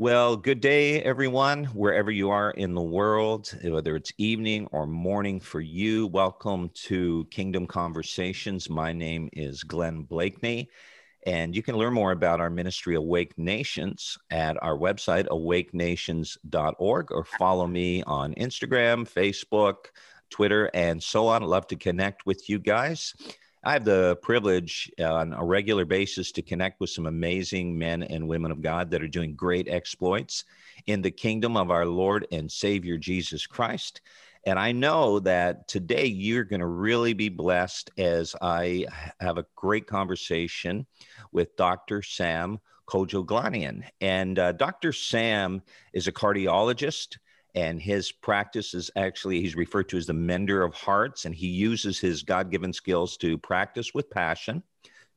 Well, 0.00 0.34
good 0.34 0.62
day, 0.62 1.02
everyone, 1.02 1.64
wherever 1.66 2.10
you 2.10 2.30
are 2.30 2.52
in 2.52 2.74
the 2.74 2.80
world, 2.80 3.54
whether 3.62 3.96
it's 3.96 4.14
evening 4.16 4.66
or 4.72 4.86
morning 4.86 5.40
for 5.40 5.60
you. 5.60 6.06
Welcome 6.06 6.70
to 6.86 7.26
Kingdom 7.30 7.66
Conversations. 7.66 8.70
My 8.70 8.94
name 8.94 9.28
is 9.34 9.62
Glenn 9.62 10.04
Blakeney, 10.04 10.70
and 11.26 11.54
you 11.54 11.62
can 11.62 11.76
learn 11.76 11.92
more 11.92 12.12
about 12.12 12.40
our 12.40 12.48
ministry, 12.48 12.94
Awake 12.94 13.36
Nations, 13.36 14.16
at 14.30 14.56
our 14.62 14.78
website, 14.78 15.26
awakenations.org, 15.26 17.12
or 17.12 17.24
follow 17.38 17.66
me 17.66 18.02
on 18.04 18.32
Instagram, 18.36 19.06
Facebook, 19.06 19.90
Twitter, 20.30 20.70
and 20.72 21.02
so 21.02 21.26
on. 21.26 21.42
I'd 21.42 21.48
love 21.50 21.66
to 21.66 21.76
connect 21.76 22.24
with 22.24 22.48
you 22.48 22.58
guys. 22.58 23.12
I 23.62 23.74
have 23.74 23.84
the 23.84 24.16
privilege 24.22 24.90
uh, 24.98 25.12
on 25.12 25.34
a 25.34 25.44
regular 25.44 25.84
basis 25.84 26.32
to 26.32 26.42
connect 26.42 26.80
with 26.80 26.88
some 26.88 27.06
amazing 27.06 27.78
men 27.78 28.02
and 28.02 28.26
women 28.26 28.50
of 28.50 28.62
God 28.62 28.90
that 28.90 29.02
are 29.02 29.08
doing 29.08 29.34
great 29.34 29.68
exploits 29.68 30.44
in 30.86 31.02
the 31.02 31.10
kingdom 31.10 31.58
of 31.58 31.70
our 31.70 31.84
Lord 31.84 32.26
and 32.32 32.50
Savior 32.50 32.96
Jesus 32.96 33.46
Christ. 33.46 34.00
And 34.46 34.58
I 34.58 34.72
know 34.72 35.20
that 35.20 35.68
today 35.68 36.06
you're 36.06 36.44
going 36.44 36.60
to 36.60 36.66
really 36.66 37.12
be 37.12 37.28
blessed 37.28 37.90
as 37.98 38.34
I 38.40 38.86
have 39.20 39.36
a 39.36 39.44
great 39.56 39.86
conversation 39.86 40.86
with 41.30 41.54
Dr. 41.56 42.00
Sam 42.00 42.60
Kojoglanian. 42.88 43.84
And 44.00 44.38
uh, 44.38 44.52
Dr. 44.52 44.94
Sam 44.94 45.60
is 45.92 46.08
a 46.08 46.12
cardiologist 46.12 47.18
and 47.54 47.80
his 47.80 48.12
practice 48.12 48.74
is 48.74 48.90
actually 48.96 49.40
he's 49.40 49.56
referred 49.56 49.88
to 49.88 49.96
as 49.96 50.06
the 50.06 50.12
mender 50.12 50.62
of 50.62 50.74
hearts 50.74 51.24
and 51.24 51.34
he 51.34 51.48
uses 51.48 51.98
his 51.98 52.22
god-given 52.22 52.72
skills 52.72 53.16
to 53.16 53.38
practice 53.38 53.92
with 53.94 54.10
passion 54.10 54.62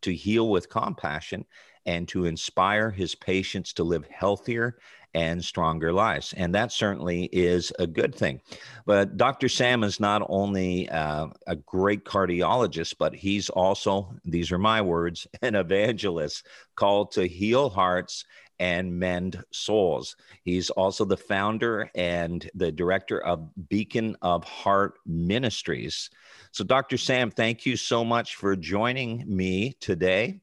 to 0.01 0.13
heal 0.13 0.49
with 0.49 0.69
compassion 0.69 1.45
and 1.85 2.07
to 2.07 2.25
inspire 2.25 2.91
his 2.91 3.15
patients 3.15 3.73
to 3.73 3.83
live 3.83 4.05
healthier 4.07 4.77
and 5.15 5.43
stronger 5.43 5.93
lives. 5.93 6.33
And 6.35 6.55
that 6.55 6.71
certainly 6.71 7.25
is 7.31 7.71
a 7.77 7.85
good 7.85 8.15
thing. 8.15 8.41
But 8.85 9.15
Dr. 9.17 9.47
Sam 9.47 9.83
is 9.83 9.99
not 9.99 10.25
only 10.27 10.89
uh, 10.89 11.27
a 11.45 11.55
great 11.55 12.03
cardiologist, 12.03 12.95
but 12.97 13.13
he's 13.13 13.49
also, 13.49 14.15
these 14.25 14.51
are 14.51 14.57
my 14.57 14.81
words, 14.81 15.27
an 15.41 15.55
evangelist 15.55 16.47
called 16.75 17.11
to 17.11 17.27
heal 17.27 17.69
hearts 17.69 18.25
and 18.63 18.97
mend 18.97 19.43
souls. 19.51 20.15
He's 20.43 20.69
also 20.69 21.03
the 21.03 21.17
founder 21.17 21.91
and 21.95 22.49
the 22.55 22.71
director 22.71 23.21
of 23.21 23.49
Beacon 23.67 24.15
of 24.21 24.45
Heart 24.45 24.99
Ministries. 25.05 26.09
So, 26.53 26.63
Dr. 26.63 26.97
Sam, 26.97 27.29
thank 27.29 27.65
you 27.65 27.75
so 27.75 28.05
much 28.05 28.37
for 28.37 28.55
joining 28.55 29.25
me 29.27 29.73
today. 29.81 30.39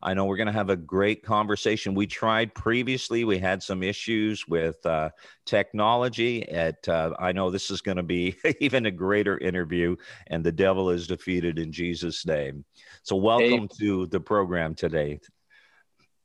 I 0.00 0.14
know 0.14 0.26
we're 0.26 0.36
going 0.36 0.46
to 0.46 0.52
have 0.52 0.70
a 0.70 0.76
great 0.76 1.24
conversation. 1.24 1.96
We 1.96 2.06
tried 2.06 2.54
previously, 2.54 3.24
we 3.24 3.38
had 3.38 3.60
some 3.60 3.82
issues 3.82 4.46
with 4.46 4.84
uh, 4.86 5.08
technology. 5.44 6.48
At 6.48 6.88
uh, 6.88 7.14
I 7.18 7.32
know 7.32 7.50
this 7.50 7.72
is 7.72 7.80
going 7.80 7.96
to 7.96 8.04
be 8.04 8.36
even 8.60 8.86
a 8.86 8.92
greater 8.92 9.36
interview, 9.38 9.96
and 10.28 10.44
the 10.44 10.52
devil 10.52 10.90
is 10.90 11.08
defeated 11.08 11.58
in 11.58 11.72
Jesus' 11.72 12.24
name. 12.24 12.64
So, 13.02 13.16
welcome 13.16 13.62
hey. 13.62 13.78
to 13.80 14.06
the 14.06 14.20
program 14.20 14.76
today. 14.76 15.18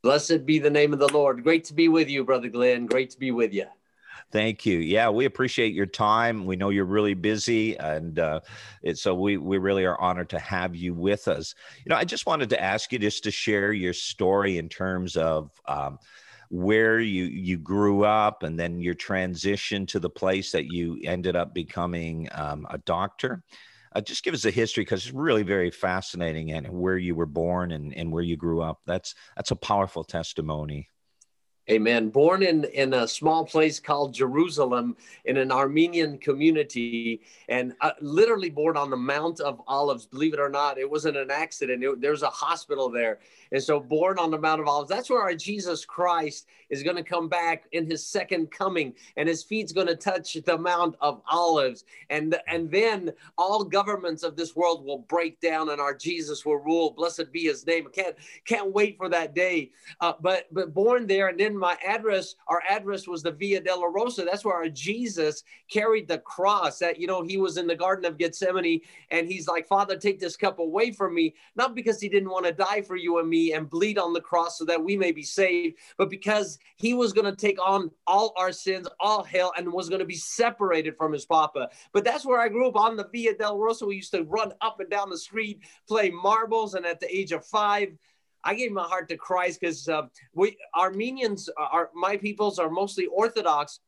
Blessed 0.01 0.45
be 0.45 0.59
the 0.59 0.69
name 0.69 0.93
of 0.93 0.99
the 0.99 1.11
Lord. 1.11 1.43
Great 1.43 1.65
to 1.65 1.73
be 1.73 1.89
with 1.89 2.09
you, 2.09 2.23
Brother 2.23 2.49
Glenn. 2.49 2.85
Great 2.85 3.09
to 3.11 3.19
be 3.19 3.31
with 3.31 3.53
you. 3.53 3.65
Thank 4.31 4.65
you. 4.65 4.77
Yeah, 4.77 5.09
we 5.09 5.25
appreciate 5.25 5.73
your 5.73 5.87
time. 5.87 6.45
We 6.45 6.55
know 6.55 6.69
you're 6.69 6.85
really 6.85 7.15
busy, 7.15 7.77
and 7.77 8.19
uh, 8.19 8.41
it, 8.83 8.97
so 8.97 9.15
we 9.15 9.37
we 9.37 9.57
really 9.57 9.85
are 9.85 9.99
honored 9.99 10.29
to 10.29 10.39
have 10.39 10.75
you 10.75 10.93
with 10.93 11.27
us. 11.27 11.55
You 11.83 11.89
know, 11.89 11.95
I 11.95 12.05
just 12.05 12.27
wanted 12.27 12.49
to 12.51 12.61
ask 12.61 12.91
you 12.91 12.99
just 12.99 13.23
to 13.23 13.31
share 13.31 13.73
your 13.73 13.93
story 13.93 14.57
in 14.57 14.69
terms 14.69 15.15
of. 15.15 15.51
Um, 15.65 15.99
where 16.51 16.99
you 16.99 17.25
you 17.25 17.59
grew 17.59 18.03
up 18.03 18.41
and 18.41 18.59
then 18.59 18.79
your 18.79 18.95
transition 18.95 19.85
to 19.85 19.99
the 19.99 20.09
place 20.09 20.51
that 20.51 20.65
you 20.65 20.99
ended 21.03 21.35
up 21.35 21.53
becoming 21.53 22.27
um, 22.31 22.65
a 22.71 22.79
doctor 22.79 23.43
uh, 23.93 24.01
just 24.01 24.23
give 24.23 24.33
us 24.33 24.45
a 24.45 24.51
history 24.51 24.83
because 24.83 25.05
it's 25.05 25.13
really 25.13 25.43
very 25.43 25.71
fascinating 25.71 26.51
and 26.51 26.67
where 26.69 26.97
you 26.97 27.15
were 27.15 27.25
born 27.25 27.71
and, 27.71 27.93
and 27.95 28.11
where 28.11 28.23
you 28.23 28.37
grew 28.37 28.61
up. 28.61 28.79
That's 28.85 29.15
that's 29.35 29.51
a 29.51 29.55
powerful 29.55 30.03
testimony. 30.03 30.89
Amen. 31.69 32.09
Born 32.09 32.41
in, 32.41 32.63
in 32.63 32.95
a 32.95 33.07
small 33.07 33.45
place 33.45 33.79
called 33.79 34.11
Jerusalem 34.11 34.97
in 35.25 35.37
an 35.37 35.51
Armenian 35.51 36.17
community 36.17 37.21
and 37.47 37.75
uh, 37.81 37.91
literally 38.01 38.49
born 38.49 38.75
on 38.75 38.89
the 38.89 38.97
Mount 38.97 39.39
of 39.39 39.61
Olives. 39.67 40.07
Believe 40.07 40.33
it 40.33 40.39
or 40.39 40.49
not, 40.49 40.79
it 40.79 40.89
wasn't 40.89 41.15
an 41.15 41.29
accident. 41.29 41.83
It, 41.83 42.01
there's 42.01 42.23
a 42.23 42.29
hospital 42.29 42.89
there. 42.89 43.19
And 43.51 43.61
so, 43.61 43.79
born 43.79 44.17
on 44.17 44.31
the 44.31 44.37
Mount 44.39 44.61
of 44.61 44.67
Olives, 44.67 44.89
that's 44.89 45.11
where 45.11 45.21
our 45.21 45.35
Jesus 45.35 45.85
Christ 45.85 46.47
is 46.69 46.81
going 46.81 46.95
to 46.95 47.03
come 47.03 47.27
back 47.27 47.65
in 47.71 47.85
his 47.85 48.05
second 48.05 48.51
coming, 48.51 48.93
and 49.17 49.27
his 49.27 49.43
feet's 49.43 49.71
going 49.71 49.87
to 49.87 49.95
touch 49.95 50.33
the 50.33 50.57
Mount 50.57 50.95
of 51.01 51.21
Olives. 51.29 51.83
And, 52.09 52.35
and 52.47 52.69
then 52.71 53.11
all 53.37 53.63
governments 53.63 54.23
of 54.23 54.35
this 54.35 54.55
world 54.55 54.85
will 54.85 54.99
break 54.99 55.39
down 55.39 55.69
and 55.69 55.81
our 55.81 55.95
Jesus 55.95 56.45
will 56.45 56.57
rule. 56.57 56.91
Blessed 56.91 57.31
be 57.31 57.43
his 57.43 57.65
name. 57.65 57.87
Can't, 57.91 58.15
can't 58.45 58.71
wait 58.71 58.97
for 58.97 59.09
that 59.09 59.33
day. 59.33 59.71
Uh, 59.99 60.13
but, 60.21 60.47
but 60.51 60.73
born 60.73 61.07
there, 61.07 61.27
and 61.27 61.39
then 61.39 61.58
my 61.59 61.77
address, 61.85 62.35
our 62.47 62.61
address 62.69 63.07
was 63.07 63.23
the 63.23 63.31
Via 63.31 63.61
Dolorosa. 63.61 64.25
That's 64.25 64.45
where 64.45 64.55
our 64.55 64.69
Jesus 64.69 65.43
carried 65.69 66.07
the 66.07 66.19
cross. 66.19 66.79
That, 66.79 66.99
you 66.99 67.07
know, 67.07 67.23
he 67.23 67.37
was 67.37 67.57
in 67.57 67.67
the 67.67 67.75
Garden 67.75 68.05
of 68.05 68.17
Gethsemane 68.17 68.81
and 69.11 69.27
he's 69.27 69.47
like, 69.47 69.67
Father, 69.67 69.97
take 69.97 70.19
this 70.19 70.35
cup 70.35 70.59
away 70.59 70.91
from 70.91 71.13
me. 71.13 71.35
Not 71.55 71.75
because 71.75 71.99
he 71.99 72.09
didn't 72.09 72.29
want 72.29 72.45
to 72.45 72.51
die 72.51 72.81
for 72.81 72.95
you 72.95 73.19
and 73.19 73.29
me 73.29 73.53
and 73.53 73.69
bleed 73.69 73.97
on 73.97 74.13
the 74.13 74.21
cross 74.21 74.57
so 74.57 74.65
that 74.65 74.83
we 74.83 74.97
may 74.97 75.11
be 75.11 75.23
saved, 75.23 75.77
but 75.97 76.09
because 76.09 76.57
he 76.77 76.93
was 76.93 77.13
going 77.13 77.29
to 77.29 77.35
take 77.35 77.59
on 77.65 77.91
all 78.07 78.33
our 78.37 78.51
sins, 78.51 78.87
all 78.99 79.23
hell, 79.23 79.51
and 79.57 79.71
was 79.71 79.89
going 79.89 79.99
to 79.99 80.05
be 80.05 80.15
separated 80.15 80.95
from 80.97 81.13
his 81.13 81.25
papa. 81.25 81.69
But 81.93 82.03
that's 82.03 82.25
where 82.25 82.39
I 82.39 82.49
grew 82.49 82.67
up 82.67 82.75
on 82.75 82.95
the 82.95 83.07
Via 83.11 83.35
Dolorosa. 83.35 83.87
We 83.87 83.95
used 83.95 84.13
to 84.13 84.23
run 84.23 84.53
up 84.61 84.79
and 84.79 84.89
down 84.89 85.09
the 85.09 85.17
street, 85.17 85.61
play 85.87 86.09
marbles, 86.09 86.73
and 86.75 86.85
at 86.85 86.99
the 86.99 87.15
age 87.15 87.31
of 87.31 87.45
five, 87.45 87.89
I 88.43 88.55
gave 88.55 88.71
my 88.71 88.83
heart 88.83 89.09
to 89.09 89.17
Christ 89.17 89.59
because 89.59 89.87
uh, 89.87 90.03
we 90.33 90.57
Armenians 90.75 91.49
are 91.57 91.89
my 91.93 92.17
peoples 92.17 92.59
are 92.59 92.69
mostly 92.69 93.05
Orthodox, 93.07 93.79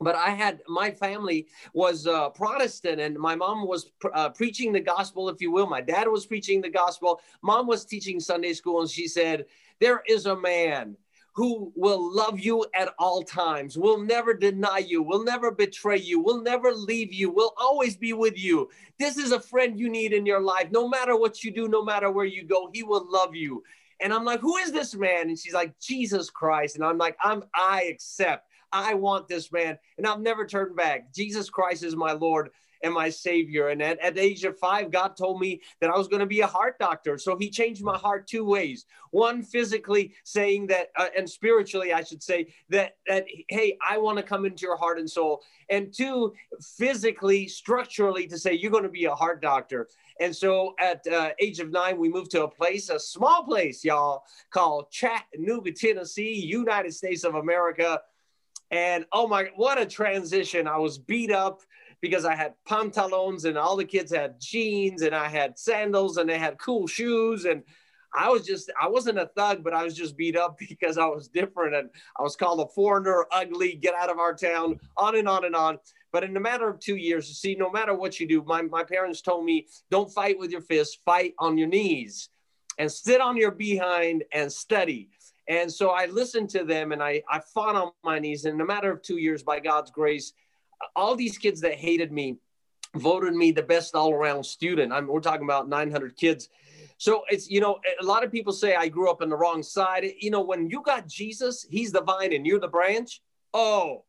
but 0.00 0.14
I 0.14 0.30
had 0.30 0.60
my 0.68 0.90
family 0.90 1.46
was 1.72 2.06
uh, 2.06 2.28
Protestant, 2.30 3.00
and 3.00 3.16
my 3.16 3.34
mom 3.34 3.66
was 3.66 3.90
uh, 4.12 4.28
preaching 4.30 4.72
the 4.72 4.80
gospel, 4.80 5.28
if 5.28 5.40
you 5.40 5.50
will. 5.50 5.66
My 5.66 5.80
dad 5.80 6.08
was 6.08 6.26
preaching 6.26 6.60
the 6.60 6.70
gospel. 6.70 7.20
Mom 7.42 7.66
was 7.66 7.84
teaching 7.84 8.20
Sunday 8.20 8.52
school, 8.52 8.80
and 8.80 8.90
she 8.90 9.08
said, 9.08 9.46
"There 9.80 10.02
is 10.06 10.26
a 10.26 10.36
man." 10.36 10.96
Who 11.34 11.70
will 11.76 12.16
love 12.16 12.40
you 12.40 12.64
at 12.74 12.94
all 12.98 13.22
times, 13.22 13.76
will 13.76 13.98
never 13.98 14.32
deny 14.32 14.78
you, 14.78 15.02
will 15.02 15.22
never 15.22 15.50
betray 15.50 15.98
you, 15.98 16.18
will 16.18 16.40
never 16.40 16.72
leave 16.72 17.12
you, 17.12 17.28
will 17.28 17.52
always 17.58 17.94
be 17.94 18.14
with 18.14 18.38
you. 18.38 18.70
This 18.98 19.18
is 19.18 19.32
a 19.32 19.40
friend 19.40 19.78
you 19.78 19.90
need 19.90 20.14
in 20.14 20.24
your 20.24 20.40
life. 20.40 20.68
No 20.70 20.88
matter 20.88 21.14
what 21.14 21.44
you 21.44 21.50
do, 21.50 21.68
no 21.68 21.84
matter 21.84 22.10
where 22.10 22.24
you 22.24 22.42
go, 22.42 22.70
he 22.72 22.82
will 22.82 23.06
love 23.06 23.34
you. 23.34 23.62
And 24.00 24.12
I'm 24.12 24.24
like, 24.24 24.40
who 24.40 24.56
is 24.56 24.72
this 24.72 24.94
man? 24.94 25.28
And 25.28 25.38
she's 25.38 25.54
like, 25.54 25.78
Jesus 25.80 26.30
Christ. 26.30 26.76
And 26.76 26.84
I'm 26.84 26.98
like, 26.98 27.16
I'm 27.22 27.44
I 27.54 27.84
accept. 27.84 28.48
I 28.72 28.94
want 28.94 29.28
this 29.28 29.52
man. 29.52 29.78
And 29.96 30.06
I've 30.06 30.20
never 30.20 30.46
turned 30.46 30.76
back. 30.76 31.12
Jesus 31.14 31.48
Christ 31.48 31.82
is 31.82 31.96
my 31.96 32.12
Lord 32.12 32.50
and 32.82 32.92
my 32.92 33.08
savior. 33.08 33.68
And 33.68 33.82
at, 33.82 33.98
at 34.00 34.14
the 34.14 34.20
age 34.20 34.44
of 34.44 34.58
five, 34.58 34.90
God 34.90 35.16
told 35.16 35.40
me 35.40 35.62
that 35.80 35.90
I 35.90 35.96
was 35.96 36.08
going 36.08 36.20
to 36.20 36.26
be 36.26 36.40
a 36.40 36.46
heart 36.46 36.78
doctor. 36.78 37.16
So 37.16 37.36
he 37.38 37.50
changed 37.50 37.82
my 37.82 37.96
heart 37.96 38.26
two 38.26 38.44
ways. 38.44 38.84
One, 39.10 39.42
physically 39.42 40.14
saying 40.24 40.66
that, 40.68 40.88
uh, 40.96 41.08
and 41.16 41.28
spiritually, 41.28 41.92
I 41.92 42.02
should 42.02 42.22
say 42.22 42.48
that, 42.68 42.96
that, 43.06 43.26
hey, 43.48 43.78
I 43.88 43.98
want 43.98 44.18
to 44.18 44.22
come 44.22 44.44
into 44.44 44.66
your 44.66 44.76
heart 44.76 44.98
and 44.98 45.10
soul. 45.10 45.42
And 45.70 45.92
two, 45.92 46.34
physically, 46.76 47.48
structurally 47.48 48.26
to 48.26 48.38
say, 48.38 48.52
you're 48.52 48.70
going 48.70 48.82
to 48.82 48.88
be 48.90 49.06
a 49.06 49.14
heart 49.14 49.40
doctor. 49.40 49.88
And 50.20 50.34
so 50.34 50.74
at 50.80 51.06
uh, 51.06 51.30
age 51.40 51.60
of 51.60 51.70
nine, 51.70 51.98
we 51.98 52.08
moved 52.08 52.30
to 52.32 52.44
a 52.44 52.48
place, 52.48 52.88
a 52.88 52.98
small 52.98 53.44
place, 53.44 53.84
y'all, 53.84 54.24
called 54.50 54.90
Chattanooga, 54.90 55.72
Tennessee, 55.72 56.34
United 56.34 56.94
States 56.94 57.24
of 57.24 57.34
America. 57.34 58.00
And 58.70 59.04
oh 59.12 59.28
my, 59.28 59.50
what 59.56 59.80
a 59.80 59.86
transition. 59.86 60.66
I 60.66 60.78
was 60.78 60.98
beat 60.98 61.30
up 61.30 61.60
because 62.00 62.24
I 62.24 62.34
had 62.34 62.54
pantaloons 62.66 63.44
and 63.44 63.56
all 63.56 63.76
the 63.76 63.84
kids 63.84 64.12
had 64.12 64.40
jeans 64.40 65.02
and 65.02 65.14
I 65.14 65.28
had 65.28 65.58
sandals 65.58 66.16
and 66.16 66.28
they 66.28 66.38
had 66.38 66.58
cool 66.58 66.86
shoes. 66.86 67.44
And 67.44 67.62
I 68.14 68.28
was 68.28 68.46
just, 68.46 68.70
I 68.80 68.88
wasn't 68.88 69.18
a 69.18 69.30
thug, 69.36 69.62
but 69.62 69.74
I 69.74 69.84
was 69.84 69.94
just 69.94 70.16
beat 70.16 70.36
up 70.36 70.58
because 70.68 70.98
I 70.98 71.06
was 71.06 71.28
different 71.28 71.74
and 71.74 71.90
I 72.18 72.22
was 72.22 72.36
called 72.36 72.60
a 72.60 72.68
foreigner, 72.68 73.26
ugly, 73.32 73.74
get 73.74 73.94
out 73.94 74.10
of 74.10 74.18
our 74.18 74.34
town, 74.34 74.80
on 74.96 75.16
and 75.16 75.28
on 75.28 75.44
and 75.44 75.54
on. 75.54 75.78
But 76.16 76.24
in 76.24 76.34
a 76.34 76.40
matter 76.40 76.66
of 76.66 76.80
two 76.80 76.96
years, 76.96 77.28
see, 77.38 77.56
no 77.56 77.70
matter 77.70 77.92
what 77.92 78.18
you 78.18 78.26
do, 78.26 78.42
my, 78.42 78.62
my 78.62 78.82
parents 78.82 79.20
told 79.20 79.44
me, 79.44 79.66
don't 79.90 80.10
fight 80.10 80.38
with 80.38 80.50
your 80.50 80.62
fists, 80.62 80.98
fight 81.04 81.34
on 81.38 81.58
your 81.58 81.68
knees 81.68 82.30
and 82.78 82.90
sit 82.90 83.20
on 83.20 83.36
your 83.36 83.50
behind 83.50 84.24
and 84.32 84.50
study. 84.50 85.10
And 85.46 85.70
so 85.70 85.90
I 85.90 86.06
listened 86.06 86.48
to 86.50 86.64
them 86.64 86.92
and 86.92 87.02
I, 87.02 87.22
I 87.30 87.40
fought 87.52 87.76
on 87.76 87.92
my 88.02 88.18
knees. 88.18 88.46
And 88.46 88.54
in 88.54 88.60
a 88.62 88.64
matter 88.64 88.90
of 88.90 89.02
two 89.02 89.18
years, 89.18 89.42
by 89.42 89.60
God's 89.60 89.90
grace, 89.90 90.32
all 90.94 91.16
these 91.16 91.36
kids 91.36 91.60
that 91.60 91.74
hated 91.74 92.12
me 92.12 92.38
voted 92.94 93.34
me 93.34 93.52
the 93.52 93.62
best 93.62 93.94
all 93.94 94.14
around 94.14 94.42
student. 94.44 94.94
I'm, 94.94 95.06
we're 95.08 95.20
talking 95.20 95.44
about 95.44 95.68
900 95.68 96.16
kids 96.16 96.48
So 96.96 97.24
it's, 97.28 97.50
you 97.50 97.60
know, 97.60 97.78
a 98.00 98.04
lot 98.06 98.24
of 98.24 98.32
people 98.32 98.54
say 98.54 98.74
I 98.74 98.88
grew 98.88 99.10
up 99.10 99.20
on 99.20 99.28
the 99.28 99.36
wrong 99.36 99.62
side. 99.62 100.10
You 100.18 100.30
know, 100.30 100.40
when 100.40 100.70
you 100.70 100.80
got 100.80 101.08
Jesus, 101.08 101.66
he's 101.68 101.92
the 101.92 102.00
vine 102.00 102.32
and 102.32 102.46
you're 102.46 102.58
the 102.58 102.68
branch. 102.68 103.20
Oh, 103.52 104.04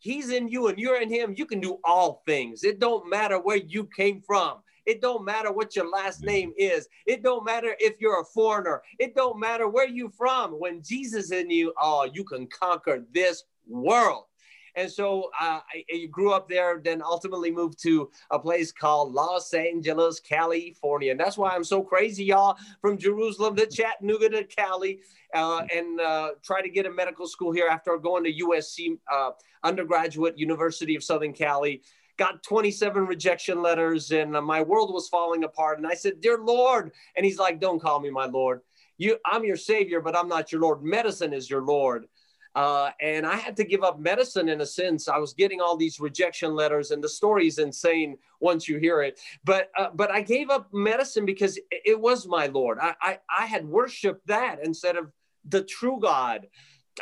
he's 0.00 0.30
in 0.30 0.48
you 0.48 0.68
and 0.68 0.78
you're 0.78 1.00
in 1.00 1.08
him. 1.08 1.34
You 1.36 1.46
can 1.46 1.60
do 1.60 1.78
all 1.84 2.22
things. 2.26 2.64
It 2.64 2.80
don't 2.80 3.08
matter 3.08 3.38
where 3.38 3.58
you 3.58 3.84
came 3.84 4.20
from. 4.20 4.58
It 4.86 5.00
don't 5.00 5.24
matter 5.24 5.52
what 5.52 5.76
your 5.76 5.88
last 5.88 6.22
name 6.22 6.52
is. 6.56 6.88
It 7.06 7.22
don't 7.22 7.44
matter 7.44 7.76
if 7.78 8.00
you're 8.00 8.20
a 8.20 8.24
foreigner. 8.24 8.82
It 8.98 9.14
don't 9.14 9.38
matter 9.38 9.68
where 9.68 9.88
you 9.88 10.08
from. 10.16 10.52
When 10.52 10.82
Jesus 10.82 11.30
in 11.30 11.50
you, 11.50 11.72
oh, 11.80 12.08
you 12.12 12.24
can 12.24 12.48
conquer 12.48 13.04
this 13.12 13.44
world. 13.68 14.24
And 14.76 14.90
so 14.90 15.30
uh, 15.40 15.60
I, 15.72 15.84
I, 15.92 16.06
grew 16.10 16.32
up 16.32 16.48
there, 16.48 16.80
then 16.82 17.02
ultimately 17.02 17.50
moved 17.50 17.82
to 17.82 18.10
a 18.30 18.38
place 18.38 18.72
called 18.72 19.12
Los 19.12 19.52
Angeles, 19.52 20.20
California. 20.20 21.10
And 21.10 21.20
that's 21.20 21.36
why 21.36 21.50
I'm 21.50 21.64
so 21.64 21.82
crazy, 21.82 22.24
y'all, 22.24 22.56
from 22.80 22.98
Jerusalem 22.98 23.56
to 23.56 23.66
Chattanooga 23.66 24.28
to 24.30 24.44
Cali, 24.44 25.00
uh, 25.34 25.62
and 25.74 26.00
uh, 26.00 26.30
try 26.42 26.62
to 26.62 26.68
get 26.68 26.86
a 26.86 26.90
medical 26.90 27.26
school 27.26 27.52
here 27.52 27.68
after 27.68 27.96
going 27.98 28.24
to 28.24 28.32
USC 28.32 28.98
uh, 29.10 29.30
undergraduate 29.62 30.38
University 30.38 30.96
of 30.96 31.04
Southern 31.04 31.32
Cali. 31.32 31.82
Got 32.16 32.42
27 32.42 33.06
rejection 33.06 33.62
letters, 33.62 34.10
and 34.10 34.36
uh, 34.36 34.42
my 34.42 34.60
world 34.62 34.92
was 34.92 35.08
falling 35.08 35.44
apart. 35.44 35.78
And 35.78 35.86
I 35.86 35.94
said, 35.94 36.20
"Dear 36.20 36.38
Lord," 36.38 36.92
and 37.16 37.24
He's 37.24 37.38
like, 37.38 37.60
"Don't 37.60 37.80
call 37.80 38.00
me 38.00 38.10
my 38.10 38.26
Lord. 38.26 38.60
You, 38.98 39.16
I'm 39.24 39.44
your 39.44 39.56
Savior, 39.56 40.00
but 40.00 40.14
I'm 40.14 40.28
not 40.28 40.52
your 40.52 40.60
Lord. 40.60 40.82
Medicine 40.82 41.32
is 41.32 41.48
your 41.48 41.62
Lord." 41.62 42.06
Uh, 42.54 42.90
and 43.00 43.26
I 43.26 43.36
had 43.36 43.56
to 43.58 43.64
give 43.64 43.82
up 43.82 44.00
medicine 44.00 44.48
in 44.48 44.60
a 44.60 44.66
sense. 44.66 45.08
I 45.08 45.18
was 45.18 45.34
getting 45.34 45.60
all 45.60 45.76
these 45.76 46.00
rejection 46.00 46.54
letters, 46.54 46.90
and 46.90 47.02
the 47.02 47.08
story 47.08 47.46
is 47.46 47.58
insane 47.58 48.18
once 48.40 48.68
you 48.68 48.78
hear 48.78 49.02
it. 49.02 49.20
But 49.44 49.70
uh, 49.78 49.88
but 49.94 50.10
I 50.10 50.22
gave 50.22 50.50
up 50.50 50.68
medicine 50.72 51.24
because 51.24 51.58
it 51.70 51.98
was 52.00 52.26
my 52.26 52.46
Lord. 52.46 52.78
I, 52.80 52.94
I, 53.00 53.18
I 53.38 53.46
had 53.46 53.66
worshipped 53.66 54.26
that 54.26 54.58
instead 54.64 54.96
of 54.96 55.12
the 55.48 55.62
true 55.62 55.98
God. 56.00 56.48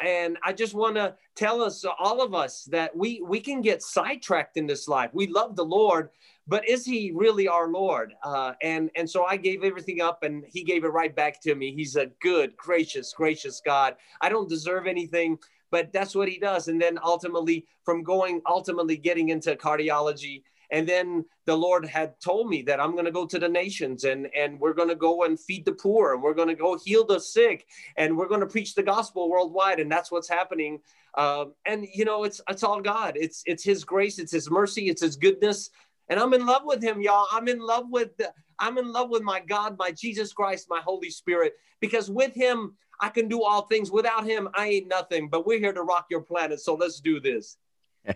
And 0.02 0.38
I 0.44 0.52
just 0.52 0.74
want 0.74 0.96
to 0.96 1.14
tell 1.34 1.62
us, 1.62 1.84
all 1.98 2.22
of 2.22 2.34
us, 2.34 2.64
that 2.64 2.96
we 2.96 3.22
we 3.26 3.40
can 3.40 3.60
get 3.60 3.82
sidetracked 3.82 4.56
in 4.56 4.66
this 4.66 4.86
life. 4.86 5.10
We 5.12 5.26
love 5.26 5.56
the 5.56 5.64
Lord, 5.64 6.10
but 6.46 6.68
is 6.68 6.84
he 6.84 7.12
really 7.14 7.48
our 7.48 7.68
Lord? 7.68 8.14
Uh, 8.22 8.52
and 8.62 8.90
and 8.96 9.08
so 9.08 9.24
I 9.24 9.36
gave 9.36 9.64
everything 9.64 10.00
up, 10.00 10.22
and 10.22 10.44
he 10.46 10.62
gave 10.62 10.84
it 10.84 10.88
right 10.88 11.14
back 11.14 11.40
to 11.42 11.54
me. 11.54 11.72
He's 11.74 11.96
a 11.96 12.06
good, 12.20 12.56
gracious, 12.56 13.12
gracious 13.12 13.60
God. 13.64 13.96
I 14.20 14.28
don't 14.28 14.48
deserve 14.48 14.86
anything, 14.86 15.38
but 15.70 15.92
that's 15.92 16.14
what 16.14 16.28
he 16.28 16.38
does. 16.38 16.68
And 16.68 16.80
then 16.80 16.98
ultimately, 17.02 17.66
from 17.84 18.02
going 18.02 18.40
ultimately 18.46 18.96
getting 18.96 19.30
into 19.30 19.56
cardiology. 19.56 20.42
And 20.70 20.88
then 20.88 21.24
the 21.46 21.56
Lord 21.56 21.86
had 21.86 22.20
told 22.20 22.48
me 22.48 22.62
that 22.62 22.80
I'm 22.80 22.92
going 22.92 23.04
to 23.04 23.10
go 23.10 23.26
to 23.26 23.38
the 23.38 23.48
nations 23.48 24.04
and, 24.04 24.28
and 24.36 24.60
we're 24.60 24.74
going 24.74 24.88
to 24.88 24.94
go 24.94 25.24
and 25.24 25.38
feed 25.38 25.64
the 25.64 25.72
poor 25.72 26.14
and 26.14 26.22
we're 26.22 26.34
going 26.34 26.48
to 26.48 26.54
go 26.54 26.78
heal 26.78 27.06
the 27.06 27.18
sick 27.18 27.66
and 27.96 28.16
we're 28.16 28.28
going 28.28 28.40
to 28.40 28.46
preach 28.46 28.74
the 28.74 28.82
gospel 28.82 29.30
worldwide. 29.30 29.80
And 29.80 29.90
that's 29.90 30.10
what's 30.10 30.28
happening. 30.28 30.80
Um, 31.16 31.54
and 31.66 31.86
you 31.94 32.04
know, 32.04 32.24
it's, 32.24 32.40
it's 32.48 32.62
all 32.62 32.80
God. 32.80 33.14
It's, 33.16 33.42
it's 33.46 33.64
his 33.64 33.84
grace. 33.84 34.18
It's 34.18 34.32
his 34.32 34.50
mercy. 34.50 34.88
It's 34.88 35.02
his 35.02 35.16
goodness 35.16 35.70
and 36.08 36.18
I'm 36.18 36.32
in 36.34 36.46
love 36.46 36.62
with 36.64 36.82
him, 36.82 37.00
y'all. 37.00 37.26
I'm 37.30 37.48
in 37.48 37.58
love 37.58 37.86
with 37.90 38.16
the, 38.16 38.32
I'm 38.58 38.78
in 38.78 38.90
love 38.90 39.10
with 39.10 39.22
my 39.22 39.40
God, 39.40 39.76
my 39.78 39.90
Jesus 39.90 40.32
Christ, 40.32 40.66
my 40.68 40.80
Holy 40.80 41.10
Spirit, 41.10 41.54
because 41.80 42.10
with 42.10 42.34
him 42.34 42.74
I 43.00 43.10
can 43.10 43.28
do 43.28 43.42
all 43.42 43.62
things. 43.62 43.90
Without 43.90 44.24
him, 44.24 44.48
I 44.54 44.68
ain't 44.68 44.88
nothing. 44.88 45.28
But 45.28 45.46
we're 45.46 45.60
here 45.60 45.72
to 45.72 45.82
rock 45.82 46.06
your 46.10 46.22
planet, 46.22 46.60
so 46.60 46.74
let's 46.74 47.00
do 47.00 47.20
this. 47.20 47.56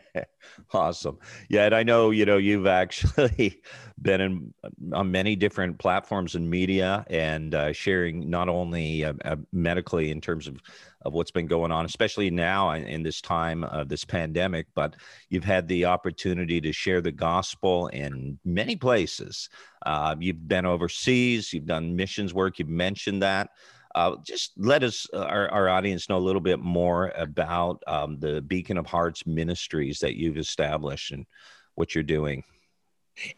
awesome. 0.72 1.18
Yeah, 1.48 1.66
and 1.66 1.74
I 1.74 1.82
know 1.82 2.10
you 2.10 2.24
know 2.24 2.36
you've 2.38 2.66
actually 2.66 3.60
been 4.02 4.20
in 4.20 4.54
on 4.92 5.10
many 5.10 5.36
different 5.36 5.78
platforms 5.78 6.34
and 6.34 6.48
media 6.48 7.04
and 7.08 7.54
uh, 7.54 7.72
sharing 7.72 8.28
not 8.28 8.48
only 8.48 9.04
uh, 9.04 9.14
uh, 9.24 9.36
medically 9.52 10.10
in 10.10 10.20
terms 10.20 10.46
of 10.46 10.60
of 11.04 11.12
what's 11.12 11.32
been 11.32 11.46
going 11.46 11.72
on, 11.72 11.84
especially 11.84 12.30
now 12.30 12.72
in 12.72 13.02
this 13.02 13.20
time 13.20 13.64
of 13.64 13.88
this 13.88 14.04
pandemic, 14.04 14.66
but 14.74 14.94
you've 15.30 15.44
had 15.44 15.66
the 15.66 15.84
opportunity 15.84 16.60
to 16.60 16.72
share 16.72 17.00
the 17.00 17.10
gospel 17.10 17.88
in 17.88 18.38
many 18.44 18.76
places. 18.76 19.48
Uh, 19.84 20.14
you've 20.20 20.46
been 20.46 20.64
overseas, 20.64 21.52
you've 21.52 21.66
done 21.66 21.96
missions 21.96 22.32
work, 22.32 22.58
you've 22.58 22.68
mentioned 22.68 23.20
that. 23.22 23.50
Uh, 23.94 24.16
just 24.24 24.52
let 24.56 24.82
us, 24.82 25.06
uh, 25.12 25.18
our, 25.18 25.48
our 25.50 25.68
audience, 25.68 26.08
know 26.08 26.16
a 26.16 26.18
little 26.18 26.40
bit 26.40 26.60
more 26.60 27.12
about 27.16 27.82
um, 27.86 28.18
the 28.18 28.40
Beacon 28.40 28.78
of 28.78 28.86
Hearts 28.86 29.26
ministries 29.26 29.98
that 29.98 30.16
you've 30.16 30.38
established 30.38 31.12
and 31.12 31.26
what 31.74 31.94
you're 31.94 32.04
doing. 32.04 32.42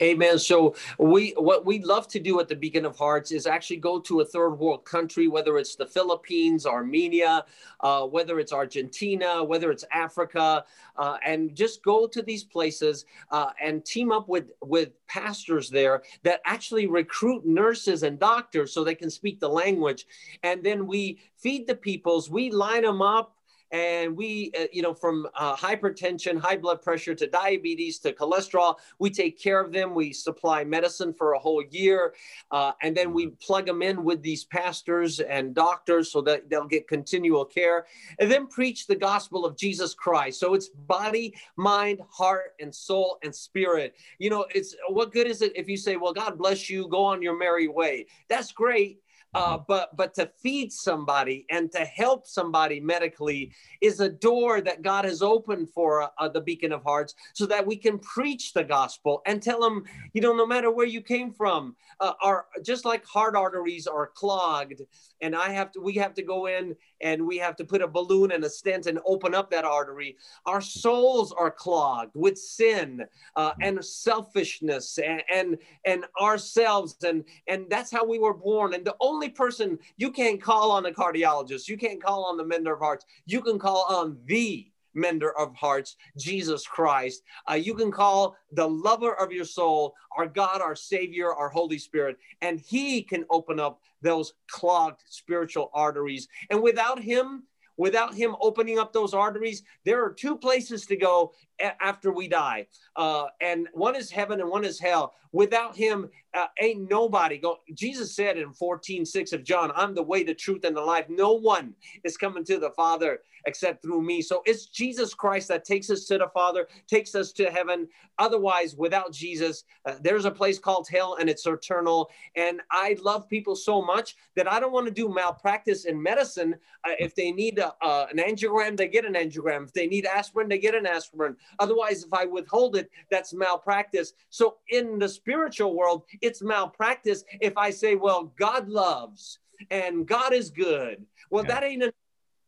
Amen. 0.00 0.38
So 0.38 0.76
we 0.99 1.32
what 1.37 1.67
we 1.67 1.81
love 1.81 2.06
to 2.09 2.21
do 2.21 2.38
at 2.41 2.49
the 2.49 2.55
Beacon 2.55 2.85
of 2.85 2.97
Hearts 2.97 3.32
is 3.32 3.47
actually 3.47 3.79
go 3.79 3.99
to 4.00 4.21
a 4.21 4.25
third 4.25 4.50
world 4.50 4.85
country, 4.85 5.26
whether 5.26 5.59
it's 5.59 5.75
the 5.75 5.87
Philippines, 5.87 6.65
Armenia, 6.65 7.44
uh, 7.81 8.06
whether 8.06 8.38
it's 8.38 8.53
Argentina, 8.53 9.43
whether 9.43 9.71
it's 9.71 9.85
Africa, 9.93 10.65
uh, 10.97 11.17
and 11.25 11.55
just 11.55 11.82
go 11.82 12.06
to 12.06 12.23
these 12.23 12.44
places 12.44 13.05
uh, 13.31 13.50
and 13.61 13.85
team 13.85 14.12
up 14.12 14.29
with 14.29 14.53
with 14.62 14.91
pastors 15.06 15.69
there 15.71 16.03
that 16.23 16.41
actually 16.44 16.87
recruit 16.87 17.44
nurses 17.44 18.05
and 18.05 18.19
doctors 18.19 18.73
so 18.73 18.85
they 18.85 18.94
can 18.94 19.11
speak 19.11 19.41
the 19.41 19.49
language, 19.49 20.06
and 20.44 20.62
then 20.62 20.87
we 20.87 21.19
feed 21.37 21.67
the 21.67 21.75
peoples. 21.75 22.31
We 22.31 22.50
line 22.50 22.82
them 22.82 23.03
up 23.03 23.37
and 23.70 24.16
we 24.16 24.52
uh, 24.58 24.64
you 24.72 24.82
know 24.82 24.94
from 24.94 25.26
uh, 25.34 25.56
hypertension 25.56 26.38
high 26.38 26.56
blood 26.56 26.82
pressure 26.82 27.14
to 27.14 27.26
diabetes 27.26 27.99
to 27.99 28.12
cholesterol 28.12 28.76
we 28.99 29.11
take 29.11 29.38
care 29.38 29.61
of 29.61 29.72
them. 29.72 29.94
We 29.94 30.12
supply 30.12 30.64
medicine 30.64 31.12
for 31.12 31.32
a 31.32 31.38
whole 31.38 31.62
year 31.70 32.14
uh, 32.50 32.72
and 32.82 32.96
then 32.96 33.12
we 33.12 33.26
mm-hmm. 33.26 33.34
plug 33.40 33.66
them 33.66 33.82
in 33.82 34.05
with 34.05 34.22
these 34.22 34.44
pastors 34.44 35.20
and 35.20 35.55
doctors 35.55 36.11
so 36.11 36.20
that 36.22 36.49
they'll 36.49 36.66
get 36.66 36.88
continual 36.88 37.44
care 37.44 37.87
and 38.19 38.31
then 38.31 38.46
preach 38.46 38.87
the 38.87 38.96
gospel 38.96 39.44
of 39.44 39.56
jesus 39.56 39.94
christ. 39.94 40.40
So 40.40 40.55
it's 40.55 40.69
body 40.69 41.34
mind 41.56 42.00
heart 42.11 42.55
and 42.61 42.75
soul 42.75 43.19
and 43.22 43.34
spirit. 43.34 43.94
You 44.19 44.31
know 44.31 44.46
it's 44.55 44.75
what 44.88 45.12
good 45.12 45.26
is 45.26 45.43
it 45.43 45.52
if 45.56 45.69
you 45.69 45.76
say 45.76 45.96
well 45.96 46.12
god 46.12 46.38
bless 46.38 46.69
you. 46.70 46.88
Go 46.88 47.05
on 47.05 47.22
your 47.22 47.38
merry 47.38 47.69
way. 47.69 48.06
That's 48.28 48.52
great 48.52 49.00
uh, 49.35 49.57
mm-hmm. 49.57 49.65
but 49.69 49.97
but 49.97 50.15
to 50.15 50.31
feed 50.43 50.73
somebody 50.73 51.47
and 51.51 51.71
to 51.73 51.81
help 51.81 52.27
somebody 52.27 52.81
medically 52.81 53.53
is 53.81 54.01
a 54.01 54.09
door 54.09 54.61
that 54.61 54.83
God 54.83 55.05
has 55.05 55.23
opened 55.23 55.71
for 55.71 56.11
uh, 56.19 56.29
the 56.29 56.41
Beacon 56.41 56.73
of 56.73 56.83
Hearts, 56.83 57.15
so 57.35 57.47
that 57.47 57.67
we 57.67 57.77
can 57.77 57.99
preach 57.99 58.53
the 58.53 58.65
gospel 58.65 59.23
and 59.27 59.43
tell 59.43 59.61
them, 59.61 59.85
you 60.13 60.21
know, 60.21 60.35
no 60.35 60.47
matter 60.47 60.71
where 60.71 60.87
you 60.87 61.01
came 61.01 61.33
from, 61.33 61.77
uh, 62.01 62.13
are 62.23 62.47
just 62.63 62.85
like 62.85 63.05
heart 63.05 63.37
arteries 63.37 63.87
are 63.87 64.07
clogged, 64.07 64.83
and 65.25 65.35
I 65.35 65.50
have 65.50 65.73
to, 65.73 65.81
we 65.81 65.94
have 65.94 66.15
to 66.15 66.23
go 66.23 66.47
in 66.47 66.76
and 67.00 67.26
we 67.26 67.38
have 67.38 67.56
to 67.56 67.65
put 67.65 67.82
a 67.82 67.88
balloon 67.88 68.31
and 68.31 68.44
a 68.44 68.50
stent 68.50 68.87
and 68.87 69.00
open 69.05 69.35
up 69.35 69.50
that 69.50 69.65
artery. 69.65 70.17
Our 70.47 70.61
souls 70.61 71.33
are 71.33 71.50
clogged 71.50 72.12
with 72.14 72.38
sin 72.38 73.04
uh, 73.35 73.50
mm-hmm. 73.50 73.62
and 73.62 73.85
selfishness 73.85 74.99
and, 74.99 75.23
and 75.33 75.59
and 75.85 76.04
ourselves, 76.21 76.97
and 77.04 77.25
and 77.49 77.66
that's 77.69 77.90
how 77.90 78.04
we 78.04 78.19
were 78.19 78.35
born. 78.35 78.75
And 78.75 78.85
the 78.85 78.95
only 79.00 79.25
only 79.25 79.31
person 79.31 79.78
you 79.97 80.11
can't 80.11 80.43
call 80.43 80.71
on 80.71 80.87
a 80.87 80.90
cardiologist, 80.90 81.69
you 81.69 81.76
can't 81.76 82.02
call 82.02 82.25
on 82.25 82.37
the 82.37 82.45
mender 82.45 82.75
of 82.75 82.81
hearts, 82.81 83.07
you 83.26 83.40
can 83.40 83.59
call 83.59 83.87
on 83.88 84.19
the 84.26 84.71
mender 84.95 85.37
of 85.37 85.55
hearts, 85.55 85.97
Jesus 86.17 86.67
Christ. 86.67 87.23
Uh, 87.51 87.55
you 87.55 87.75
can 87.75 87.91
call 87.91 88.37
the 88.53 88.69
lover 88.69 89.15
of 89.15 89.33
your 89.33 89.45
soul, 89.45 89.95
our 90.17 90.27
God, 90.27 90.61
our 90.61 90.77
Savior, 90.77 91.33
our 91.33 91.49
Holy 91.49 91.79
Spirit, 91.79 92.17
and 92.41 92.61
He 92.61 93.03
can 93.03 93.25
open 93.31 93.61
up 93.61 93.81
those 94.03 94.35
clogged 94.49 95.03
spiritual 95.09 95.71
arteries. 95.75 96.29
And 96.51 96.63
without 96.63 97.01
Him, 97.01 97.45
without 97.77 98.15
him 98.15 98.37
opening 98.41 98.79
up 98.79 98.93
those 98.93 99.15
arteries, 99.15 99.63
there 99.85 100.05
are 100.05 100.13
two 100.13 100.37
places 100.37 100.87
to 100.87 100.97
go 100.97 101.33
after 101.61 102.12
we 102.12 102.28
die. 102.28 102.66
Uh, 102.96 103.26
and 103.40 103.68
one 103.73 103.96
is 103.96 104.11
heaven 104.11 104.40
and 104.40 104.49
one 104.49 104.64
is 104.64 104.78
hell. 104.78 105.14
Without 105.32 105.75
him, 105.76 106.08
uh, 106.32 106.46
ain't 106.61 106.88
nobody. 106.88 107.40
Jesus 107.73 108.14
said 108.14 108.38
in 108.38 108.52
14, 108.52 109.04
6 109.04 109.32
of 109.32 109.42
John, 109.42 109.73
I'm 109.75 109.94
the 109.94 110.02
way, 110.02 110.23
the 110.23 110.34
truth, 110.34 110.64
and 110.64 110.76
the 110.76 110.80
life. 110.80 111.06
No 111.08 111.32
one 111.32 111.75
is 112.04 112.16
coming 112.16 112.44
to 112.44 112.58
the 112.58 112.70
Father 112.70 113.20
except 113.46 113.82
through 113.82 114.02
me. 114.02 114.23
So 114.23 114.42
it's 114.46 114.66
Jesus 114.66 115.14
Christ 115.14 115.49
that 115.49 115.64
takes 115.64 115.90
us 115.90 116.04
to 116.06 116.18
the 116.18 116.28
Father, 116.32 116.66
takes 116.88 117.14
us 117.14 117.32
to 117.32 117.50
heaven. 117.50 117.88
Otherwise, 118.18 118.76
without 118.76 119.12
Jesus, 119.12 119.64
uh, 119.87 119.94
there's 120.00 120.25
a 120.25 120.30
place 120.30 120.58
called 120.58 120.88
hell 120.88 121.16
and 121.20 121.28
it's 121.28 121.46
eternal. 121.46 122.11
And 122.37 122.61
I 122.70 122.96
love 123.02 123.28
people 123.28 123.56
so 123.56 123.82
much 123.82 124.16
that 124.37 124.50
I 124.50 124.61
don't 124.61 124.73
want 124.73 124.87
to 124.87 124.92
do 124.92 125.12
malpractice 125.12 125.84
in 125.84 126.00
medicine. 126.00 126.54
Uh, 126.84 126.92
if 126.99 127.14
they 127.14 127.32
need 127.32 127.58
a, 127.58 127.75
uh, 127.82 128.06
an 128.11 128.18
angiogram, 128.18 128.76
they 128.76 128.88
get 128.88 129.04
an 129.04 129.14
angiogram. 129.14 129.64
If 129.64 129.73
they 129.73 129.87
need 129.87 130.06
aspirin, 130.06 130.49
they 130.49 130.58
get 130.58 130.75
an 130.75 130.87
aspirin. 130.87 131.37
Otherwise, 131.59 132.05
if 132.05 132.13
I 132.13 132.25
withhold 132.25 132.77
it, 132.77 132.91
that's 133.11 133.33
malpractice. 133.33 134.13
So 134.31 134.57
in 134.69 134.99
the 134.99 135.09
spiritual 135.09 135.75
world, 135.75 136.05
it's 136.21 136.43
malpractice 136.43 137.25
if 137.41 137.57
I 137.57 137.71
say, 137.71 137.95
well, 137.95 138.33
God 138.39 138.69
loves 138.69 139.39
and 139.71 140.07
God 140.07 140.33
is 140.33 140.51
good. 140.51 141.05
Well, 141.31 141.45
yeah. 141.45 141.55
that 141.55 141.65
ain't 141.65 141.95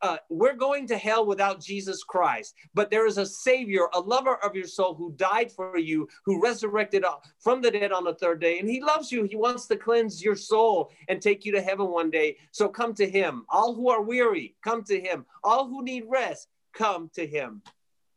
uh, 0.03 0.19
we're 0.29 0.55
going 0.55 0.87
to 0.87 0.99
hell 0.99 1.27
without 1.27 1.61
Jesus 1.61 2.03
Christ, 2.03 2.55
but 2.75 2.91
there 2.91 3.07
is 3.07 3.19
a 3.19 3.27
Savior, 3.27 3.89
a 3.95 4.01
lover 4.01 4.37
of 4.45 4.55
your 4.55 4.67
soul 4.67 4.95
who 4.95 5.13
died 5.13 5.51
for 5.51 5.79
you, 5.79 6.07
who 6.25 6.43
resurrected 6.43 7.05
from 7.39 7.63
the 7.63 7.71
dead 7.71 7.93
on 7.93 8.05
the 8.05 8.15
third 8.15 8.41
day. 8.41 8.59
And 8.59 8.69
He 8.69 8.83
loves 8.83 9.11
you. 9.11 9.25
He 9.25 9.37
wants 9.37 9.67
to 9.67 9.77
cleanse 9.77 10.23
your 10.23 10.37
soul 10.37 10.91
and 11.09 11.21
take 11.21 11.45
you 11.45 11.53
to 11.53 11.63
heaven 11.63 11.89
one 11.89 12.11
day. 12.11 12.37
So 12.53 12.69
come 12.69 12.95
to 12.95 13.09
Him. 13.09 13.47
All 13.49 13.75
who 13.75 13.89
are 13.89 14.03
weary, 14.03 14.55
come 14.63 14.85
to 14.85 15.01
Him. 15.01 15.25
All 15.43 15.67
who 15.67 15.83
need 15.83 16.05
rest, 16.09 16.49
come 16.75 17.11
to 17.15 17.27
Him. 17.27 17.63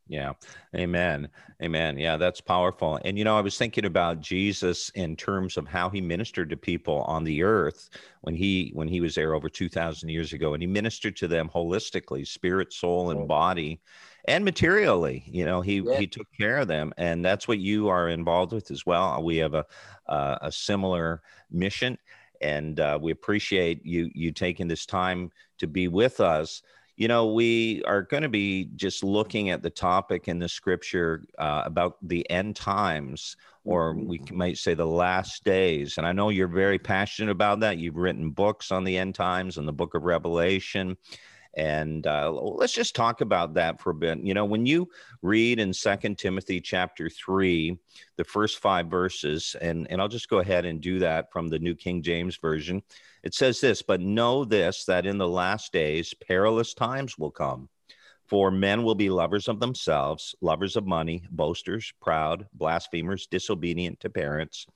Yeah. 0.10 0.34
Amen. 0.76 1.30
Amen. 1.62 1.98
Yeah, 2.00 2.18
that's 2.18 2.42
powerful. 2.42 3.00
And, 3.06 3.16
you 3.16 3.24
know, 3.24 3.38
I 3.38 3.42
was 3.42 3.60
thinking 3.60 3.86
about 3.86 4.22
Jesus 4.22 4.90
in 4.96 5.16
terms 5.16 5.56
of 5.56 5.68
how 5.68 5.88
he 5.90 6.02
ministered 6.02 6.50
to 6.50 6.58
people 6.58 7.02
on 7.04 7.24
the 7.24 7.44
earth 7.44 7.90
when 8.22 8.34
he 8.34 8.72
when 8.74 8.88
he 8.88 9.02
was 9.02 9.14
there 9.14 9.36
over 9.36 9.50
2000 9.50 10.10
years 10.10 10.34
ago 10.34 10.54
and 10.54 10.64
he 10.64 10.68
ministered 10.68 11.16
to 11.16 11.28
them 11.28 11.50
holistically 11.54 12.28
spirit 12.28 12.74
soul 12.74 13.12
and 13.12 13.28
body 13.28 13.80
and 14.26 14.44
materially 14.44 15.24
you 15.26 15.46
know 15.46 15.62
he 15.62 15.80
yeah. 15.80 15.98
he 15.98 16.06
took 16.06 16.28
care 16.38 16.58
of 16.58 16.68
them 16.68 16.94
and 16.98 17.24
that's 17.24 17.48
what 17.48 17.60
you 17.60 17.88
are 17.88 18.10
involved 18.10 18.52
with 18.52 18.72
as 18.72 18.86
well 18.86 19.24
we 19.24 19.38
have 19.38 19.54
a 19.54 19.66
uh, 20.08 20.38
a 20.42 20.52
similar 20.52 21.22
mission 21.50 21.98
and 22.42 22.80
uh, 22.80 22.98
we 23.02 23.12
appreciate 23.12 23.86
you 23.86 24.10
you 24.14 24.32
taking 24.32 24.68
this 24.68 24.86
time 24.86 25.32
to 25.58 25.68
be 25.68 25.88
with 25.88 26.20
us 26.20 26.62
you 27.00 27.08
know, 27.08 27.28
we 27.28 27.82
are 27.86 28.02
going 28.02 28.24
to 28.24 28.30
be 28.30 28.70
just 28.76 29.06
looking 29.06 29.52
at 29.52 29.64
the 29.64 29.70
topic 29.70 30.28
in 30.28 30.38
the 30.38 30.50
scripture 30.50 31.24
uh, 31.38 31.62
about 31.64 31.96
the 32.02 32.30
end 32.30 32.58
times, 32.58 33.38
or 33.64 33.96
mm-hmm. 33.96 34.06
we 34.06 34.22
might 34.34 34.58
say 34.58 34.74
the 34.74 34.86
last 34.86 35.46
days. 35.46 35.98
And 35.98 36.06
I 36.06 36.12
know 36.12 36.28
you're 36.28 36.50
very 36.50 36.78
passionate 36.78 37.32
about 37.32 37.62
that. 37.62 37.78
You've 37.78 37.96
written 37.96 38.32
books 38.32 38.70
on 38.70 38.84
the 38.84 38.98
end 38.98 39.16
times 39.16 39.58
and 39.58 39.66
the 39.66 39.72
book 39.72 39.96
of 39.96 40.04
Revelation. 40.04 40.98
And 41.58 42.06
uh, 42.06 42.32
let's 42.32 42.74
just 42.74 42.96
talk 42.96 43.22
about 43.22 43.56
that 43.56 43.82
for 43.82 43.90
a 43.90 43.96
bit. 43.96 44.20
You 44.20 44.34
know, 44.34 44.46
when 44.46 44.66
you 44.66 44.88
read 45.22 45.60
in 45.60 45.74
Second 45.74 46.18
Timothy 46.18 46.62
chapter 46.62 47.10
three, 47.10 47.78
the 48.18 48.24
first 48.24 48.60
five 48.60 48.88
verses, 48.88 49.56
and, 49.60 49.88
and 49.90 50.00
I'll 50.00 50.08
just 50.08 50.30
go 50.30 50.40
ahead 50.40 50.66
and 50.66 50.80
do 50.80 51.00
that 51.00 51.32
from 51.32 51.48
the 51.48 51.60
New 51.60 51.76
King 51.76 52.02
James 52.04 52.38
Version. 52.38 52.84
It 53.24 53.34
says 53.34 53.60
this, 53.60 53.82
but 53.82 54.00
know 54.00 54.46
this 54.46 54.86
that 54.86 55.06
in 55.06 55.18
the 55.18 55.28
last 55.28 55.74
days 55.74 56.14
perilous 56.14 56.74
times 56.74 57.18
will 57.18 57.32
come. 57.32 57.68
For 58.28 58.52
men 58.52 58.84
will 58.84 58.94
be 58.94 59.10
lovers 59.10 59.48
of 59.48 59.60
themselves, 59.60 60.36
lovers 60.40 60.76
of 60.76 60.86
money, 60.86 61.24
boasters, 61.32 61.92
proud, 62.00 62.46
blasphemers, 62.54 63.26
disobedient 63.26 64.00
to 64.02 64.10
parents, 64.12 64.68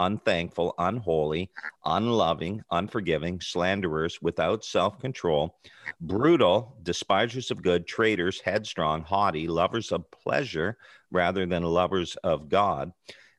unthankful, 0.00 0.74
unholy, 0.78 1.50
unloving, 1.84 2.62
unforgiving, 2.70 3.40
slanderers, 3.40 4.20
without 4.20 4.64
self 4.64 4.98
control, 4.98 5.56
brutal, 6.00 6.76
despisers 6.82 7.50
of 7.50 7.62
good, 7.62 7.86
traitors, 7.86 8.40
headstrong, 8.40 9.02
haughty, 9.02 9.46
lovers 9.46 9.92
of 9.92 10.10
pleasure 10.10 10.76
rather 11.10 11.46
than 11.46 11.62
lovers 11.62 12.16
of 12.16 12.48
God 12.48 12.92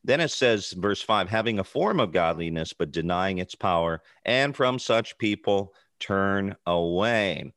then 0.04 0.20
it 0.20 0.30
says, 0.30 0.72
verse 0.72 1.00
5 1.00 1.28
having 1.28 1.58
a 1.58 1.64
form 1.64 2.00
of 2.00 2.12
godliness, 2.12 2.72
but 2.72 2.90
denying 2.90 3.38
its 3.38 3.54
power, 3.54 4.02
and 4.24 4.54
from 4.56 4.78
such 4.78 5.18
people 5.18 5.74
turn 6.00 6.56
away. 6.66 7.52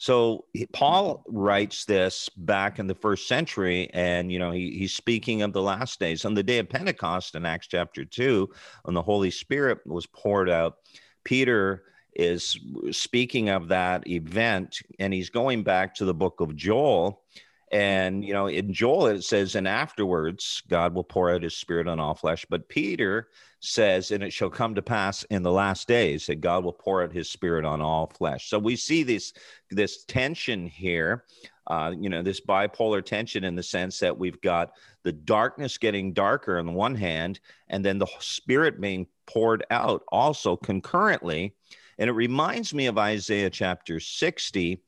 So 0.00 0.46
Paul 0.72 1.22
writes 1.28 1.84
this 1.84 2.30
back 2.34 2.78
in 2.78 2.86
the 2.86 2.94
first 2.94 3.28
century, 3.28 3.90
and 3.92 4.32
you 4.32 4.38
know 4.38 4.50
he, 4.50 4.70
he's 4.70 4.94
speaking 4.94 5.42
of 5.42 5.52
the 5.52 5.60
last 5.60 6.00
days. 6.00 6.24
On 6.24 6.32
the 6.32 6.42
day 6.42 6.58
of 6.58 6.70
Pentecost 6.70 7.34
in 7.34 7.44
Acts 7.44 7.66
chapter 7.66 8.06
two, 8.06 8.48
when 8.84 8.94
the 8.94 9.02
Holy 9.02 9.30
Spirit 9.30 9.86
was 9.86 10.06
poured 10.06 10.48
out, 10.48 10.78
Peter 11.22 11.82
is 12.14 12.58
speaking 12.92 13.50
of 13.50 13.68
that 13.68 14.08
event, 14.08 14.78
and 14.98 15.12
he's 15.12 15.28
going 15.28 15.62
back 15.62 15.94
to 15.96 16.06
the 16.06 16.14
book 16.14 16.40
of 16.40 16.56
Joel, 16.56 17.22
and, 17.70 18.24
you 18.24 18.32
know, 18.32 18.48
in 18.48 18.72
Joel, 18.72 19.06
it 19.06 19.22
says, 19.22 19.54
and 19.54 19.68
afterwards, 19.68 20.62
God 20.68 20.92
will 20.92 21.04
pour 21.04 21.30
out 21.30 21.42
his 21.42 21.56
spirit 21.56 21.86
on 21.86 22.00
all 22.00 22.14
flesh. 22.14 22.44
But 22.50 22.68
Peter 22.68 23.28
says, 23.60 24.10
and 24.10 24.24
it 24.24 24.32
shall 24.32 24.50
come 24.50 24.74
to 24.74 24.82
pass 24.82 25.22
in 25.24 25.44
the 25.44 25.52
last 25.52 25.86
days 25.86 26.26
that 26.26 26.40
God 26.40 26.64
will 26.64 26.72
pour 26.72 27.04
out 27.04 27.12
his 27.12 27.30
spirit 27.30 27.64
on 27.64 27.80
all 27.80 28.08
flesh. 28.08 28.48
So 28.48 28.58
we 28.58 28.74
see 28.74 29.04
this, 29.04 29.32
this 29.70 30.04
tension 30.04 30.66
here, 30.66 31.24
uh, 31.68 31.92
you 31.96 32.08
know, 32.08 32.22
this 32.22 32.40
bipolar 32.40 33.04
tension 33.04 33.44
in 33.44 33.54
the 33.54 33.62
sense 33.62 34.00
that 34.00 34.18
we've 34.18 34.40
got 34.40 34.72
the 35.04 35.12
darkness 35.12 35.78
getting 35.78 36.12
darker 36.12 36.58
on 36.58 36.66
the 36.66 36.72
one 36.72 36.96
hand, 36.96 37.38
and 37.68 37.84
then 37.84 37.98
the 37.98 38.08
spirit 38.18 38.80
being 38.80 39.06
poured 39.26 39.64
out 39.70 40.02
also 40.08 40.56
concurrently. 40.56 41.54
And 41.98 42.10
it 42.10 42.14
reminds 42.14 42.74
me 42.74 42.86
of 42.86 42.98
Isaiah 42.98 43.50
chapter 43.50 44.00
60 44.00 44.82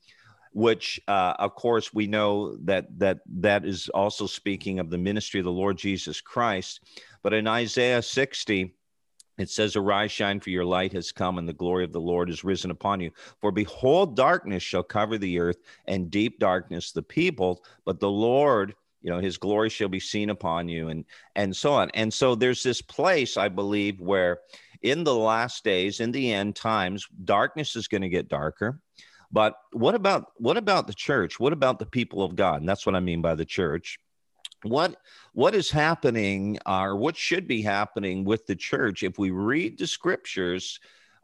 which 0.52 1.00
uh, 1.08 1.34
of 1.38 1.54
course 1.54 1.92
we 1.94 2.06
know 2.06 2.56
that 2.64 2.86
that 2.98 3.20
that 3.26 3.64
is 3.64 3.88
also 3.90 4.26
speaking 4.26 4.78
of 4.78 4.90
the 4.90 4.98
ministry 4.98 5.40
of 5.40 5.44
the 5.44 5.52
Lord 5.52 5.76
Jesus 5.78 6.20
Christ. 6.20 6.80
But 7.22 7.32
in 7.32 7.46
Isaiah 7.46 8.02
60, 8.02 8.74
it 9.38 9.48
says, 9.48 9.76
Arise, 9.76 10.12
shine, 10.12 10.40
for 10.40 10.50
your 10.50 10.64
light 10.64 10.92
has 10.92 11.10
come, 11.10 11.38
and 11.38 11.48
the 11.48 11.52
glory 11.52 11.84
of 11.84 11.92
the 11.92 12.00
Lord 12.00 12.28
is 12.28 12.44
risen 12.44 12.70
upon 12.70 13.00
you. 13.00 13.10
For 13.40 13.50
behold, 13.50 14.16
darkness 14.16 14.62
shall 14.62 14.82
cover 14.82 15.18
the 15.18 15.38
earth, 15.38 15.58
and 15.86 16.10
deep 16.10 16.38
darkness 16.38 16.92
the 16.92 17.02
people, 17.02 17.64
but 17.84 17.98
the 17.98 18.10
Lord 18.10 18.74
you 19.02 19.10
know 19.10 19.18
his 19.18 19.36
glory 19.36 19.68
shall 19.68 19.88
be 19.88 20.00
seen 20.00 20.30
upon 20.30 20.68
you 20.68 20.88
and 20.88 21.04
and 21.34 21.54
so 21.54 21.72
on 21.72 21.90
and 21.94 22.12
so 22.12 22.34
there's 22.34 22.62
this 22.62 22.80
place 22.80 23.36
i 23.36 23.48
believe 23.48 24.00
where 24.00 24.38
in 24.82 25.04
the 25.04 25.14
last 25.14 25.64
days 25.64 26.00
in 26.00 26.12
the 26.12 26.32
end 26.32 26.54
times 26.56 27.06
darkness 27.24 27.76
is 27.76 27.88
going 27.88 28.02
to 28.02 28.08
get 28.08 28.28
darker 28.28 28.80
but 29.32 29.54
what 29.72 29.94
about 29.94 30.26
what 30.36 30.56
about 30.58 30.86
the 30.86 30.94
church? 30.94 31.40
What 31.40 31.54
about 31.54 31.78
the 31.78 31.86
people 31.86 32.22
of 32.22 32.36
God? 32.36 32.60
And 32.60 32.68
that's 32.68 32.84
what 32.84 32.94
I 32.94 33.00
mean 33.00 33.22
by 33.22 33.34
the 33.34 33.46
church. 33.46 33.98
What 34.62 34.96
what 35.32 35.54
is 35.54 35.70
happening, 35.70 36.58
or 36.66 36.96
what 36.96 37.16
should 37.16 37.48
be 37.48 37.62
happening 37.62 38.24
with 38.24 38.46
the 38.46 38.54
church 38.54 39.02
if 39.02 39.18
we 39.18 39.30
read 39.30 39.78
the 39.78 39.86
scriptures? 39.86 40.78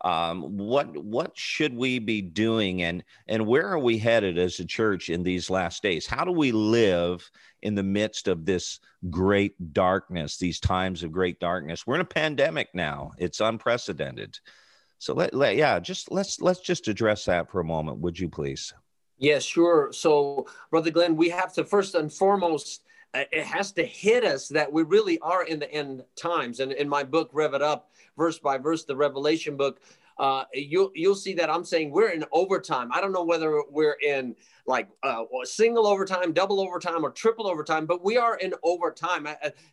Um, 0.04 0.56
what 0.56 0.96
what 0.96 1.36
should 1.36 1.76
we 1.76 1.98
be 1.98 2.22
doing, 2.22 2.82
and 2.82 3.04
and 3.26 3.46
where 3.46 3.68
are 3.68 3.78
we 3.78 3.98
headed 3.98 4.38
as 4.38 4.58
a 4.58 4.64
church 4.64 5.10
in 5.10 5.22
these 5.22 5.50
last 5.50 5.82
days? 5.82 6.06
How 6.06 6.24
do 6.24 6.32
we 6.32 6.50
live 6.50 7.30
in 7.62 7.74
the 7.74 7.82
midst 7.82 8.26
of 8.26 8.46
this 8.46 8.80
great 9.10 9.72
darkness, 9.72 10.38
these 10.38 10.60
times 10.60 11.02
of 11.02 11.12
great 11.12 11.40
darkness? 11.40 11.86
We're 11.86 11.96
in 11.96 12.00
a 12.00 12.06
pandemic 12.06 12.68
now; 12.74 13.12
it's 13.18 13.40
unprecedented. 13.40 14.38
So 14.98 15.14
let, 15.14 15.32
let 15.32 15.56
yeah, 15.56 15.78
just 15.78 16.10
let's 16.10 16.40
let's 16.40 16.60
just 16.60 16.88
address 16.88 17.24
that 17.26 17.50
for 17.50 17.60
a 17.60 17.64
moment, 17.64 17.98
would 17.98 18.18
you 18.18 18.28
please? 18.28 18.74
Yeah, 19.18 19.40
sure. 19.40 19.92
So, 19.92 20.46
Brother 20.70 20.90
Glenn, 20.90 21.16
we 21.16 21.28
have 21.30 21.52
to 21.54 21.64
first 21.64 21.96
and 21.96 22.12
foremost, 22.12 22.84
uh, 23.14 23.24
it 23.32 23.44
has 23.44 23.72
to 23.72 23.84
hit 23.84 24.24
us 24.24 24.46
that 24.48 24.72
we 24.72 24.84
really 24.84 25.18
are 25.20 25.44
in 25.44 25.58
the 25.58 25.70
end 25.72 26.04
times. 26.14 26.60
And 26.60 26.70
in 26.72 26.88
my 26.88 27.02
book, 27.02 27.30
Rev 27.32 27.54
It 27.54 27.62
Up, 27.62 27.90
verse 28.16 28.38
by 28.38 28.58
verse, 28.58 28.84
the 28.84 28.94
Revelation 28.94 29.56
book, 29.56 29.80
uh, 30.18 30.44
you'll 30.52 30.90
you'll 30.94 31.14
see 31.14 31.34
that 31.34 31.50
I'm 31.50 31.64
saying 31.64 31.90
we're 31.90 32.10
in 32.10 32.24
overtime. 32.32 32.90
I 32.92 33.00
don't 33.00 33.12
know 33.12 33.24
whether 33.24 33.62
we're 33.70 33.96
in 34.04 34.34
like 34.68 34.88
uh, 35.02 35.24
single 35.44 35.86
overtime, 35.86 36.32
double 36.32 36.60
overtime, 36.60 37.04
or 37.04 37.10
triple 37.10 37.48
overtime, 37.48 37.86
but 37.86 38.04
we 38.04 38.18
are 38.18 38.36
in 38.36 38.52
overtime. 38.62 39.26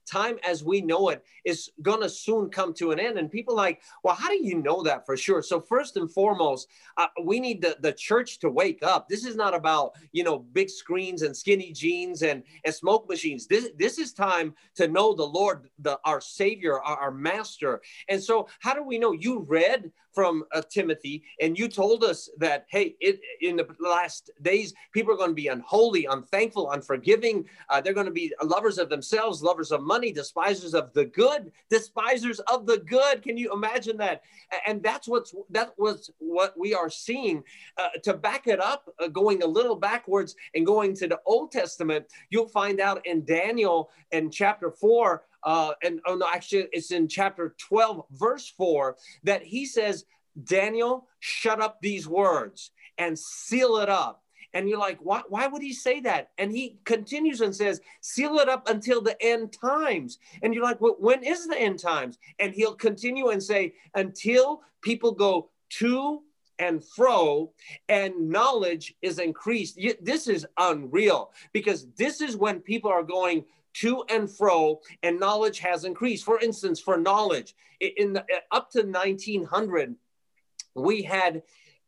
Time 0.10 0.40
as 0.48 0.64
we 0.64 0.82
know 0.82 1.10
it 1.10 1.24
is 1.44 1.70
going 1.82 2.02
to 2.02 2.10
soon 2.10 2.50
come 2.50 2.74
to 2.76 2.92
an 2.92 3.00
end. 3.00 3.18
And 3.18 3.30
people 3.30 3.56
like, 3.56 3.82
well, 4.04 4.16
how 4.16 4.30
do 4.30 4.40
you 4.42 4.56
know 4.56 4.82
that 4.84 5.06
for 5.06 5.18
sure? 5.18 5.42
So 5.42 5.60
first 5.60 5.98
and 5.98 6.10
foremost, 6.10 6.70
uh, 6.96 7.08
we 7.24 7.42
need 7.42 7.62
the, 7.62 7.76
the 7.82 7.92
church 7.92 8.40
to 8.40 8.50
wake 8.50 8.84
up. 8.84 9.10
This 9.10 9.26
is 9.26 9.36
not 9.36 9.54
about, 9.54 9.92
you 10.14 10.24
know, 10.24 10.40
big 10.40 10.70
screens 10.70 11.24
and 11.24 11.36
skinny 11.36 11.74
jeans 11.74 12.22
and, 12.22 12.44
and 12.64 12.74
smoke 12.74 13.10
machines. 13.10 13.48
This, 13.48 13.70
this 13.78 14.00
is 14.00 14.14
time 14.14 14.56
to 14.76 14.88
know 14.88 15.14
the 15.14 15.26
Lord, 15.26 15.70
the, 15.80 16.00
our 16.06 16.22
Savior, 16.22 16.82
our, 16.82 16.98
our 16.98 17.12
Master. 17.12 17.82
And 18.08 18.24
so 18.24 18.48
how 18.60 18.74
do 18.74 18.82
we 18.82 18.98
know? 18.98 19.12
You 19.12 19.40
read 19.40 19.92
from 20.14 20.46
uh, 20.54 20.62
Timothy 20.70 21.24
and 21.42 21.60
you 21.60 21.68
told 21.68 22.04
us 22.04 22.30
that, 22.38 22.66
hey, 22.70 22.96
it, 23.02 23.20
in 23.42 23.58
the 23.58 23.68
last 23.80 24.32
days, 24.42 24.74
People 24.92 25.14
are 25.14 25.18
going 25.18 25.30
to 25.30 25.36
be 25.36 25.48
unholy, 25.48 26.06
unthankful, 26.06 26.72
unforgiving. 26.72 27.46
Uh, 27.70 27.82
they're 27.82 27.94
going 27.94 28.06
to 28.06 28.12
be 28.12 28.34
lovers 28.44 28.78
of 28.78 28.90
themselves, 28.90 29.42
lovers 29.42 29.72
of 29.72 29.82
money, 29.82 30.12
despisers 30.12 30.74
of 30.74 30.94
the 30.94 31.06
good, 31.06 31.52
despisers 31.70 32.40
of 32.42 32.66
the 32.66 32.78
good. 32.78 33.22
Can 33.22 33.38
you 33.38 33.52
imagine 33.54 33.98
that? 33.98 34.24
And 34.66 34.82
that's 34.82 35.08
what's 35.08 35.34
that 35.50 35.74
was 35.78 36.12
what 36.20 36.58
we 36.58 36.74
are 36.74 36.90
seeing. 36.90 37.44
Uh, 37.78 37.90
to 38.04 38.14
back 38.14 38.48
it 38.48 38.60
up, 38.60 38.90
uh, 39.00 39.08
going 39.08 39.44
a 39.44 39.48
little 39.48 39.76
backwards 39.76 40.36
and 40.54 40.66
going 40.66 40.96
to 40.96 41.08
the 41.08 41.20
Old 41.26 41.52
Testament, 41.52 42.06
you'll 42.30 42.48
find 42.48 42.80
out 42.80 43.06
in 43.06 43.26
Daniel 43.26 43.90
in 44.12 44.32
chapter 44.32 44.72
four. 44.72 45.24
Uh, 45.44 45.74
and 45.84 46.02
oh 46.08 46.16
no, 46.16 46.28
actually, 46.34 46.68
it's 46.72 46.92
in 46.92 47.08
chapter 47.08 47.56
12, 47.60 48.06
verse 48.12 48.52
4, 48.58 48.98
that 49.24 49.44
he 49.44 49.66
says, 49.66 50.06
Daniel, 50.44 51.08
shut 51.20 51.62
up 51.62 51.78
these 51.82 52.08
words 52.08 52.72
and 52.98 53.18
seal 53.18 53.78
it 53.78 53.90
up 53.90 54.24
and 54.56 54.70
you're 54.70 54.80
like, 54.80 54.98
why, 55.02 55.22
why 55.28 55.48
would 55.48 55.62
he 55.62 55.74
say 55.74 56.00
that? 56.00 56.32
And 56.38 56.50
he 56.50 56.80
continues 56.86 57.42
and 57.42 57.54
says, 57.54 57.82
seal 58.00 58.40
it 58.40 58.48
up 58.48 58.70
until 58.70 59.02
the 59.02 59.22
end 59.22 59.54
times. 59.54 60.18
And 60.42 60.54
you're 60.54 60.64
like, 60.64 60.80
well, 60.80 60.96
when 60.98 61.24
is 61.24 61.46
the 61.46 61.60
end 61.60 61.80
times? 61.80 62.18
And 62.40 62.54
he'll 62.54 62.74
continue 62.74 63.30
and 63.30 63.44
say, 63.44 63.74
until 63.94 64.62
people 64.82 65.12
go 65.12 65.50
to 65.72 66.22
and 66.58 66.82
fro, 66.82 67.52
and 67.90 68.30
knowledge 68.30 68.96
is 69.02 69.20
increased. 69.20 69.78
This 70.02 70.30
is 70.30 70.48
unreal 70.58 71.34
because 71.52 71.88
this 71.98 72.22
is 72.22 72.38
when 72.38 72.62
people 72.62 72.90
are 72.90 73.04
going 73.04 73.44
to 73.82 74.06
and 74.08 74.32
fro, 74.32 74.80
and 75.04 75.20
knowledge 75.20 75.60
has 75.60 75.84
increased. 75.84 76.24
For 76.24 76.40
instance, 76.40 76.80
for 76.80 76.96
knowledge, 76.96 77.54
in 77.82 78.14
the, 78.14 78.22
uh, 78.22 78.56
up 78.56 78.72
to 78.72 78.84
1900, 78.84 79.96
we 80.76 81.02
had 81.02 81.44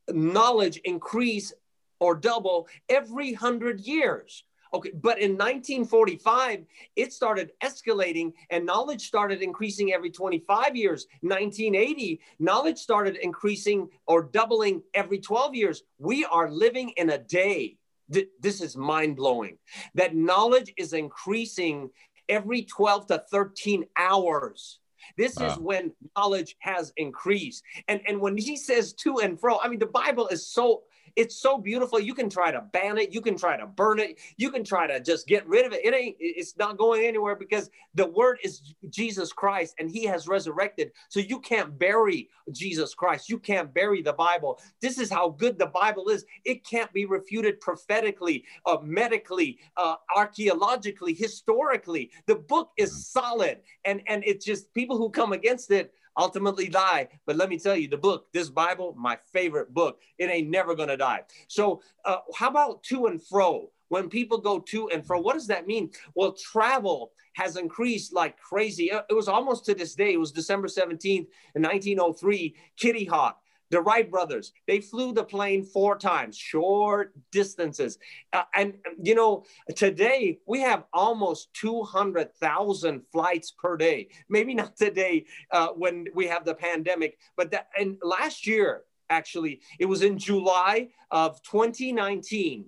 knowledge 0.10 0.78
increase 0.84 1.54
or 2.00 2.16
double 2.16 2.68
every 2.90 3.34
hundred 3.34 3.82
years. 3.82 4.44
Okay, 4.74 4.92
but 4.94 5.20
in 5.20 5.32
1945, 5.32 6.66
it 6.96 7.14
started 7.14 7.52
escalating 7.64 8.34
and 8.50 8.66
knowledge 8.66 9.08
started 9.08 9.42
increasing 9.42 9.94
every 9.94 10.12
25 10.12 10.76
years. 10.76 11.08
1980, 11.22 12.20
knowledge 12.40 12.78
started 12.78 13.16
increasing 13.16 13.88
or 14.08 14.24
doubling 14.24 14.82
every 14.94 15.20
12 15.20 15.56
years. 15.56 15.84
We 15.98 16.26
are 16.26 16.52
living 16.52 16.90
in 16.98 17.12
a 17.12 17.18
day. 17.18 17.78
This 18.10 18.62
is 18.62 18.78
mind 18.78 19.18
blowing 19.18 19.58
that 19.96 20.16
knowledge 20.16 20.74
is 20.78 20.94
increasing 20.94 21.90
every 22.30 22.64
12 22.64 23.08
to 23.08 23.24
13 23.32 23.86
hours. 23.96 24.80
This 25.18 25.36
wow. 25.36 25.48
is 25.48 25.58
when 25.58 25.94
knowledge 26.16 26.56
has 26.60 26.92
increased. 26.98 27.64
And, 27.88 28.02
and 28.08 28.20
when 28.20 28.38
he 28.38 28.58
says 28.58 28.94
to 28.94 29.20
and 29.20 29.40
fro, 29.40 29.60
I 29.60 29.68
mean, 29.68 29.80
the 29.80 29.86
Bible 29.88 30.28
is 30.28 30.48
so 30.48 30.84
it's 31.18 31.36
so 31.36 31.58
beautiful. 31.58 32.00
You 32.00 32.14
can 32.14 32.30
try 32.30 32.52
to 32.52 32.62
ban 32.72 33.00
it, 33.00 33.12
you 33.12 33.22
can 33.22 33.36
try 33.36 33.58
to 33.58 33.66
burn 33.66 34.00
it, 34.00 34.20
you 34.38 34.52
can 34.52 34.64
try 34.64 34.86
to 34.86 35.00
just 35.00 35.28
get 35.28 35.46
rid 35.48 35.66
of 35.66 35.74
it. 35.74 35.84
It 35.84 35.94
ain't, 35.94 36.16
it's 36.20 36.56
not 36.58 36.78
going 36.78 37.06
anywhere 37.06 37.36
because 37.36 37.72
the 37.96 38.06
word 38.06 38.38
is 38.44 38.76
Jesus 38.90 39.34
Christ 39.34 39.74
and 39.80 39.90
he 39.90 40.06
has 40.06 40.28
resurrected. 40.28 40.92
So 41.10 41.20
you 41.20 41.40
can't 41.40 41.78
bury 41.78 42.30
Jesus 42.52 42.94
Christ. 42.94 43.30
You 43.30 43.40
can't 43.40 43.74
bury 43.74 44.04
the 44.04 44.14
Bible. 44.14 44.60
This 44.80 45.00
is 45.00 45.10
how 45.10 45.30
good 45.30 45.58
the 45.58 45.66
Bible 45.66 46.10
is. 46.10 46.24
It 46.46 46.64
can't 46.64 46.94
be 46.94 47.06
refuted 47.06 47.60
prophetically, 47.60 48.46
uh, 48.68 48.78
medically, 48.84 49.58
uh, 49.76 49.96
archaeologically, 50.16 51.16
historically. 51.16 52.12
The 52.28 52.36
book 52.36 52.72
is 52.78 52.92
mm. 52.92 52.98
solid 52.98 53.60
and, 53.86 54.02
and 54.06 54.24
it's 54.24 54.46
just 54.46 54.72
people 54.76 54.98
who 54.98 55.10
come 55.10 55.34
against 55.34 55.72
it 55.72 55.94
ultimately 56.18 56.68
die. 56.68 57.08
But 57.26 57.36
let 57.36 57.50
me 57.50 57.60
tell 57.60 57.76
you, 57.76 57.88
the 57.88 57.98
book, 57.98 58.28
this 58.34 58.50
Bible, 58.50 58.96
my 58.98 59.18
favorite 59.32 59.74
book, 59.74 60.02
it 60.18 60.30
ain't 60.30 60.50
never 60.50 60.76
going 60.76 60.90
to 60.90 60.98
die. 60.98 61.22
So, 61.48 61.82
uh, 62.06 62.18
how 62.36 62.50
about 62.50 62.84
to 62.84 63.08
and 63.08 63.22
fro? 63.22 63.72
When 63.90 64.10
people 64.10 64.40
go 64.40 64.60
to 64.60 64.90
and 64.90 65.06
fro, 65.06 65.22
what 65.22 65.36
does 65.36 65.48
that 65.48 65.66
mean? 65.66 65.92
Well, 66.14 66.34
travel 66.34 67.12
has 67.34 67.56
increased 67.56 68.14
like 68.14 68.38
crazy. 68.38 68.92
It 68.92 69.14
was 69.14 69.30
almost 69.30 69.64
to 69.66 69.74
this 69.74 69.96
day, 69.96 70.14
it 70.14 70.20
was 70.20 70.32
December 70.32 70.68
17th, 70.68 71.28
1903, 71.54 72.56
Kitty 72.76 73.06
Hawk 73.06 73.40
the 73.70 73.82
Wright 73.82 74.10
brothers, 74.10 74.54
they 74.66 74.80
flew 74.80 75.14
the 75.14 75.24
plane 75.24 75.64
four 75.64 75.98
times, 75.98 76.38
short 76.38 77.14
distances. 77.32 77.98
Uh, 78.34 78.44
and, 78.56 78.76
you 79.02 79.16
know, 79.16 79.44
today 79.76 80.40
we 80.46 80.62
have 80.62 80.86
almost 80.94 81.54
200,000 81.56 83.02
flights 83.12 83.52
per 83.52 83.78
day. 83.78 84.10
Maybe 84.30 84.54
not 84.54 84.78
today 84.78 85.26
uh, 85.52 85.70
when 85.70 86.08
we 86.14 86.28
have 86.28 86.46
the 86.46 86.56
pandemic, 86.56 87.18
but 87.36 87.52
that, 87.52 87.68
and 87.78 87.98
last 88.02 88.48
year, 88.48 88.84
actually, 89.10 89.62
it 89.80 89.86
was 89.86 90.02
in 90.02 90.18
July 90.18 90.90
of 91.12 91.42
2019 91.44 92.66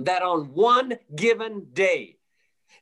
that 0.00 0.22
on 0.22 0.54
one 0.54 0.94
given 1.14 1.66
day, 1.72 2.16